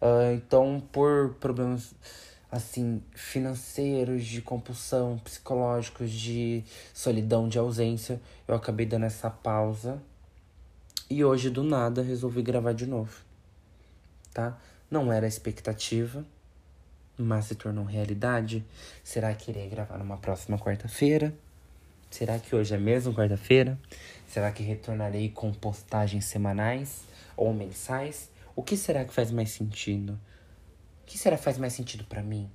Uh, 0.00 0.34
então, 0.34 0.80
por 0.92 1.34
problemas 1.40 1.94
assim, 2.50 3.02
financeiros, 3.14 4.24
de 4.24 4.40
compulsão, 4.40 5.18
psicológicos, 5.18 6.10
de 6.10 6.64
solidão, 6.94 7.48
de 7.48 7.58
ausência, 7.58 8.20
eu 8.46 8.54
acabei 8.54 8.86
dando 8.86 9.06
essa 9.06 9.28
pausa. 9.28 10.00
E 11.08 11.24
hoje, 11.24 11.50
do 11.50 11.62
nada, 11.62 12.02
resolvi 12.02 12.42
gravar 12.42 12.72
de 12.72 12.86
novo. 12.86 13.16
Tá? 14.32 14.58
Não 14.90 15.12
era 15.12 15.26
expectativa, 15.26 16.24
mas 17.18 17.46
se 17.46 17.54
tornou 17.54 17.84
realidade. 17.84 18.64
Será 19.02 19.34
que 19.34 19.50
irei 19.50 19.68
gravar 19.68 19.98
numa 19.98 20.16
próxima 20.16 20.58
quarta-feira? 20.58 21.34
Será 22.10 22.38
que 22.38 22.54
hoje 22.54 22.74
é 22.74 22.78
mesmo 22.78 23.14
quarta-feira? 23.14 23.78
Será 24.28 24.50
que 24.52 24.62
retornarei 24.62 25.30
com 25.30 25.52
postagens 25.52 26.24
semanais 26.24 27.02
ou 27.36 27.52
mensais? 27.52 28.30
O 28.54 28.62
que 28.62 28.76
será 28.76 29.04
que 29.04 29.12
faz 29.12 29.30
mais 29.30 29.50
sentido? 29.50 30.18
que 31.06 31.16
será 31.16 31.38
que 31.38 31.44
faz 31.44 31.56
mais 31.56 31.72
sentido 31.72 32.04
para 32.04 32.20
mim? 32.20 32.50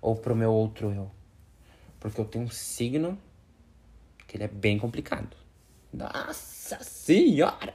Ou 0.00 0.16
pro 0.16 0.34
meu 0.34 0.52
outro 0.52 0.92
eu? 0.92 1.10
Porque 1.98 2.20
eu 2.20 2.24
tenho 2.24 2.44
um 2.44 2.50
signo 2.50 3.18
que 4.26 4.36
ele 4.36 4.44
é 4.44 4.48
bem 4.48 4.78
complicado. 4.78 5.36
Nossa 5.92 6.82
senhora! 6.82 7.74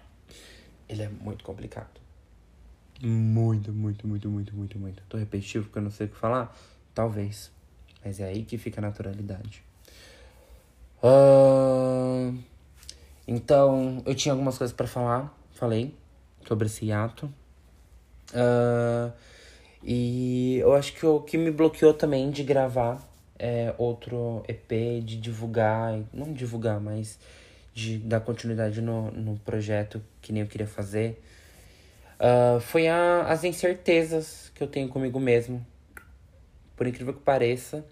Ele 0.88 1.04
é 1.04 1.10
muito 1.10 1.44
complicado. 1.44 2.00
Muito, 3.02 3.72
muito, 3.72 4.08
muito, 4.08 4.30
muito, 4.30 4.56
muito, 4.56 4.80
muito. 4.80 5.04
Tô 5.08 5.18
repetitivo 5.18 5.66
porque 5.66 5.80
eu 5.80 5.84
não 5.84 5.92
sei 5.92 6.08
o 6.08 6.10
que 6.10 6.18
falar? 6.18 6.56
Talvez. 6.94 7.52
Mas 8.04 8.20
é 8.20 8.26
aí 8.26 8.44
que 8.44 8.58
fica 8.58 8.82
a 8.82 8.84
naturalidade. 8.84 9.64
Uh... 11.04 12.38
Então, 13.28 14.02
eu 14.06 14.16
tinha 14.16 14.34
algumas 14.34 14.58
coisas 14.58 14.76
para 14.76 14.88
falar. 14.88 15.36
Falei 15.52 15.94
sobre 16.48 16.68
esse 16.68 16.92
ato. 16.92 17.32
Uh... 18.34 19.12
E 19.84 20.58
eu 20.58 20.74
acho 20.74 20.94
que 20.94 21.06
o 21.06 21.22
que 21.22 21.38
me 21.38 21.52
bloqueou 21.52 21.94
também 21.94 22.32
de 22.32 22.44
gravar 22.44 23.02
é 23.38 23.74
outro 23.78 24.44
EP, 24.48 25.04
de 25.04 25.18
divulgar, 25.18 26.00
não 26.12 26.34
divulgar, 26.34 26.80
mas 26.80 27.20
de 27.74 27.98
dar 28.00 28.22
continuidade 28.22 28.82
no, 28.82 29.12
no 29.12 29.38
projeto 29.40 30.02
que 30.22 30.34
nem 30.34 30.42
eu 30.42 30.48
queria 30.48 30.68
fazer, 30.68 31.22
uh, 32.20 32.60
foi 32.60 32.88
a, 32.88 33.24
as 33.24 33.44
incertezas 33.44 34.52
que 34.54 34.64
eu 34.64 34.68
tenho 34.68 34.88
comigo 34.90 35.20
mesmo. 35.20 35.66
Por 36.76 36.86
incrível 36.86 37.14
que 37.14 37.22
pareça, 37.22 37.86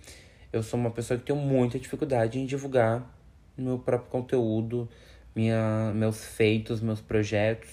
eu 0.54 0.62
sou 0.62 0.80
uma 0.80 0.92
pessoa 0.92 1.20
que 1.20 1.26
tenho 1.26 1.40
muita 1.40 1.80
dificuldade 1.80 2.40
em 2.40 2.46
divulgar 2.46 3.12
meu 3.58 3.80
próprio 3.80 4.10
conteúdo, 4.10 4.88
minha, 5.36 5.92
meus 5.94 6.24
feitos, 6.24 6.82
meus 6.82 7.02
projetos. 7.02 7.70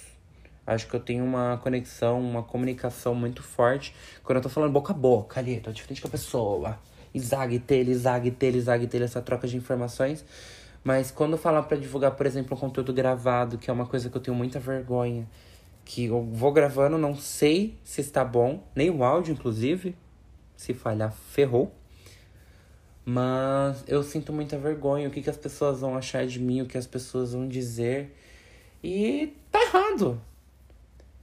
Acho 0.66 0.86
que 0.86 0.94
eu 0.94 1.00
tenho 1.00 1.24
uma 1.24 1.58
conexão, 1.58 2.20
uma 2.20 2.42
comunicação 2.42 3.14
muito 3.14 3.42
forte 3.42 3.94
quando 4.22 4.36
eu 4.36 4.42
tô 4.42 4.48
falando 4.48 4.72
boca 4.72 4.92
a 4.92 4.96
boca 4.96 5.40
ali, 5.40 5.60
tô 5.60 5.72
de 5.72 5.82
frente 5.82 6.00
com 6.00 6.08
a 6.08 6.10
pessoa. 6.10 6.78
Isag 7.12 7.58
tele, 7.60 7.90
isag 7.90 8.30
tele, 8.30 8.58
isag 8.58 8.86
tele, 8.86 9.04
essa 9.04 9.20
troca 9.20 9.46
de 9.46 9.56
informações. 9.56 10.24
Mas 10.84 11.10
quando 11.10 11.36
falar 11.36 11.62
para 11.62 11.76
divulgar, 11.76 12.12
por 12.12 12.26
exemplo, 12.26 12.56
um 12.56 12.60
conteúdo 12.60 12.92
gravado, 12.92 13.58
que 13.58 13.70
é 13.70 13.72
uma 13.72 13.86
coisa 13.86 14.08
que 14.08 14.16
eu 14.16 14.20
tenho 14.20 14.36
muita 14.36 14.58
vergonha, 14.58 15.28
que 15.84 16.06
eu 16.06 16.22
vou 16.22 16.52
gravando, 16.52 16.96
não 16.96 17.16
sei 17.16 17.78
se 17.84 18.00
está 18.00 18.24
bom, 18.24 18.66
nem 18.74 18.90
o 18.90 19.02
áudio, 19.02 19.32
inclusive. 19.32 19.96
Se 20.56 20.72
falhar, 20.72 21.12
ferrou. 21.12 21.74
Mas 23.04 23.82
eu 23.88 24.02
sinto 24.02 24.32
muita 24.32 24.56
vergonha. 24.56 25.08
O 25.08 25.10
que, 25.10 25.22
que 25.22 25.30
as 25.30 25.36
pessoas 25.36 25.80
vão 25.80 25.96
achar 25.96 26.26
de 26.26 26.38
mim, 26.40 26.62
o 26.62 26.66
que 26.66 26.78
as 26.78 26.86
pessoas 26.86 27.32
vão 27.32 27.48
dizer. 27.48 28.16
E 28.82 29.34
tá 29.50 29.60
errado. 29.60 30.20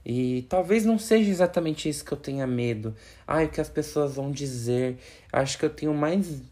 E 0.04 0.46
talvez 0.48 0.84
não 0.84 0.98
seja 0.98 1.30
exatamente 1.30 1.88
isso 1.88 2.04
que 2.04 2.12
eu 2.12 2.18
tenha 2.18 2.46
medo. 2.46 2.94
Ai, 3.26 3.46
o 3.46 3.48
que 3.48 3.60
as 3.60 3.68
pessoas 3.68 4.16
vão 4.16 4.30
dizer. 4.30 4.98
Acho 5.32 5.58
que 5.58 5.64
eu 5.64 5.70
tenho 5.70 5.94
mais 5.94 6.42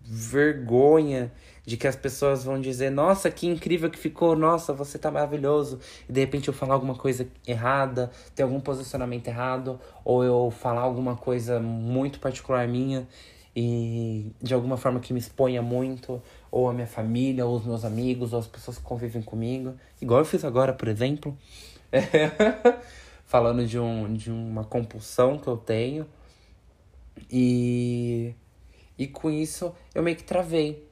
vergonha 0.00 1.32
de 1.64 1.76
que 1.76 1.86
as 1.86 1.96
pessoas 1.96 2.44
vão 2.44 2.60
dizer: 2.60 2.90
Nossa, 2.90 3.30
que 3.30 3.46
incrível 3.46 3.90
que 3.90 3.98
ficou, 3.98 4.36
nossa, 4.36 4.72
você 4.72 4.98
tá 4.98 5.10
maravilhoso. 5.10 5.78
E 6.08 6.12
de 6.12 6.20
repente 6.20 6.48
eu 6.48 6.54
falar 6.54 6.74
alguma 6.74 6.94
coisa 6.94 7.28
errada, 7.46 8.10
ter 8.34 8.42
algum 8.42 8.60
posicionamento 8.60 9.28
errado, 9.28 9.80
ou 10.04 10.24
eu 10.24 10.50
falar 10.50 10.82
alguma 10.82 11.16
coisa 11.16 11.60
muito 11.60 12.18
particular 12.18 12.66
minha 12.66 13.06
e 13.54 14.32
de 14.40 14.54
alguma 14.54 14.76
forma 14.76 14.98
que 14.98 15.12
me 15.12 15.18
exponha 15.18 15.60
muito, 15.60 16.22
ou 16.50 16.68
a 16.68 16.72
minha 16.72 16.86
família, 16.86 17.44
ou 17.46 17.56
os 17.56 17.64
meus 17.64 17.84
amigos, 17.84 18.32
ou 18.32 18.38
as 18.38 18.46
pessoas 18.46 18.78
que 18.78 18.84
convivem 18.84 19.22
comigo. 19.22 19.74
Igual 20.00 20.20
eu 20.20 20.24
fiz 20.24 20.44
agora, 20.44 20.72
por 20.72 20.88
exemplo. 20.88 21.36
Falando 23.26 23.66
de, 23.66 23.78
um, 23.78 24.12
de 24.12 24.30
uma 24.30 24.64
compulsão 24.64 25.38
que 25.38 25.48
eu 25.48 25.56
tenho. 25.56 26.06
E, 27.30 28.34
e 28.98 29.06
com 29.06 29.30
isso 29.30 29.74
eu 29.94 30.02
meio 30.02 30.16
que 30.16 30.24
travei. 30.24 30.91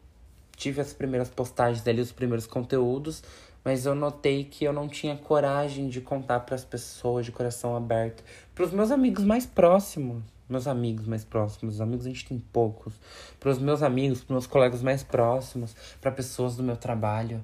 Tive 0.61 0.83
as 0.83 0.93
primeiras 0.93 1.31
postagens 1.31 1.89
ali, 1.89 2.03
os 2.03 2.13
primeiros 2.13 2.47
conteúdos, 2.47 3.23
mas 3.65 3.87
eu 3.87 3.95
notei 3.95 4.45
que 4.45 4.63
eu 4.63 4.75
não 4.75 4.91
tinha 4.91 5.17
coragem 5.17 5.89
de 5.89 6.03
contar 6.03 6.41
para 6.41 6.55
as 6.55 6.63
pessoas 6.63 7.25
de 7.25 7.33
coração 7.33 7.75
aberto, 7.75 8.23
para 8.55 8.67
os 8.67 8.71
meus 8.71 8.91
amigos 8.91 9.25
mais 9.25 9.47
próximos, 9.47 10.23
meus 10.47 10.67
amigos 10.67 11.07
mais 11.07 11.25
próximos, 11.25 11.77
os 11.77 11.81
amigos 11.81 12.05
a 12.05 12.11
gente 12.11 12.27
tem 12.27 12.39
poucos, 12.39 12.93
para 13.41 13.49
os 13.49 13.59
meus 13.59 13.83
amigos, 13.83 14.23
para 14.23 14.35
meus 14.35 14.47
colegas 14.47 14.83
mais 14.83 15.03
próximos, 15.03 15.75
para 15.99 16.13
pessoas 16.13 16.57
do 16.57 16.63
meu 16.63 16.77
trabalho. 16.77 17.43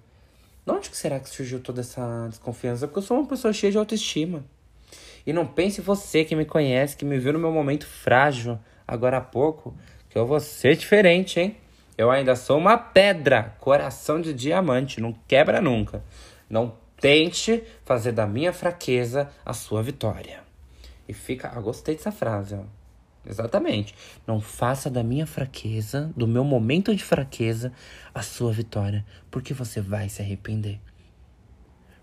De 0.67 0.71
onde 0.71 0.91
que 0.91 0.97
será 0.99 1.19
que 1.19 1.31
surgiu 1.31 1.59
toda 1.59 1.81
essa 1.81 2.27
desconfiança? 2.29 2.87
Porque 2.87 2.99
eu 2.99 3.03
sou 3.03 3.19
uma 3.19 3.27
pessoa 3.27 3.51
cheia 3.51 3.73
de 3.73 3.79
autoestima. 3.79 4.45
E 5.27 5.33
não 5.33 5.47
pense 5.47 5.81
você 5.81 6.23
que 6.23 6.37
me 6.37 6.45
conhece, 6.45 6.95
que 6.95 7.05
me 7.07 7.19
viu 7.19 7.33
no 7.33 7.39
meu 7.39 7.51
momento 7.51 7.87
frágil 7.87 8.59
agora 8.87 9.17
há 9.17 9.23
pouco, 9.23 9.75
que 10.11 10.19
eu 10.19 10.27
vou 10.27 10.39
ser 10.39 10.77
diferente, 10.77 11.41
hein? 11.41 11.57
Eu 11.97 12.11
ainda 12.11 12.37
sou 12.37 12.59
uma 12.59 12.77
pedra, 12.77 13.55
coração 13.59 14.21
de 14.21 14.35
diamante, 14.35 15.01
não 15.01 15.15
quebra 15.27 15.61
nunca. 15.61 16.05
Não 16.49 16.75
tente 17.01 17.63
fazer 17.85 18.13
da 18.13 18.27
minha 18.27 18.53
fraqueza 18.53 19.31
a 19.45 19.53
sua 19.53 19.83
vitória. 19.83 20.41
E 21.09 21.15
fica, 21.15 21.53
eu 21.55 21.63
gostei 21.63 21.95
dessa 21.95 22.13
frase, 22.13 22.55
ó. 22.55 22.63
Exatamente. 23.29 23.95
Não 24.27 24.41
faça 24.41 24.89
da 24.89 25.03
minha 25.03 25.27
fraqueza, 25.27 26.13
do 26.17 26.29
meu 26.29 26.45
momento 26.45 26.95
de 26.95 27.03
fraqueza, 27.03 27.73
a 28.15 28.23
sua 28.23 28.53
vitória, 28.53 29.05
porque 29.31 29.53
você 29.53 29.81
vai 29.81 30.09
se 30.09 30.23
arrepender. 30.23 30.79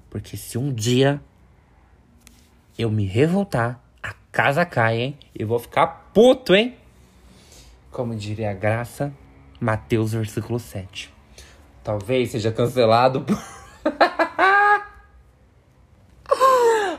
Porque 0.09 0.35
se 0.35 0.57
um 0.57 0.73
dia 0.73 1.21
eu 2.77 2.91
me 2.91 3.05
revoltar, 3.05 3.81
a 4.01 4.13
casa 4.31 4.65
cai, 4.65 4.99
hein? 4.99 5.17
Eu 5.33 5.47
vou 5.47 5.59
ficar 5.59 6.11
puto, 6.13 6.53
hein? 6.53 6.75
Como 7.89 8.15
diria 8.15 8.51
a 8.51 8.53
graça, 8.53 9.13
Mateus 9.63 10.11
versículo 10.11 10.59
7. 10.59 11.11
Talvez 11.83 12.31
seja 12.31 12.51
cancelado 12.51 13.21
por... 13.21 13.37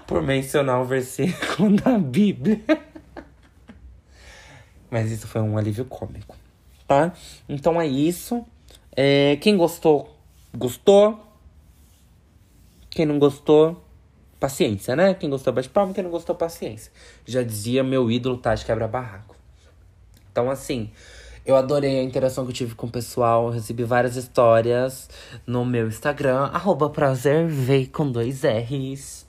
por 0.06 0.22
mencionar 0.22 0.80
um 0.80 0.84
versículo 0.84 1.76
da 1.76 1.98
Bíblia. 1.98 2.62
Mas 4.90 5.10
isso 5.10 5.26
foi 5.26 5.42
um 5.42 5.58
alívio 5.58 5.84
cômico, 5.84 6.34
tá? 6.86 7.12
Então 7.48 7.78
é 7.78 7.86
isso. 7.86 8.46
É, 8.96 9.36
quem 9.42 9.56
gostou, 9.56 10.16
gostou. 10.56 11.20
Quem 12.88 13.04
não 13.04 13.18
gostou, 13.18 13.84
paciência, 14.40 14.94
né? 14.94 15.14
Quem 15.14 15.28
gostou, 15.28 15.52
bate 15.52 15.68
palma. 15.68 15.92
Quem 15.92 16.04
não 16.04 16.10
gostou, 16.10 16.34
paciência. 16.34 16.92
Já 17.26 17.42
dizia 17.42 17.82
meu 17.82 18.10
ídolo 18.10 18.38
Tati 18.38 18.64
Quebra-Barraco. 18.64 19.36
Então, 20.30 20.48
assim, 20.48 20.92
eu 21.46 21.56
adorei 21.56 22.00
a 22.00 22.02
interação 22.02 22.44
que 22.44 22.50
eu 22.50 22.54
tive 22.54 22.74
com 22.74 22.86
o 22.86 22.90
pessoal. 22.90 23.50
recebi 23.50 23.84
várias 23.84 24.16
histórias 24.16 25.08
no 25.46 25.64
meu 25.64 25.86
Instagram, 25.88 26.46
arroba 26.46 26.90
com 27.92 28.10
dois 28.10 28.42
R's. 28.44 29.24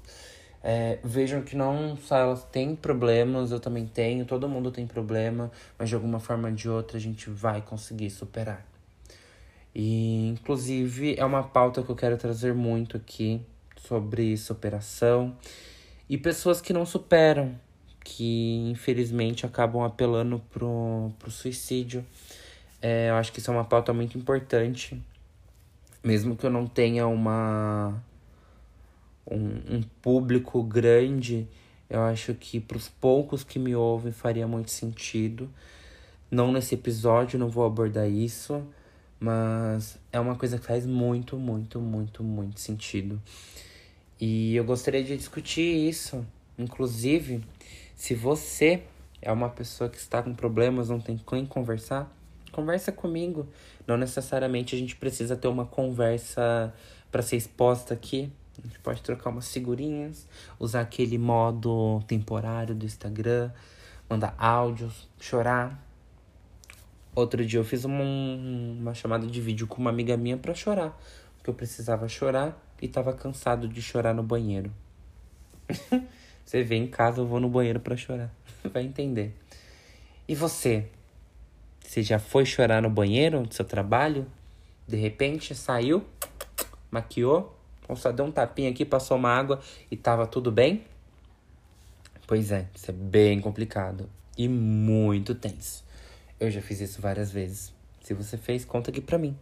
é, 0.64 0.98
vejam 1.04 1.44
que 1.44 1.56
não 1.56 1.96
só 1.96 2.18
elas 2.18 2.44
têm 2.46 2.76
problemas, 2.76 3.52
eu 3.52 3.60
também 3.60 3.86
tenho, 3.86 4.26
todo 4.26 4.50
mundo 4.50 4.72
tem 4.72 4.88
problema, 4.88 5.52
mas 5.78 5.90
de 5.90 5.96
alguma 5.96 6.20
forma 6.20 6.50
ou 6.50 6.56
de 6.56 6.68
outra 6.68 6.98
a 6.98 7.00
gente 7.00 7.30
vai 7.30 7.62
conseguir 7.62 8.10
superar. 8.10 8.66
E, 9.76 10.30
inclusive, 10.30 11.16
é 11.20 11.26
uma 11.26 11.44
pauta 11.44 11.84
que 11.84 11.90
eu 11.90 11.96
quero 11.96 12.18
trazer 12.18 12.54
muito 12.54 12.98
aqui 12.98 13.42
sobre 13.78 14.36
superação 14.38 15.38
e 16.10 16.18
pessoas 16.18 16.62
que 16.62 16.74
não 16.74 16.86
superam, 16.86 17.60
que 18.04 18.70
infelizmente 18.72 19.46
acabam 19.46 19.84
apelando 19.84 20.40
pro, 20.50 21.12
pro 21.20 21.30
suicídio. 21.30 22.06
É, 22.82 23.10
eu 23.10 23.16
acho 23.16 23.32
que 23.32 23.40
isso 23.40 23.52
é 23.52 23.54
uma 23.54 23.66
pauta 23.66 23.94
muito 23.94 24.18
importante, 24.18 25.00
mesmo 26.06 26.36
que 26.36 26.46
eu 26.46 26.52
não 26.52 26.68
tenha 26.68 27.08
uma 27.08 28.02
um, 29.30 29.78
um 29.78 29.84
público 30.02 30.64
grande, 30.64 31.48
eu 31.90 32.02
acho 32.02 32.34
que 32.34 32.60
para 32.60 32.78
os 32.78 32.88
poucos 32.88 33.44
que 33.44 33.60
me 33.60 33.76
ouvem 33.76 34.12
faria 34.12 34.48
muito 34.48 34.72
sentido. 34.72 35.50
Não 36.32 36.52
nesse 36.52 36.76
episódio, 36.76 37.38
não 37.40 37.50
vou 37.50 37.66
abordar 37.66 38.10
isso 38.10 38.66
mas 39.20 39.98
é 40.12 40.20
uma 40.20 40.36
coisa 40.36 40.58
que 40.58 40.66
faz 40.66 40.86
muito, 40.86 41.38
muito, 41.38 41.80
muito, 41.80 42.24
muito 42.24 42.60
sentido. 42.60 43.22
E 44.20 44.56
eu 44.56 44.64
gostaria 44.64 45.04
de 45.04 45.16
discutir 45.16 45.62
isso. 45.90 46.26
Inclusive, 46.58 47.44
se 47.96 48.14
você 48.14 48.84
é 49.22 49.32
uma 49.32 49.50
pessoa 49.50 49.90
que 49.90 49.98
está 49.98 50.22
com 50.22 50.34
problemas, 50.34 50.90
não 50.90 51.00
tem 51.00 51.18
com 51.18 51.36
quem 51.36 51.46
conversar, 51.46 52.12
conversa 52.52 52.92
comigo. 52.92 53.48
Não 53.88 53.98
necessariamente 53.98 54.76
a 54.76 54.78
gente 54.78 54.96
precisa 54.96 55.36
ter 55.36 55.48
uma 55.48 55.66
conversa 55.66 56.74
para 57.12 57.22
ser 57.22 57.38
exposta 57.38 57.94
aqui. 57.94 58.32
A 58.58 58.68
gente 58.68 58.80
pode 58.80 59.02
trocar 59.02 59.30
umas 59.30 59.52
figurinhas, 59.52 60.28
usar 60.60 60.82
aquele 60.82 61.18
modo 61.18 62.02
temporário 62.08 62.74
do 62.74 62.86
Instagram, 62.86 63.52
mandar 64.10 64.34
áudios, 64.38 65.10
chorar, 65.20 65.86
Outro 67.16 67.46
dia 67.46 67.58
eu 67.62 67.64
fiz 67.64 67.86
uma, 67.86 68.04
uma 68.04 68.94
chamada 68.94 69.26
de 69.26 69.40
vídeo 69.40 69.66
com 69.66 69.80
uma 69.80 69.90
amiga 69.90 70.18
minha 70.18 70.36
para 70.36 70.54
chorar. 70.54 71.02
Porque 71.38 71.50
eu 71.50 71.54
precisava 71.54 72.10
chorar 72.10 72.62
e 72.82 72.90
tava 72.90 73.14
cansado 73.14 73.70
de 73.70 73.82
chorar 73.82 74.14
no 74.14 74.22
banheiro. 74.22 74.70
você 76.44 76.62
vê 76.62 76.76
em 76.76 76.88
casa, 76.88 77.22
eu 77.22 77.26
vou 77.26 77.40
no 77.40 77.48
banheiro 77.48 77.80
para 77.80 77.96
chorar. 77.96 78.30
Vai 78.66 78.84
entender. 78.84 79.34
E 80.28 80.36
você? 80.36 80.90
Você 81.88 82.04
já 82.04 82.20
foi 82.20 82.46
chorar 82.46 82.82
no 82.82 82.90
banheiro 82.90 83.44
do 83.44 83.54
seu 83.54 83.64
trabalho? 83.64 84.26
De 84.88 84.98
repente 84.98 85.56
saiu, 85.56 86.04
maquiou, 86.92 87.58
ou 87.88 87.96
só 87.96 88.12
deu 88.12 88.26
um 88.26 88.32
tapinha 88.32 88.70
aqui, 88.70 88.84
passou 88.84 89.16
uma 89.18 89.30
água 89.30 89.62
e 89.90 89.96
tava 89.96 90.28
tudo 90.28 90.52
bem? 90.52 90.84
Pois 92.28 92.52
é, 92.52 92.68
isso 92.74 92.90
é 92.90 92.94
bem 92.94 93.40
complicado 93.40 94.10
e 94.38 94.50
muito 94.50 95.36
tenso. 95.36 95.86
Eu 96.40 96.50
já 96.52 96.62
fiz 96.62 96.82
isso 96.82 97.00
várias 97.00 97.32
vezes. 97.32 97.74
Se 98.02 98.14
você 98.14 98.38
fez, 98.38 98.66
conta 98.66 98.92
aqui 98.92 99.00
pra 99.00 99.18
mim. 99.18 99.38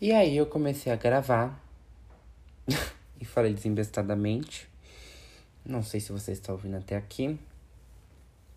E 0.00 0.12
aí 0.12 0.36
eu 0.36 0.46
comecei 0.46 0.90
a 0.90 0.96
gravar. 0.96 1.62
e 3.20 3.24
falei 3.24 3.52
desembestadamente. 3.52 4.68
Não 5.64 5.82
sei 5.82 6.00
se 6.00 6.10
você 6.10 6.32
está 6.32 6.52
ouvindo 6.52 6.76
até 6.76 6.96
aqui. 6.96 7.38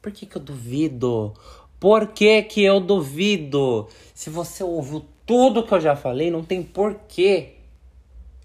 Por 0.02 0.12
que, 0.12 0.26
que 0.26 0.36
eu 0.36 0.42
duvido? 0.42 1.34
Por 1.82 2.08
que, 2.08 2.44
que 2.44 2.64
eu 2.64 2.80
duvido? 2.80 3.90
Se 4.14 4.30
você 4.30 4.64
ouviu 4.64 5.04
tudo 5.26 5.68
que 5.68 5.74
eu 5.74 5.82
já 5.82 5.98
falei, 5.98 6.32
não 6.32 6.46
tem 6.46 6.64
porquê 6.64 7.56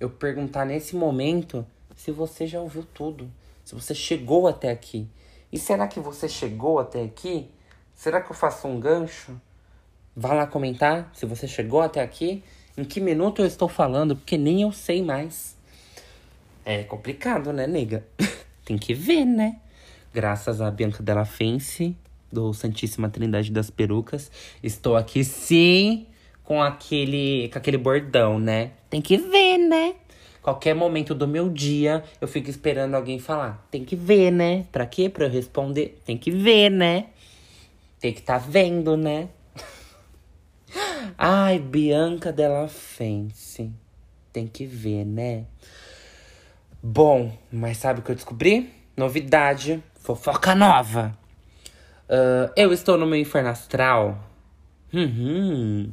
eu 0.01 0.11
perguntar 0.11 0.64
nesse 0.64 0.96
momento 0.96 1.64
se 1.94 2.11
você 2.11 2.49
já 2.49 2.61
ouviu 2.61 2.85
tudo. 2.92 3.31
Se 3.64 3.77
você 3.77 3.94
chegou 3.94 4.49
até 4.49 4.70
aqui. 4.70 5.07
E 5.53 5.59
será 5.59 5.87
que 5.87 6.01
você 6.01 6.29
chegou 6.29 6.81
até 6.81 7.05
aqui 7.05 7.49
Será 7.96 8.20
que 8.20 8.31
eu 8.31 8.37
faço 8.37 8.68
um 8.68 8.79
gancho? 8.79 9.40
Vá 10.14 10.35
lá 10.35 10.46
comentar 10.46 11.11
se 11.14 11.25
você 11.25 11.49
chegou 11.49 11.81
até 11.81 12.03
aqui. 12.03 12.44
Em 12.77 12.85
que 12.85 13.01
minuto 13.01 13.40
eu 13.40 13.46
estou 13.46 13.68
falando? 13.68 14.14
Porque 14.14 14.37
nem 14.37 14.62
eu 14.62 14.70
sei 14.70 15.03
mais. 15.03 15.57
É 16.62 16.85
complicado, 16.85 17.55
né, 17.55 17.66
nega? 17.66 18.07
Tem 18.66 18.77
que 18.77 18.92
ver, 18.92 19.25
né? 19.25 19.59
Graças 20.12 20.61
a 20.61 20.70
Bianca 20.70 21.03
Della 21.03 21.25
Fence, 21.25 21.96
do 22.37 22.53
Santíssima 22.53 23.09
Trindade 23.09 23.51
das 23.51 23.70
Perucas, 23.70 24.31
estou 24.62 24.94
aqui 24.94 25.25
sim 25.25 26.07
com 26.44 26.62
aquele, 26.62 27.49
com 27.51 27.59
aquele 27.59 27.79
bordão, 27.79 28.38
né? 28.38 28.72
Tem 28.90 29.01
que 29.01 29.16
ver, 29.16 29.57
né? 29.57 29.94
Qualquer 30.42 30.75
momento 30.75 31.14
do 31.14 31.27
meu 31.27 31.49
dia, 31.49 32.05
eu 32.20 32.29
fico 32.29 32.51
esperando 32.51 32.95
alguém 32.95 33.18
falar. 33.18 33.66
Tem 33.70 33.84
que 33.87 33.97
ver, 33.97 34.30
né? 34.30 34.66
Pra 34.70 34.84
quê? 34.84 35.09
Pra 35.09 35.24
eu 35.24 35.30
responder? 35.30 35.99
Tem 36.05 36.18
que 36.18 36.30
ver, 36.30 36.70
né? 36.70 37.07
Tem 37.99 38.12
que 38.12 38.20
estar 38.20 38.39
tá 38.39 38.47
vendo, 38.47 38.99
né? 38.99 39.28
Ai, 41.16 41.59
Bianca 41.59 42.30
Della 42.30 42.68
Fence. 42.68 43.72
Tem 44.30 44.47
que 44.47 44.66
ver, 44.66 45.07
né? 45.07 45.47
Bom, 46.82 47.32
mas 47.51 47.78
sabe 47.78 48.01
o 48.01 48.03
que 48.03 48.11
eu 48.11 48.14
descobri? 48.14 48.70
Novidade, 48.95 49.82
fofoca 50.01 50.55
nova. 50.55 51.16
Uh, 52.09 52.50
eu 52.57 52.72
estou 52.72 52.96
no 52.96 53.07
meu 53.07 53.18
inferno 53.18 53.48
astral. 53.48 54.18
Uhum. 54.92 55.90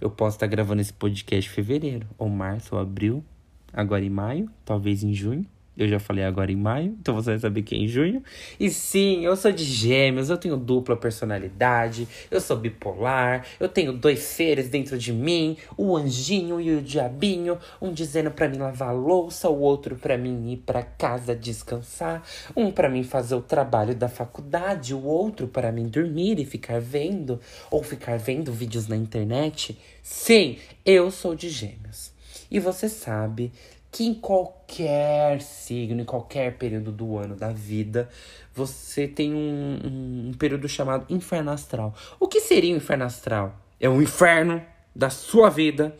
Eu 0.00 0.10
posso 0.10 0.36
estar 0.36 0.46
gravando 0.46 0.80
esse 0.80 0.92
podcast 0.92 1.50
em 1.50 1.54
fevereiro, 1.54 2.06
ou 2.18 2.28
março, 2.28 2.74
ou 2.74 2.80
abril, 2.80 3.24
agora 3.72 4.04
em 4.04 4.10
maio, 4.10 4.50
talvez 4.64 5.02
em 5.02 5.12
junho. 5.12 5.46
Eu 5.76 5.86
já 5.86 5.98
falei 5.98 6.24
agora 6.24 6.50
em 6.50 6.56
maio, 6.56 6.96
então 6.98 7.14
você 7.14 7.30
vai 7.30 7.38
saber 7.38 7.62
que 7.62 7.74
é 7.74 7.78
em 7.78 7.86
junho. 7.86 8.22
E 8.58 8.70
sim, 8.70 9.24
eu 9.24 9.36
sou 9.36 9.52
de 9.52 9.62
gêmeos, 9.62 10.30
eu 10.30 10.38
tenho 10.38 10.56
dupla 10.56 10.96
personalidade, 10.96 12.08
eu 12.30 12.40
sou 12.40 12.56
bipolar, 12.56 13.44
eu 13.60 13.68
tenho 13.68 13.92
dois 13.92 14.20
seres 14.20 14.70
dentro 14.70 14.96
de 14.96 15.12
mim, 15.12 15.56
o 15.76 15.94
anjinho 15.94 16.58
e 16.58 16.76
o 16.76 16.80
diabinho, 16.80 17.58
um 17.80 17.92
dizendo 17.92 18.30
para 18.30 18.48
mim 18.48 18.56
lavar 18.56 18.94
louça, 18.94 19.50
o 19.50 19.60
outro 19.60 19.96
para 19.96 20.16
mim 20.16 20.52
ir 20.52 20.56
para 20.58 20.82
casa 20.82 21.36
descansar, 21.36 22.22
um 22.56 22.70
para 22.70 22.88
mim 22.88 23.02
fazer 23.02 23.34
o 23.34 23.42
trabalho 23.42 23.94
da 23.94 24.08
faculdade, 24.08 24.94
o 24.94 25.04
outro 25.04 25.46
para 25.46 25.70
mim 25.70 25.88
dormir 25.88 26.38
e 26.38 26.46
ficar 26.46 26.80
vendo 26.80 27.38
ou 27.70 27.82
ficar 27.82 28.18
vendo 28.18 28.50
vídeos 28.50 28.88
na 28.88 28.96
internet. 28.96 29.78
Sim, 30.02 30.56
eu 30.86 31.10
sou 31.10 31.34
de 31.34 31.50
gêmeos. 31.50 32.16
E 32.50 32.60
você 32.60 32.88
sabe 32.88 33.52
que 33.96 34.04
em 34.04 34.12
qualquer 34.12 35.40
signo, 35.40 36.02
em 36.02 36.04
qualquer 36.04 36.58
período 36.58 36.92
do 36.92 37.16
ano 37.16 37.34
da 37.34 37.48
vida, 37.48 38.10
você 38.54 39.08
tem 39.08 39.32
um, 39.32 39.80
um, 39.82 40.28
um 40.28 40.34
período 40.34 40.68
chamado 40.68 41.06
inferno 41.08 41.50
astral. 41.50 41.94
O 42.20 42.28
que 42.28 42.42
seria 42.42 42.74
o 42.74 42.76
inferno 42.76 43.04
astral? 43.04 43.58
É 43.80 43.88
o 43.88 44.02
inferno 44.02 44.62
da 44.94 45.08
sua 45.08 45.48
vida 45.48 45.96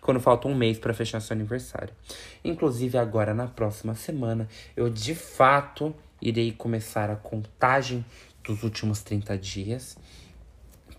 quando 0.00 0.18
falta 0.18 0.48
um 0.48 0.56
mês 0.56 0.76
para 0.76 0.92
fechar 0.92 1.20
seu 1.20 1.34
aniversário. 1.34 1.94
Inclusive, 2.44 2.98
agora 2.98 3.32
na 3.32 3.46
próxima 3.46 3.94
semana, 3.94 4.48
eu 4.76 4.90
de 4.90 5.14
fato 5.14 5.94
irei 6.20 6.50
começar 6.50 7.10
a 7.10 7.14
contagem 7.14 8.04
dos 8.42 8.64
últimos 8.64 9.04
30 9.04 9.38
dias 9.38 9.96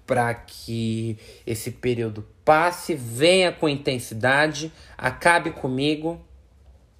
para 0.05 0.33
que 0.33 1.17
esse 1.45 1.71
período 1.71 2.25
passe, 2.45 2.95
venha 2.95 3.51
com 3.51 3.67
intensidade, 3.67 4.71
acabe 4.97 5.51
comigo 5.51 6.25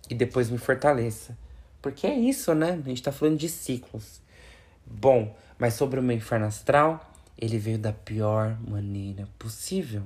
e 0.09 0.15
depois 0.15 0.49
me 0.49 0.57
fortaleça. 0.57 1.37
Porque 1.81 2.07
é 2.07 2.13
isso, 2.13 2.53
né? 2.53 2.79
A 2.83 2.89
gente 2.89 3.01
tá 3.01 3.11
falando 3.11 3.37
de 3.37 3.49
ciclos. 3.49 4.21
Bom, 4.85 5.35
mas 5.59 5.73
sobre 5.73 5.99
o 5.99 6.03
meu 6.03 6.15
inferno 6.15 6.45
astral, 6.45 7.13
ele 7.37 7.57
veio 7.57 7.77
da 7.77 7.91
pior 7.93 8.57
maneira 8.67 9.27
possível. 9.37 10.03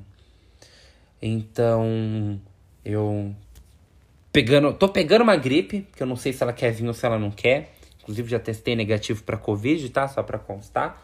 Então, 1.22 2.40
eu 2.84 3.34
pegando, 4.32 4.74
tô 4.74 4.90
pegando 4.90 5.22
uma 5.22 5.36
gripe, 5.36 5.88
que 5.96 6.02
eu 6.02 6.08
não 6.08 6.16
sei 6.16 6.34
se 6.34 6.42
ela 6.42 6.54
quer 6.54 6.72
vir 6.72 6.88
ou 6.88 6.94
se 6.94 7.06
ela 7.06 7.20
não 7.20 7.32
quer. 7.32 7.74
Inclusive 8.02 8.30
já 8.30 8.40
testei 8.40 8.76
negativo 8.76 9.24
para 9.24 9.38
covid, 9.38 9.88
tá? 9.90 10.08
Só 10.08 10.24
para 10.24 10.40
constar, 10.40 11.02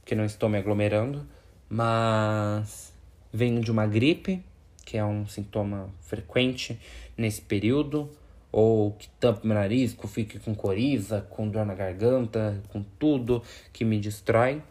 porque 0.00 0.14
não 0.14 0.24
estou 0.24 0.48
me 0.48 0.58
aglomerando, 0.58 1.24
mas 1.68 2.92
venho 3.32 3.60
de 3.60 3.70
uma 3.70 3.86
gripe, 3.86 4.42
que 4.84 4.98
é 4.98 5.04
um 5.04 5.26
sintoma 5.26 5.88
frequente 6.00 6.78
nesse 7.16 7.40
período 7.40 8.10
ou 8.52 8.92
que 8.92 9.08
tampe 9.20 9.46
meu 9.46 9.54
nariz, 9.54 9.92
que 9.94 10.04
eu 10.04 10.08
fique 10.08 10.38
com 10.38 10.54
coriza, 10.54 11.22
com 11.30 11.48
dor 11.48 11.64
na 11.64 11.74
garganta, 11.74 12.60
com 12.68 12.82
tudo 12.98 13.42
que 13.72 13.84
me 13.84 14.00
destrói. 14.00 14.62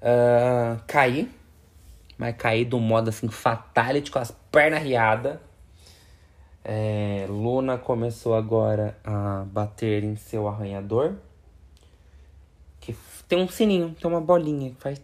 Uh, 0.00 0.80
caí, 0.86 1.30
mas 2.16 2.36
caí 2.36 2.68
um 2.72 2.80
modo 2.80 3.08
assim 3.10 3.28
fatality, 3.28 4.10
com 4.10 4.18
as 4.18 4.30
pernas 4.50 4.82
riadas. 4.82 5.38
É, 6.64 7.24
Luna 7.28 7.78
começou 7.78 8.34
agora 8.34 8.98
a 9.02 9.44
bater 9.46 10.04
em 10.04 10.16
seu 10.16 10.46
arranhador. 10.46 11.14
Que 12.80 12.94
tem 13.28 13.40
um 13.40 13.48
sininho, 13.48 13.94
tem 13.98 14.10
uma 14.10 14.20
bolinha 14.20 14.70
que 14.70 14.76
faz. 14.80 15.00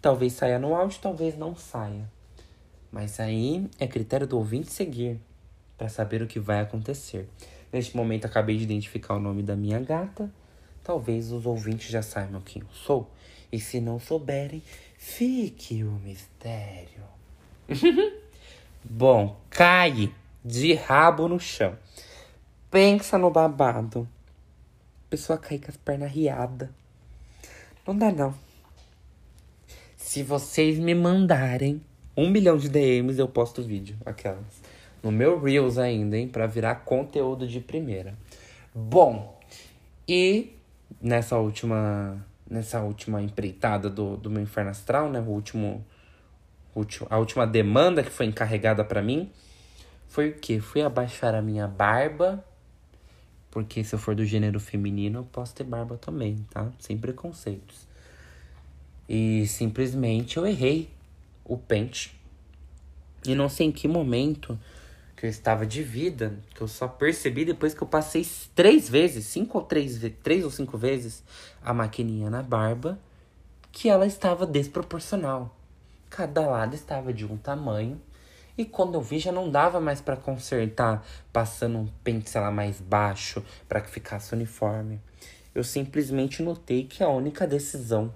Talvez 0.00 0.32
saia 0.34 0.58
no 0.58 0.74
áudio, 0.74 0.98
talvez 1.00 1.36
não 1.36 1.56
saia. 1.56 2.13
Mas 2.94 3.18
aí 3.18 3.68
é 3.80 3.88
critério 3.88 4.24
do 4.24 4.38
ouvinte 4.38 4.70
seguir 4.70 5.20
para 5.76 5.88
saber 5.88 6.22
o 6.22 6.28
que 6.28 6.38
vai 6.38 6.60
acontecer. 6.60 7.28
Neste 7.72 7.96
momento 7.96 8.24
acabei 8.24 8.56
de 8.56 8.62
identificar 8.62 9.16
o 9.16 9.18
nome 9.18 9.42
da 9.42 9.56
minha 9.56 9.80
gata. 9.80 10.30
Talvez 10.80 11.32
os 11.32 11.44
ouvintes 11.44 11.90
já 11.90 12.02
saibam 12.02 12.40
quem 12.40 12.62
eu 12.62 12.68
sou. 12.70 13.10
E 13.50 13.58
se 13.58 13.80
não 13.80 13.98
souberem, 13.98 14.62
fique 14.96 15.82
o 15.82 15.90
mistério. 15.90 17.02
Bom, 18.84 19.40
cai 19.50 20.14
de 20.44 20.74
rabo 20.74 21.26
no 21.26 21.40
chão. 21.40 21.76
Pensa 22.70 23.18
no 23.18 23.28
babado. 23.28 24.08
Pessoa 25.10 25.36
cair 25.36 25.58
com 25.58 25.72
as 25.72 25.76
pernas 25.76 26.12
riadas. 26.12 26.68
Não 27.84 27.98
dá 27.98 28.12
não. 28.12 28.32
Se 29.96 30.22
vocês 30.22 30.78
me 30.78 30.94
mandarem 30.94 31.82
um 32.16 32.30
milhão 32.30 32.56
de 32.56 32.68
DMs 32.68 33.18
eu 33.18 33.28
posto 33.28 33.62
vídeo, 33.62 33.96
aquelas. 34.04 34.62
No 35.02 35.12
meu 35.12 35.40
Reels 35.40 35.78
ainda, 35.78 36.16
hein? 36.16 36.28
Pra 36.28 36.46
virar 36.46 36.76
conteúdo 36.76 37.46
de 37.46 37.60
primeira. 37.60 38.14
Bom, 38.74 39.38
e 40.08 40.54
nessa 41.00 41.36
última 41.36 42.24
nessa 42.48 42.80
última 42.80 43.22
empreitada 43.22 43.88
do, 43.88 44.16
do 44.16 44.30
meu 44.30 44.42
inferno 44.42 44.70
astral, 44.70 45.10
né? 45.10 45.20
O 45.20 45.30
último, 45.30 45.84
último, 46.74 47.06
a 47.10 47.18
última 47.18 47.46
demanda 47.46 48.02
que 48.02 48.10
foi 48.10 48.26
encarregada 48.26 48.84
para 48.84 49.02
mim 49.02 49.30
foi 50.08 50.30
o 50.30 50.34
quê? 50.34 50.60
Fui 50.60 50.82
abaixar 50.82 51.34
a 51.34 51.42
minha 51.42 51.66
barba, 51.66 52.44
porque 53.50 53.82
se 53.82 53.94
eu 53.94 53.98
for 53.98 54.14
do 54.14 54.24
gênero 54.24 54.60
feminino, 54.60 55.20
eu 55.20 55.24
posso 55.24 55.54
ter 55.54 55.64
barba 55.64 55.96
também, 55.96 56.46
tá? 56.50 56.70
Sem 56.78 56.96
preconceitos. 56.96 57.86
E 59.08 59.46
simplesmente 59.46 60.36
eu 60.36 60.46
errei 60.46 60.88
o 61.44 61.56
pente. 61.56 62.18
E 63.24 63.34
não 63.34 63.48
sei 63.48 63.68
em 63.68 63.72
que 63.72 63.88
momento 63.88 64.58
que 65.16 65.26
eu 65.26 65.30
estava 65.30 65.64
de 65.64 65.82
vida, 65.82 66.34
que 66.54 66.60
eu 66.60 66.68
só 66.68 66.86
percebi 66.86 67.44
depois 67.44 67.72
que 67.72 67.82
eu 67.82 67.86
passei 67.86 68.26
três 68.54 68.88
vezes, 68.88 69.26
cinco 69.26 69.58
ou 69.58 69.64
três, 69.64 70.00
três 70.22 70.44
ou 70.44 70.50
cinco 70.50 70.76
vezes, 70.76 71.22
a 71.62 71.72
maquininha 71.72 72.28
na 72.28 72.42
barba, 72.42 72.98
que 73.72 73.88
ela 73.88 74.06
estava 74.06 74.46
desproporcional. 74.46 75.56
Cada 76.10 76.46
lado 76.46 76.74
estava 76.74 77.12
de 77.12 77.24
um 77.24 77.36
tamanho. 77.36 78.00
E 78.56 78.64
quando 78.64 78.94
eu 78.94 79.00
vi, 79.00 79.18
já 79.18 79.32
não 79.32 79.50
dava 79.50 79.80
mais 79.80 80.00
para 80.00 80.16
consertar, 80.16 81.04
passando 81.32 81.78
um 81.78 81.88
pente, 82.04 82.36
lá, 82.38 82.50
mais 82.50 82.80
baixo 82.80 83.42
para 83.68 83.80
que 83.80 83.90
ficasse 83.90 84.32
uniforme. 84.32 85.00
Eu 85.54 85.64
simplesmente 85.64 86.42
notei 86.42 86.84
que 86.84 87.02
a 87.02 87.08
única 87.08 87.46
decisão 87.46 88.12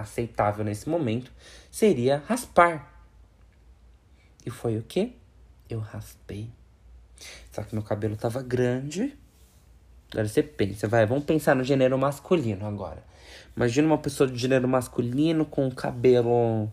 aceitável 0.00 0.64
nesse 0.64 0.88
momento 0.88 1.30
seria 1.70 2.22
raspar. 2.26 2.92
E 4.44 4.50
foi 4.50 4.78
o 4.78 4.82
que? 4.82 5.16
Eu 5.68 5.80
raspei. 5.80 6.50
Só 7.50 7.62
que 7.62 7.74
meu 7.74 7.82
cabelo 7.82 8.16
tava 8.16 8.42
grande. 8.42 9.16
Agora 10.10 10.26
você 10.26 10.42
pensa, 10.42 10.88
vai, 10.88 11.04
vamos 11.04 11.24
pensar 11.24 11.54
no 11.54 11.62
gênero 11.62 11.98
masculino 11.98 12.66
agora. 12.66 13.02
Imagina 13.54 13.86
uma 13.86 13.98
pessoa 13.98 14.30
de 14.30 14.38
gênero 14.38 14.66
masculino 14.66 15.44
com 15.44 15.70
cabelo 15.70 16.70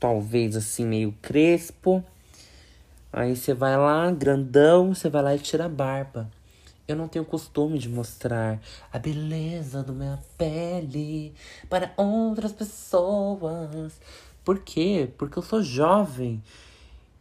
talvez 0.00 0.56
assim 0.56 0.86
meio 0.86 1.12
crespo. 1.20 2.04
Aí 3.12 3.36
você 3.36 3.54
vai 3.54 3.76
lá, 3.76 4.10
grandão, 4.10 4.94
você 4.94 5.08
vai 5.08 5.22
lá 5.22 5.34
e 5.34 5.38
tira 5.38 5.66
a 5.66 5.68
barba. 5.68 6.28
Eu 6.88 6.96
não 6.96 7.06
tenho 7.06 7.22
costume 7.22 7.78
de 7.78 7.86
mostrar 7.86 8.58
a 8.90 8.98
beleza 8.98 9.82
da 9.82 9.92
minha 9.92 10.18
pele 10.38 11.34
para 11.68 11.92
outras 11.98 12.50
pessoas. 12.50 14.00
Por 14.42 14.60
quê? 14.60 15.12
Porque 15.18 15.38
eu 15.38 15.42
sou 15.42 15.62
jovem. 15.62 16.42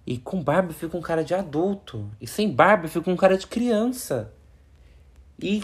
E 0.05 0.17
com 0.17 0.41
barba 0.41 0.69
eu 0.69 0.73
fico 0.73 0.93
com 0.93 1.01
cara 1.01 1.21
de 1.21 1.33
adulto. 1.33 2.09
E 2.21 2.25
sem 2.25 2.49
barba 2.49 2.85
eu 2.85 2.89
fico 2.89 3.03
com 3.03 3.17
cara 3.17 3.37
de 3.37 3.45
criança. 3.45 4.33
E 5.37 5.61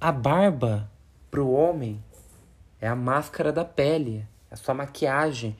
a 0.00 0.12
barba 0.12 0.88
pro 1.28 1.50
homem 1.50 2.00
é 2.80 2.86
a 2.86 2.94
máscara 2.94 3.52
da 3.52 3.64
pele, 3.64 4.24
é 4.48 4.54
a 4.54 4.56
sua 4.56 4.74
maquiagem. 4.74 5.56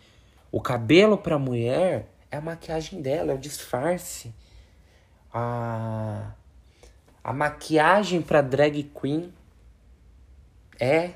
O 0.52 0.60
cabelo 0.60 1.18
pra 1.18 1.40
mulher 1.40 2.08
é 2.30 2.36
a 2.36 2.40
maquiagem 2.40 3.02
dela, 3.02 3.32
é 3.32 3.34
o 3.34 3.38
disfarce. 3.38 4.32
A 5.32 6.30
a 7.24 7.32
maquiagem 7.32 8.20
para 8.20 8.42
drag 8.42 8.82
queen 8.82 9.32
é. 10.78 11.12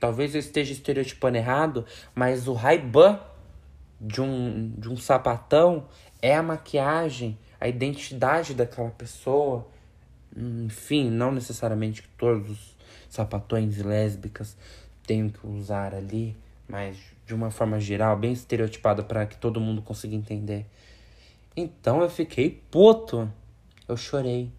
Talvez 0.00 0.34
eu 0.34 0.40
esteja 0.40 0.72
estereotipando 0.72 1.38
errado, 1.38 1.86
mas 2.14 2.48
o 2.48 2.52
Ray-Ban 2.52 3.20
de 4.00 4.20
um, 4.20 4.70
de 4.76 4.88
um 4.88 4.96
sapatão 4.96 5.88
é 6.20 6.34
a 6.36 6.42
maquiagem, 6.42 7.38
a 7.60 7.68
identidade 7.68 8.54
daquela 8.54 8.90
pessoa. 8.90 9.66
Enfim, 10.36 11.10
não 11.10 11.32
necessariamente 11.32 12.02
que 12.02 12.08
todos 12.10 12.50
os 12.50 12.76
sapatões 13.08 13.78
lésbicas 13.78 14.56
tenham 15.04 15.28
que 15.28 15.46
usar 15.46 15.94
ali, 15.94 16.36
mas 16.68 16.96
de 17.26 17.34
uma 17.34 17.50
forma 17.50 17.80
geral, 17.80 18.16
bem 18.16 18.32
estereotipada 18.32 19.02
para 19.02 19.26
que 19.26 19.36
todo 19.36 19.60
mundo 19.60 19.82
consiga 19.82 20.14
entender. 20.14 20.66
Então 21.56 22.02
eu 22.02 22.10
fiquei 22.10 22.62
puto. 22.70 23.30
Eu 23.88 23.96
chorei. 23.96 24.52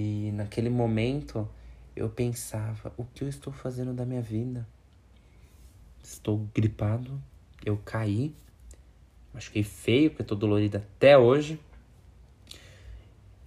E 0.00 0.30
naquele 0.30 0.70
momento 0.70 1.48
eu 1.96 2.08
pensava: 2.08 2.92
o 2.96 3.04
que 3.04 3.24
eu 3.24 3.28
estou 3.28 3.52
fazendo 3.52 3.92
da 3.92 4.06
minha 4.06 4.22
vida? 4.22 4.64
Estou 6.00 6.46
gripado, 6.54 7.20
eu 7.66 7.76
caí, 7.78 8.32
fiquei 9.40 9.64
feio, 9.64 10.10
porque 10.10 10.22
estou 10.22 10.38
dolorido 10.38 10.76
até 10.76 11.18
hoje. 11.18 11.58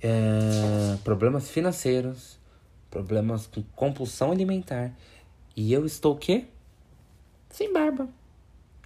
é, 0.04 0.98
problemas 1.06 1.50
financeiros, 1.50 2.38
problemas 2.90 3.48
com 3.48 3.64
compulsão 3.74 4.30
alimentar. 4.34 4.94
E 5.56 5.72
eu 5.72 5.86
estou 5.86 6.16
o 6.16 6.18
quê? 6.18 6.48
Sem 7.50 7.72
barba. 7.72 8.10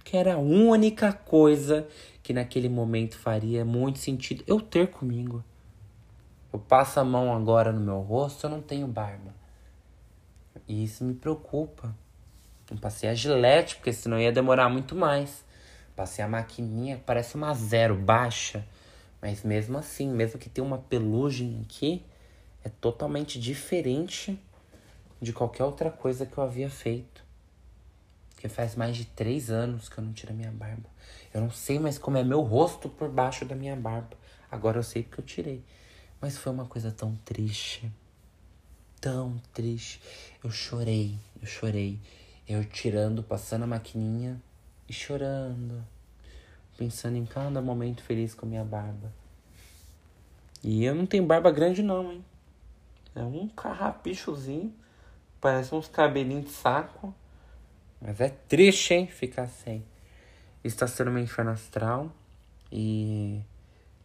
Que 0.04 0.16
era 0.16 0.34
a 0.34 0.38
única 0.38 1.12
coisa 1.12 1.88
que 2.22 2.32
naquele 2.32 2.68
momento 2.68 3.18
faria 3.18 3.64
muito 3.64 3.98
sentido 3.98 4.44
eu 4.46 4.60
ter 4.60 4.86
comigo. 4.86 5.42
Eu 6.56 6.60
passo 6.60 6.98
a 6.98 7.04
mão 7.04 7.36
agora 7.36 7.70
no 7.70 7.80
meu 7.80 8.00
rosto, 8.00 8.46
eu 8.46 8.50
não 8.50 8.62
tenho 8.62 8.86
barba. 8.86 9.34
E 10.66 10.84
isso 10.84 11.04
me 11.04 11.12
preocupa. 11.12 11.94
Não 12.70 12.78
passei 12.78 13.10
a 13.10 13.14
gilete, 13.14 13.76
porque 13.76 13.92
senão 13.92 14.18
ia 14.18 14.32
demorar 14.32 14.70
muito 14.70 14.94
mais. 14.94 15.44
Passei 15.94 16.24
a 16.24 16.28
maquininha, 16.28 16.98
parece 17.04 17.34
uma 17.34 17.52
zero 17.52 17.94
baixa. 17.94 18.66
Mas 19.20 19.42
mesmo 19.42 19.76
assim, 19.76 20.08
mesmo 20.08 20.38
que 20.40 20.48
tenha 20.48 20.66
uma 20.66 20.78
pelugem 20.78 21.60
aqui, 21.62 22.02
é 22.64 22.70
totalmente 22.70 23.38
diferente 23.38 24.42
de 25.20 25.34
qualquer 25.34 25.64
outra 25.64 25.90
coisa 25.90 26.24
que 26.24 26.38
eu 26.38 26.42
havia 26.42 26.70
feito. 26.70 27.22
Porque 28.30 28.48
faz 28.48 28.74
mais 28.74 28.96
de 28.96 29.04
três 29.04 29.50
anos 29.50 29.90
que 29.90 29.98
eu 29.98 30.04
não 30.04 30.14
tiro 30.14 30.32
a 30.32 30.34
minha 30.34 30.50
barba. 30.50 30.88
Eu 31.34 31.42
não 31.42 31.50
sei 31.50 31.78
mais 31.78 31.98
como 31.98 32.16
é 32.16 32.24
meu 32.24 32.40
rosto 32.40 32.88
por 32.88 33.10
baixo 33.10 33.44
da 33.44 33.54
minha 33.54 33.76
barba. 33.76 34.16
Agora 34.50 34.78
eu 34.78 34.82
sei 34.82 35.02
porque 35.02 35.20
eu 35.20 35.24
tirei. 35.26 35.62
Mas 36.20 36.38
foi 36.38 36.52
uma 36.52 36.66
coisa 36.66 36.90
tão 36.90 37.14
triste. 37.24 37.90
Tão 39.00 39.40
triste. 39.52 40.00
Eu 40.42 40.50
chorei, 40.50 41.18
eu 41.40 41.46
chorei. 41.46 42.00
Eu 42.48 42.64
tirando, 42.64 43.22
passando 43.22 43.64
a 43.64 43.66
maquininha 43.66 44.40
e 44.88 44.92
chorando. 44.92 45.84
Pensando 46.76 47.16
em 47.16 47.26
cada 47.26 47.60
momento 47.60 48.02
feliz 48.02 48.34
com 48.34 48.46
a 48.46 48.48
minha 48.48 48.64
barba. 48.64 49.12
E 50.62 50.84
eu 50.84 50.94
não 50.94 51.06
tenho 51.06 51.24
barba 51.24 51.50
grande 51.50 51.82
não, 51.82 52.12
hein? 52.12 52.24
É 53.14 53.22
um 53.22 53.48
carrapichozinho. 53.48 54.74
Parece 55.40 55.74
uns 55.74 55.88
cabelinhos 55.88 56.46
de 56.46 56.50
saco. 56.50 57.14
Mas 58.00 58.20
é 58.20 58.28
triste, 58.28 58.94
hein? 58.94 59.06
Ficar 59.06 59.48
sem. 59.48 59.84
Está 60.62 60.86
sendo 60.86 61.10
uma 61.10 61.20
inferno 61.20 61.50
astral. 61.50 62.10
E 62.70 63.40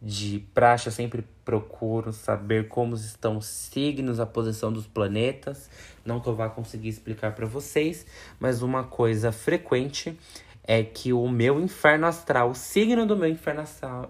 de 0.02 0.40
praxe 0.52 0.88
eu 0.88 0.92
sempre 0.92 1.24
procuro 1.44 2.12
saber 2.12 2.66
como 2.66 2.96
estão 2.96 3.36
os 3.36 3.46
signos, 3.46 4.18
a 4.18 4.26
posição 4.26 4.72
dos 4.72 4.84
planetas. 4.84 5.70
Não 6.04 6.18
que 6.18 6.28
eu 6.28 6.34
vá 6.34 6.48
conseguir 6.48 6.88
explicar 6.88 7.36
para 7.36 7.46
vocês, 7.46 8.04
mas 8.40 8.62
uma 8.62 8.82
coisa 8.82 9.30
frequente 9.30 10.18
é 10.64 10.82
que 10.82 11.12
o 11.12 11.28
meu 11.28 11.60
inferno 11.60 12.06
astral, 12.06 12.50
o 12.50 12.54
signo 12.54 13.06
do 13.06 13.16
meu 13.16 13.28
inferno 13.28 13.64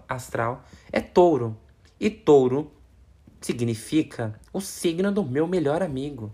astral 0.09 0.63
é 0.91 0.99
touro. 0.99 1.55
E 1.99 2.09
touro 2.09 2.71
significa 3.39 4.39
o 4.51 4.59
signo 4.59 5.11
do 5.11 5.23
meu 5.23 5.47
melhor 5.47 5.83
amigo. 5.83 6.33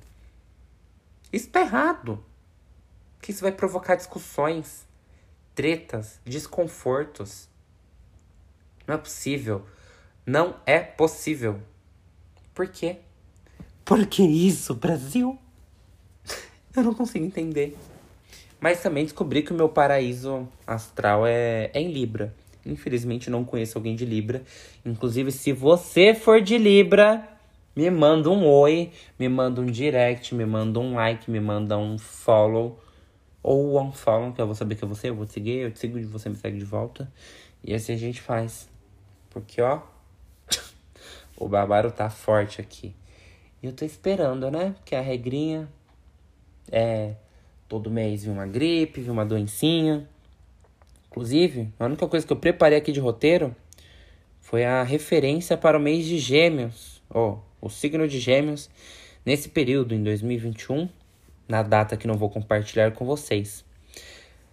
Isso 1.34 1.49
tá 1.49 1.60
errado. 1.60 2.24
Que 3.22 3.32
isso 3.32 3.41
vai 3.41 3.51
provocar 3.51 3.95
discussões, 3.95 4.88
tretas, 5.53 6.22
desconfortos. 6.24 7.49
Não 8.89 8.95
é 8.95 8.97
possível. 8.97 9.61
Não 10.25 10.55
é 10.65 10.79
possível. 10.79 11.59
Por 12.55 12.67
quê? 12.69 12.97
Por 13.85 14.07
que 14.07 14.23
isso, 14.23 14.73
Brasil? 14.73 15.37
Eu 16.75 16.81
não 16.81 16.95
consigo 16.95 17.23
entender. 17.23 17.77
Mas 18.59 18.81
também 18.81 19.03
descobri 19.03 19.43
que 19.43 19.53
o 19.53 19.55
meu 19.55 19.69
paraíso 19.69 20.47
astral 20.65 21.27
é, 21.27 21.69
é 21.71 21.79
em 21.79 21.91
Libra. 21.91 22.33
Infelizmente 22.65 23.29
não 23.29 23.45
conheço 23.45 23.77
alguém 23.77 23.95
de 23.95 24.05
Libra. 24.05 24.41
Inclusive, 24.83 25.31
se 25.31 25.53
você 25.53 26.15
for 26.15 26.41
de 26.41 26.57
Libra, 26.57 27.23
me 27.75 27.91
manda 27.91 28.27
um 28.31 28.47
oi, 28.47 28.91
me 29.19 29.29
manda 29.29 29.61
um 29.61 29.67
direct, 29.67 30.33
me 30.33 30.47
manda 30.47 30.79
um 30.79 30.95
like, 30.95 31.29
me 31.29 31.39
manda 31.39 31.77
um 31.77 31.95
follow. 31.99 32.79
Ou 33.43 33.79
um 33.79 33.91
follow, 33.91 34.33
que 34.33 34.41
eu 34.41 34.47
vou 34.47 34.55
saber 34.55 34.73
que 34.73 34.83
é 34.83 34.87
você, 34.87 35.09
eu 35.11 35.15
vou 35.15 35.27
te 35.27 35.33
seguir, 35.33 35.59
eu 35.59 35.71
te 35.71 35.77
sigo 35.77 35.99
e 35.99 36.03
você 36.05 36.27
me 36.27 36.35
segue 36.35 36.57
de 36.57 36.65
volta. 36.65 37.07
E 37.63 37.71
assim 37.71 37.93
a 37.93 37.97
gente 37.97 38.19
faz. 38.19 38.67
Porque, 39.30 39.61
ó, 39.61 39.82
o 41.38 41.47
babaro 41.47 41.91
tá 41.91 42.09
forte 42.09 42.59
aqui. 42.59 42.95
E 43.61 43.67
eu 43.67 43.73
tô 43.73 43.86
esperando, 43.86 44.49
né? 44.49 44.75
Que 44.86 44.95
a 44.95 45.01
regrinha 45.01 45.67
é 46.71 47.15
todo 47.67 47.91
mês 47.91 48.23
vi 48.23 48.32
uma 48.32 48.47
gripe, 48.47 49.01
vi 49.01 49.09
uma 49.09 49.25
doencinha. 49.25 50.07
Inclusive, 51.09 51.71
a 51.80 51.86
única 51.86 52.07
coisa 52.07 52.25
que 52.25 52.34
eu 52.34 52.38
preparei 52.38 52.77
aqui 52.77 52.91
de 52.91 52.99
roteiro 52.99 53.55
foi 54.41 54.65
a 54.65 54.82
referência 54.82 55.55
para 55.55 55.77
o 55.77 55.82
mês 55.82 56.05
de 56.05 56.17
Gêmeos, 56.17 57.01
ó, 57.09 57.38
o 57.61 57.69
signo 57.69 58.07
de 58.07 58.19
Gêmeos, 58.19 58.69
nesse 59.25 59.49
período, 59.49 59.93
em 59.93 60.01
2021, 60.03 60.89
na 61.47 61.61
data 61.61 61.95
que 61.95 62.07
não 62.07 62.15
vou 62.15 62.30
compartilhar 62.30 62.91
com 62.91 63.05
vocês. 63.05 63.63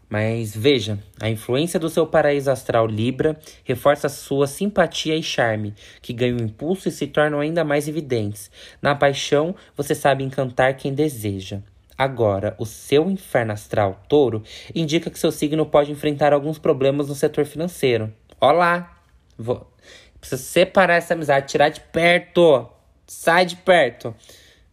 Mas 0.08 0.56
veja, 0.56 0.98
a 1.20 1.28
influência 1.28 1.80
do 1.80 1.90
seu 1.90 2.06
paraíso 2.06 2.50
astral 2.50 2.86
Libra 2.86 3.36
reforça 3.64 4.08
sua 4.08 4.46
simpatia 4.46 5.16
e 5.16 5.22
charme, 5.22 5.74
que 6.00 6.12
ganham 6.12 6.38
impulso 6.38 6.88
e 6.88 6.92
se 6.92 7.08
tornam 7.08 7.40
ainda 7.40 7.64
mais 7.64 7.88
evidentes. 7.88 8.50
Na 8.80 8.94
paixão, 8.94 9.54
você 9.76 9.94
sabe 9.94 10.22
encantar 10.22 10.76
quem 10.76 10.94
deseja. 10.94 11.60
Agora, 11.98 12.54
o 12.58 12.66
seu 12.66 13.10
inferno 13.10 13.52
astral 13.52 14.00
Touro 14.08 14.44
indica 14.74 15.10
que 15.10 15.18
seu 15.18 15.32
signo 15.32 15.66
pode 15.66 15.90
enfrentar 15.90 16.32
alguns 16.32 16.58
problemas 16.58 17.08
no 17.08 17.14
setor 17.14 17.44
financeiro. 17.44 18.12
Olá! 18.40 19.00
Vou... 19.36 19.72
Preciso 20.20 20.42
separar 20.42 20.96
essa 20.96 21.14
amizade, 21.14 21.48
tirar 21.48 21.68
de 21.68 21.80
perto! 21.80 22.68
Sai 23.06 23.44
de 23.44 23.56
perto! 23.56 24.14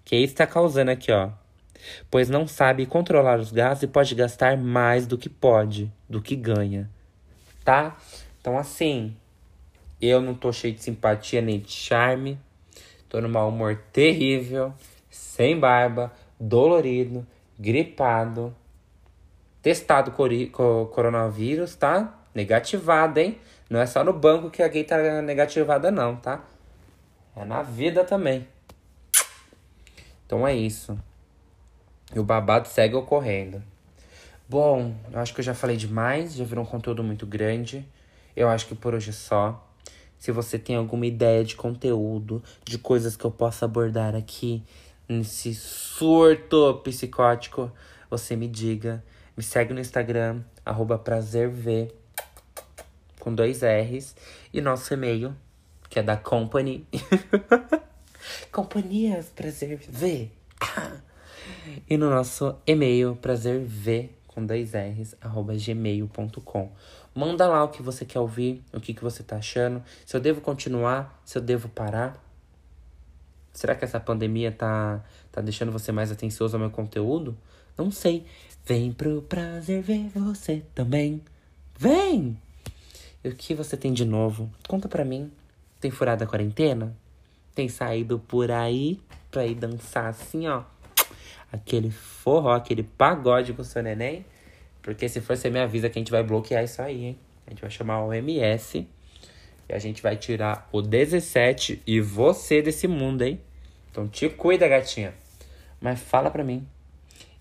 Que 0.04 0.16
isso 0.18 0.34
está 0.34 0.46
causando 0.46 0.92
aqui, 0.92 1.12
ó 1.12 1.43
pois 2.10 2.30
não 2.30 2.48
sabe 2.48 2.86
controlar 2.86 3.40
os 3.40 3.52
gastos 3.52 3.84
e 3.84 3.88
pode 3.88 4.16
gastar 4.16 4.58
mais 4.58 5.06
do 5.06 5.18
que 5.18 5.30
pode, 5.30 5.92
do 6.10 6.22
que 6.22 6.36
ganha, 6.36 6.90
tá? 7.64 7.98
Então, 8.40 8.58
assim, 8.58 9.16
eu 10.02 10.22
não 10.22 10.34
tô 10.34 10.52
cheio 10.52 10.74
de 10.74 10.84
simpatia 10.84 11.42
nem 11.42 11.60
de 11.60 11.72
charme, 11.72 12.38
tô 13.08 13.22
no 13.22 13.30
mau 13.30 13.50
humor 13.50 13.82
terrível, 13.92 14.74
sem 15.10 15.60
barba, 15.60 16.12
dolorido, 16.40 17.26
gripado, 17.58 18.56
testado 19.62 20.12
co 20.12 20.86
coronavírus, 20.88 21.76
tá? 21.76 22.20
Negativado, 22.36 23.20
hein? 23.20 23.40
Não 23.70 23.80
é 23.80 23.86
só 23.86 24.04
no 24.04 24.12
banco 24.12 24.50
que 24.50 24.62
a 24.62 24.68
gay 24.68 24.84
tá 24.84 25.22
negativada, 25.22 25.90
não, 25.90 26.16
tá? 26.16 26.44
É 27.36 27.46
na 27.46 27.64
vida 27.64 28.04
também. 28.04 28.48
Então 30.26 30.48
é 30.48 30.54
isso. 30.54 30.98
E 32.16 32.20
o 32.20 32.24
babado 32.24 32.68
segue 32.68 32.96
ocorrendo. 32.96 33.62
Bom, 34.48 34.94
eu 35.12 35.20
acho 35.20 35.34
que 35.34 35.40
eu 35.40 35.46
já 35.46 35.54
falei 35.54 35.78
demais, 35.78 36.36
já 36.36 36.44
virou 36.44 36.64
um 36.64 36.68
conteúdo 36.68 37.04
muito 37.04 37.26
grande. 37.26 37.88
Eu 38.36 38.50
acho 38.50 38.68
que 38.68 38.76
por 38.76 38.94
hoje 38.94 39.10
é 39.10 39.14
só. 39.14 39.68
Se 40.20 40.32
você 40.32 40.60
tem 40.60 40.76
alguma 40.76 41.06
ideia 41.06 41.44
de 41.44 41.56
conteúdo, 41.56 42.44
de 42.64 42.78
coisas 42.78 43.18
que 43.18 43.26
eu 43.26 43.32
possa 43.32 43.66
abordar 43.66 44.16
aqui 44.16 44.64
nesse 45.08 45.54
surto 45.54 46.82
psicótico, 46.84 47.72
você 48.10 48.36
me 48.36 48.48
diga. 48.48 49.04
Me 49.36 49.44
segue 49.44 49.74
no 49.74 49.80
Instagram, 49.80 50.42
prazerv, 51.04 51.92
com 53.20 53.34
dois 53.34 53.62
R's. 53.64 54.16
E 54.54 54.62
nosso 54.62 54.94
e-mail, 54.94 55.36
que 55.90 56.00
é 56.00 56.04
da 56.04 56.16
Company. 56.16 56.88
Companhias 58.52 59.30
Prazer 59.30 59.78
V. 59.90 60.30
E 61.90 61.98
no 61.98 62.10
nosso 62.10 62.56
e-mail, 62.66 63.16
prazerv, 63.16 64.10
com 64.28 64.46
dois 64.46 64.74
R's, 64.74 65.16
arroba 65.22 65.54
gmail.com. 65.56 66.72
Manda 67.16 67.48
lá 67.48 67.64
o 67.64 67.70
que 67.70 67.82
você 67.82 68.04
quer 68.06 68.20
ouvir, 68.20 68.64
o 68.74 68.80
que, 68.80 68.94
que 68.94 69.04
você 69.04 69.22
tá 69.22 69.38
achando, 69.38 69.84
se 70.06 70.16
eu 70.16 70.22
devo 70.22 70.42
continuar, 70.42 71.22
se 71.24 71.38
eu 71.38 71.42
devo 71.42 71.70
parar. 71.70 72.22
Será 73.54 73.76
que 73.76 73.86
essa 73.86 74.00
pandemia 74.00 74.52
tá, 74.52 75.04
tá 75.32 75.40
deixando 75.40 75.72
você 75.72 75.92
mais 75.92 76.12
atencioso 76.12 76.56
ao 76.56 76.60
meu 76.60 76.72
conteúdo? 76.72 77.38
Não 77.78 77.92
sei. 77.92 78.26
Vem 78.66 78.92
pro 78.92 79.22
prazer 79.22 79.84
ver 79.84 80.10
você 80.10 80.64
também. 80.74 81.22
Vem! 81.78 82.38
E 83.24 83.30
o 83.30 83.36
que 83.36 83.54
você 83.54 83.78
tem 83.78 83.94
de 83.94 84.06
novo? 84.06 84.50
Conta 84.68 84.88
pra 84.88 85.06
mim. 85.06 85.32
Tem 85.80 85.92
furado 85.92 86.24
a 86.24 86.28
quarentena? 86.28 86.96
Tem 87.54 87.70
saído 87.70 88.18
por 88.20 88.50
aí 88.50 89.00
pra 89.30 89.46
ir 89.46 89.56
dançar 89.56 90.06
assim, 90.06 90.48
ó? 90.48 90.64
Aquele 91.54 91.92
forró, 91.92 92.56
aquele 92.56 92.82
pagode 92.82 93.54
com 93.54 93.62
o 93.62 93.66
seu 93.66 93.84
neném. 93.84 94.26
Porque 94.82 95.08
se 95.08 95.22
for, 95.22 95.38
você 95.38 95.52
me 95.52 95.60
avisa 95.60 95.88
que 95.88 96.00
a 96.00 96.02
gente 96.02 96.12
vai 96.12 96.24
bloquear 96.24 96.64
isso 96.64 96.82
aí, 96.82 97.06
hein? 97.06 97.20
A 97.46 97.52
gente 97.52 97.62
vai 97.62 97.70
chamar 97.70 98.04
o 98.04 98.12
MS 98.12 98.88
e 99.70 99.74
a 99.74 99.78
gente 99.78 100.02
vai 100.02 100.18
tirar 100.18 100.68
o 100.72 100.82
17 100.82 101.84
e 101.86 102.02
você 102.02 102.62
desse 102.62 102.88
mundo, 102.88 103.22
hein? 103.22 103.40
Então 103.92 104.08
te 104.08 104.28
cuida, 104.30 104.68
gatinha. 104.68 105.14
Mas 105.80 106.00
fala 106.00 106.32
pra 106.32 106.44
mim. 106.44 106.68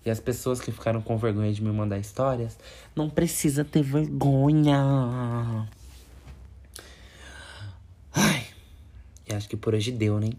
E 0.05 0.11
as 0.11 0.19
pessoas 0.19 0.61
que 0.61 0.71
ficaram 0.71 1.01
com 1.01 1.17
vergonha 1.17 1.51
de 1.51 1.63
me 1.63 1.71
mandar 1.71 1.97
histórias, 1.97 2.59
não 2.95 3.09
precisa 3.09 3.65
ter 3.65 3.81
vergonha. 3.81 5.67
Ai. 8.13 8.45
acho 9.31 9.49
que 9.49 9.57
por 9.57 9.73
hoje 9.73 9.91
deu, 9.91 10.19
né? 10.19 10.29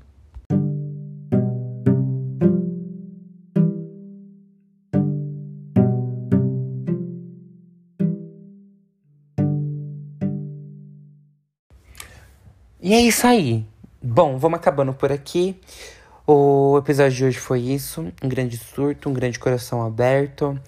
E 12.85 12.93
é 12.93 13.01
isso 13.01 13.26
aí. 13.26 13.64
Bom, 14.03 14.37
vamos 14.37 14.59
acabando 14.59 14.93
por 14.93 15.11
aqui. 15.11 15.59
O 16.26 16.76
episódio 16.76 17.16
de 17.16 17.24
hoje 17.24 17.39
foi 17.39 17.61
isso. 17.61 18.12
Um 18.22 18.28
grande 18.28 18.59
surto, 18.59 19.09
um 19.09 19.14
grande 19.14 19.39
coração 19.39 19.82
aberto. 19.82 20.61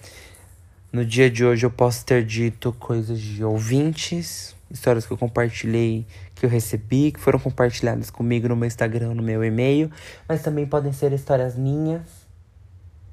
No 0.91 1.05
dia 1.05 1.29
de 1.29 1.45
hoje 1.45 1.63
eu 1.63 1.69
posso 1.69 2.03
ter 2.03 2.25
dito 2.25 2.73
coisas 2.79 3.19
de 3.19 3.43
ouvintes, 3.43 4.55
histórias 4.71 5.05
que 5.05 5.13
eu 5.13 5.17
compartilhei, 5.17 6.07
que 6.33 6.43
eu 6.43 6.49
recebi, 6.49 7.11
que 7.11 7.19
foram 7.19 7.37
compartilhadas 7.37 8.09
comigo 8.09 8.47
no 8.47 8.55
meu 8.55 8.65
Instagram, 8.65 9.13
no 9.13 9.21
meu 9.21 9.43
e-mail, 9.43 9.91
mas 10.27 10.41
também 10.41 10.65
podem 10.65 10.91
ser 10.91 11.13
histórias 11.13 11.55
minhas. 11.55 12.01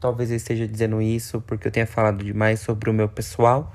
Talvez 0.00 0.30
eu 0.30 0.36
esteja 0.38 0.66
dizendo 0.66 1.02
isso 1.02 1.42
porque 1.42 1.68
eu 1.68 1.70
tenha 1.70 1.86
falado 1.86 2.24
demais 2.24 2.60
sobre 2.60 2.88
o 2.88 2.94
meu 2.94 3.10
pessoal 3.10 3.70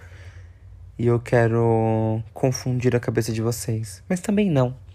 e 0.97 1.05
eu 1.05 1.19
quero 1.19 2.19
confundir 2.33 2.95
a 2.95 2.99
cabeça 2.99 3.31
de 3.31 3.43
vocês, 3.43 4.01
mas 4.09 4.19
também 4.21 4.49
não. 4.49 4.88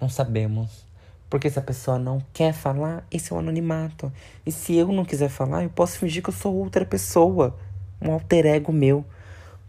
Não 0.00 0.08
sabemos. 0.08 0.86
Porque 1.28 1.48
se 1.48 1.58
a 1.58 1.62
pessoa 1.62 1.98
não 1.98 2.20
quer 2.32 2.52
falar, 2.52 3.06
esse 3.10 3.32
é 3.32 3.36
um 3.36 3.38
anonimato. 3.38 4.12
E 4.44 4.50
se 4.50 4.74
eu 4.74 4.88
não 4.88 5.04
quiser 5.04 5.28
falar, 5.28 5.62
eu 5.62 5.70
posso 5.70 5.98
fingir 5.98 6.22
que 6.22 6.30
eu 6.30 6.34
sou 6.34 6.54
outra 6.56 6.84
pessoa. 6.84 7.56
Um 8.02 8.12
alter 8.12 8.46
ego 8.46 8.72
meu. 8.72 9.04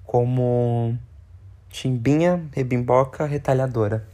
Como 0.04 0.98
Chimbinha, 1.70 2.44
Rebimboca, 2.52 3.26
Retalhadora. 3.26 4.08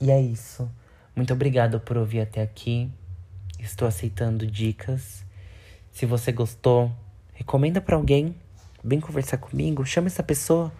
E 0.00 0.10
é 0.10 0.20
isso. 0.20 0.68
Muito 1.14 1.32
obrigado 1.32 1.78
por 1.78 1.96
ouvir 1.96 2.22
até 2.22 2.42
aqui. 2.42 2.90
Estou 3.58 3.86
aceitando 3.86 4.46
dicas. 4.46 5.24
Se 5.92 6.06
você 6.06 6.32
gostou, 6.32 6.90
recomenda 7.34 7.80
para 7.80 7.94
alguém. 7.94 8.34
Vem 8.82 8.98
conversar 8.98 9.36
comigo. 9.36 9.84
Chama 9.84 10.08
essa 10.08 10.22
pessoa 10.22 10.72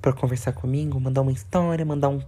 para 0.00 0.12
conversar 0.12 0.52
comigo, 0.52 0.98
mandar 0.98 1.20
uma 1.20 1.32
história, 1.32 1.84
mandar 1.84 2.08
um 2.08 2.22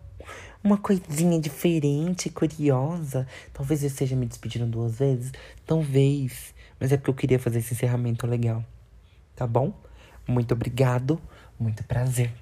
uma 0.62 0.78
coisinha 0.78 1.40
diferente, 1.40 2.30
curiosa. 2.30 3.26
Talvez 3.52 3.82
eu 3.82 3.88
esteja 3.88 4.14
me 4.14 4.26
despedindo 4.26 4.66
duas 4.66 4.98
vezes, 4.98 5.32
talvez. 5.66 6.54
Mas 6.78 6.92
é 6.92 6.96
porque 6.96 7.10
eu 7.10 7.14
queria 7.14 7.38
fazer 7.38 7.58
esse 7.58 7.74
encerramento 7.74 8.26
legal. 8.26 8.64
Tá 9.34 9.46
bom? 9.46 9.72
Muito 10.26 10.52
obrigado, 10.52 11.20
muito 11.58 11.82
prazer. 11.84 12.41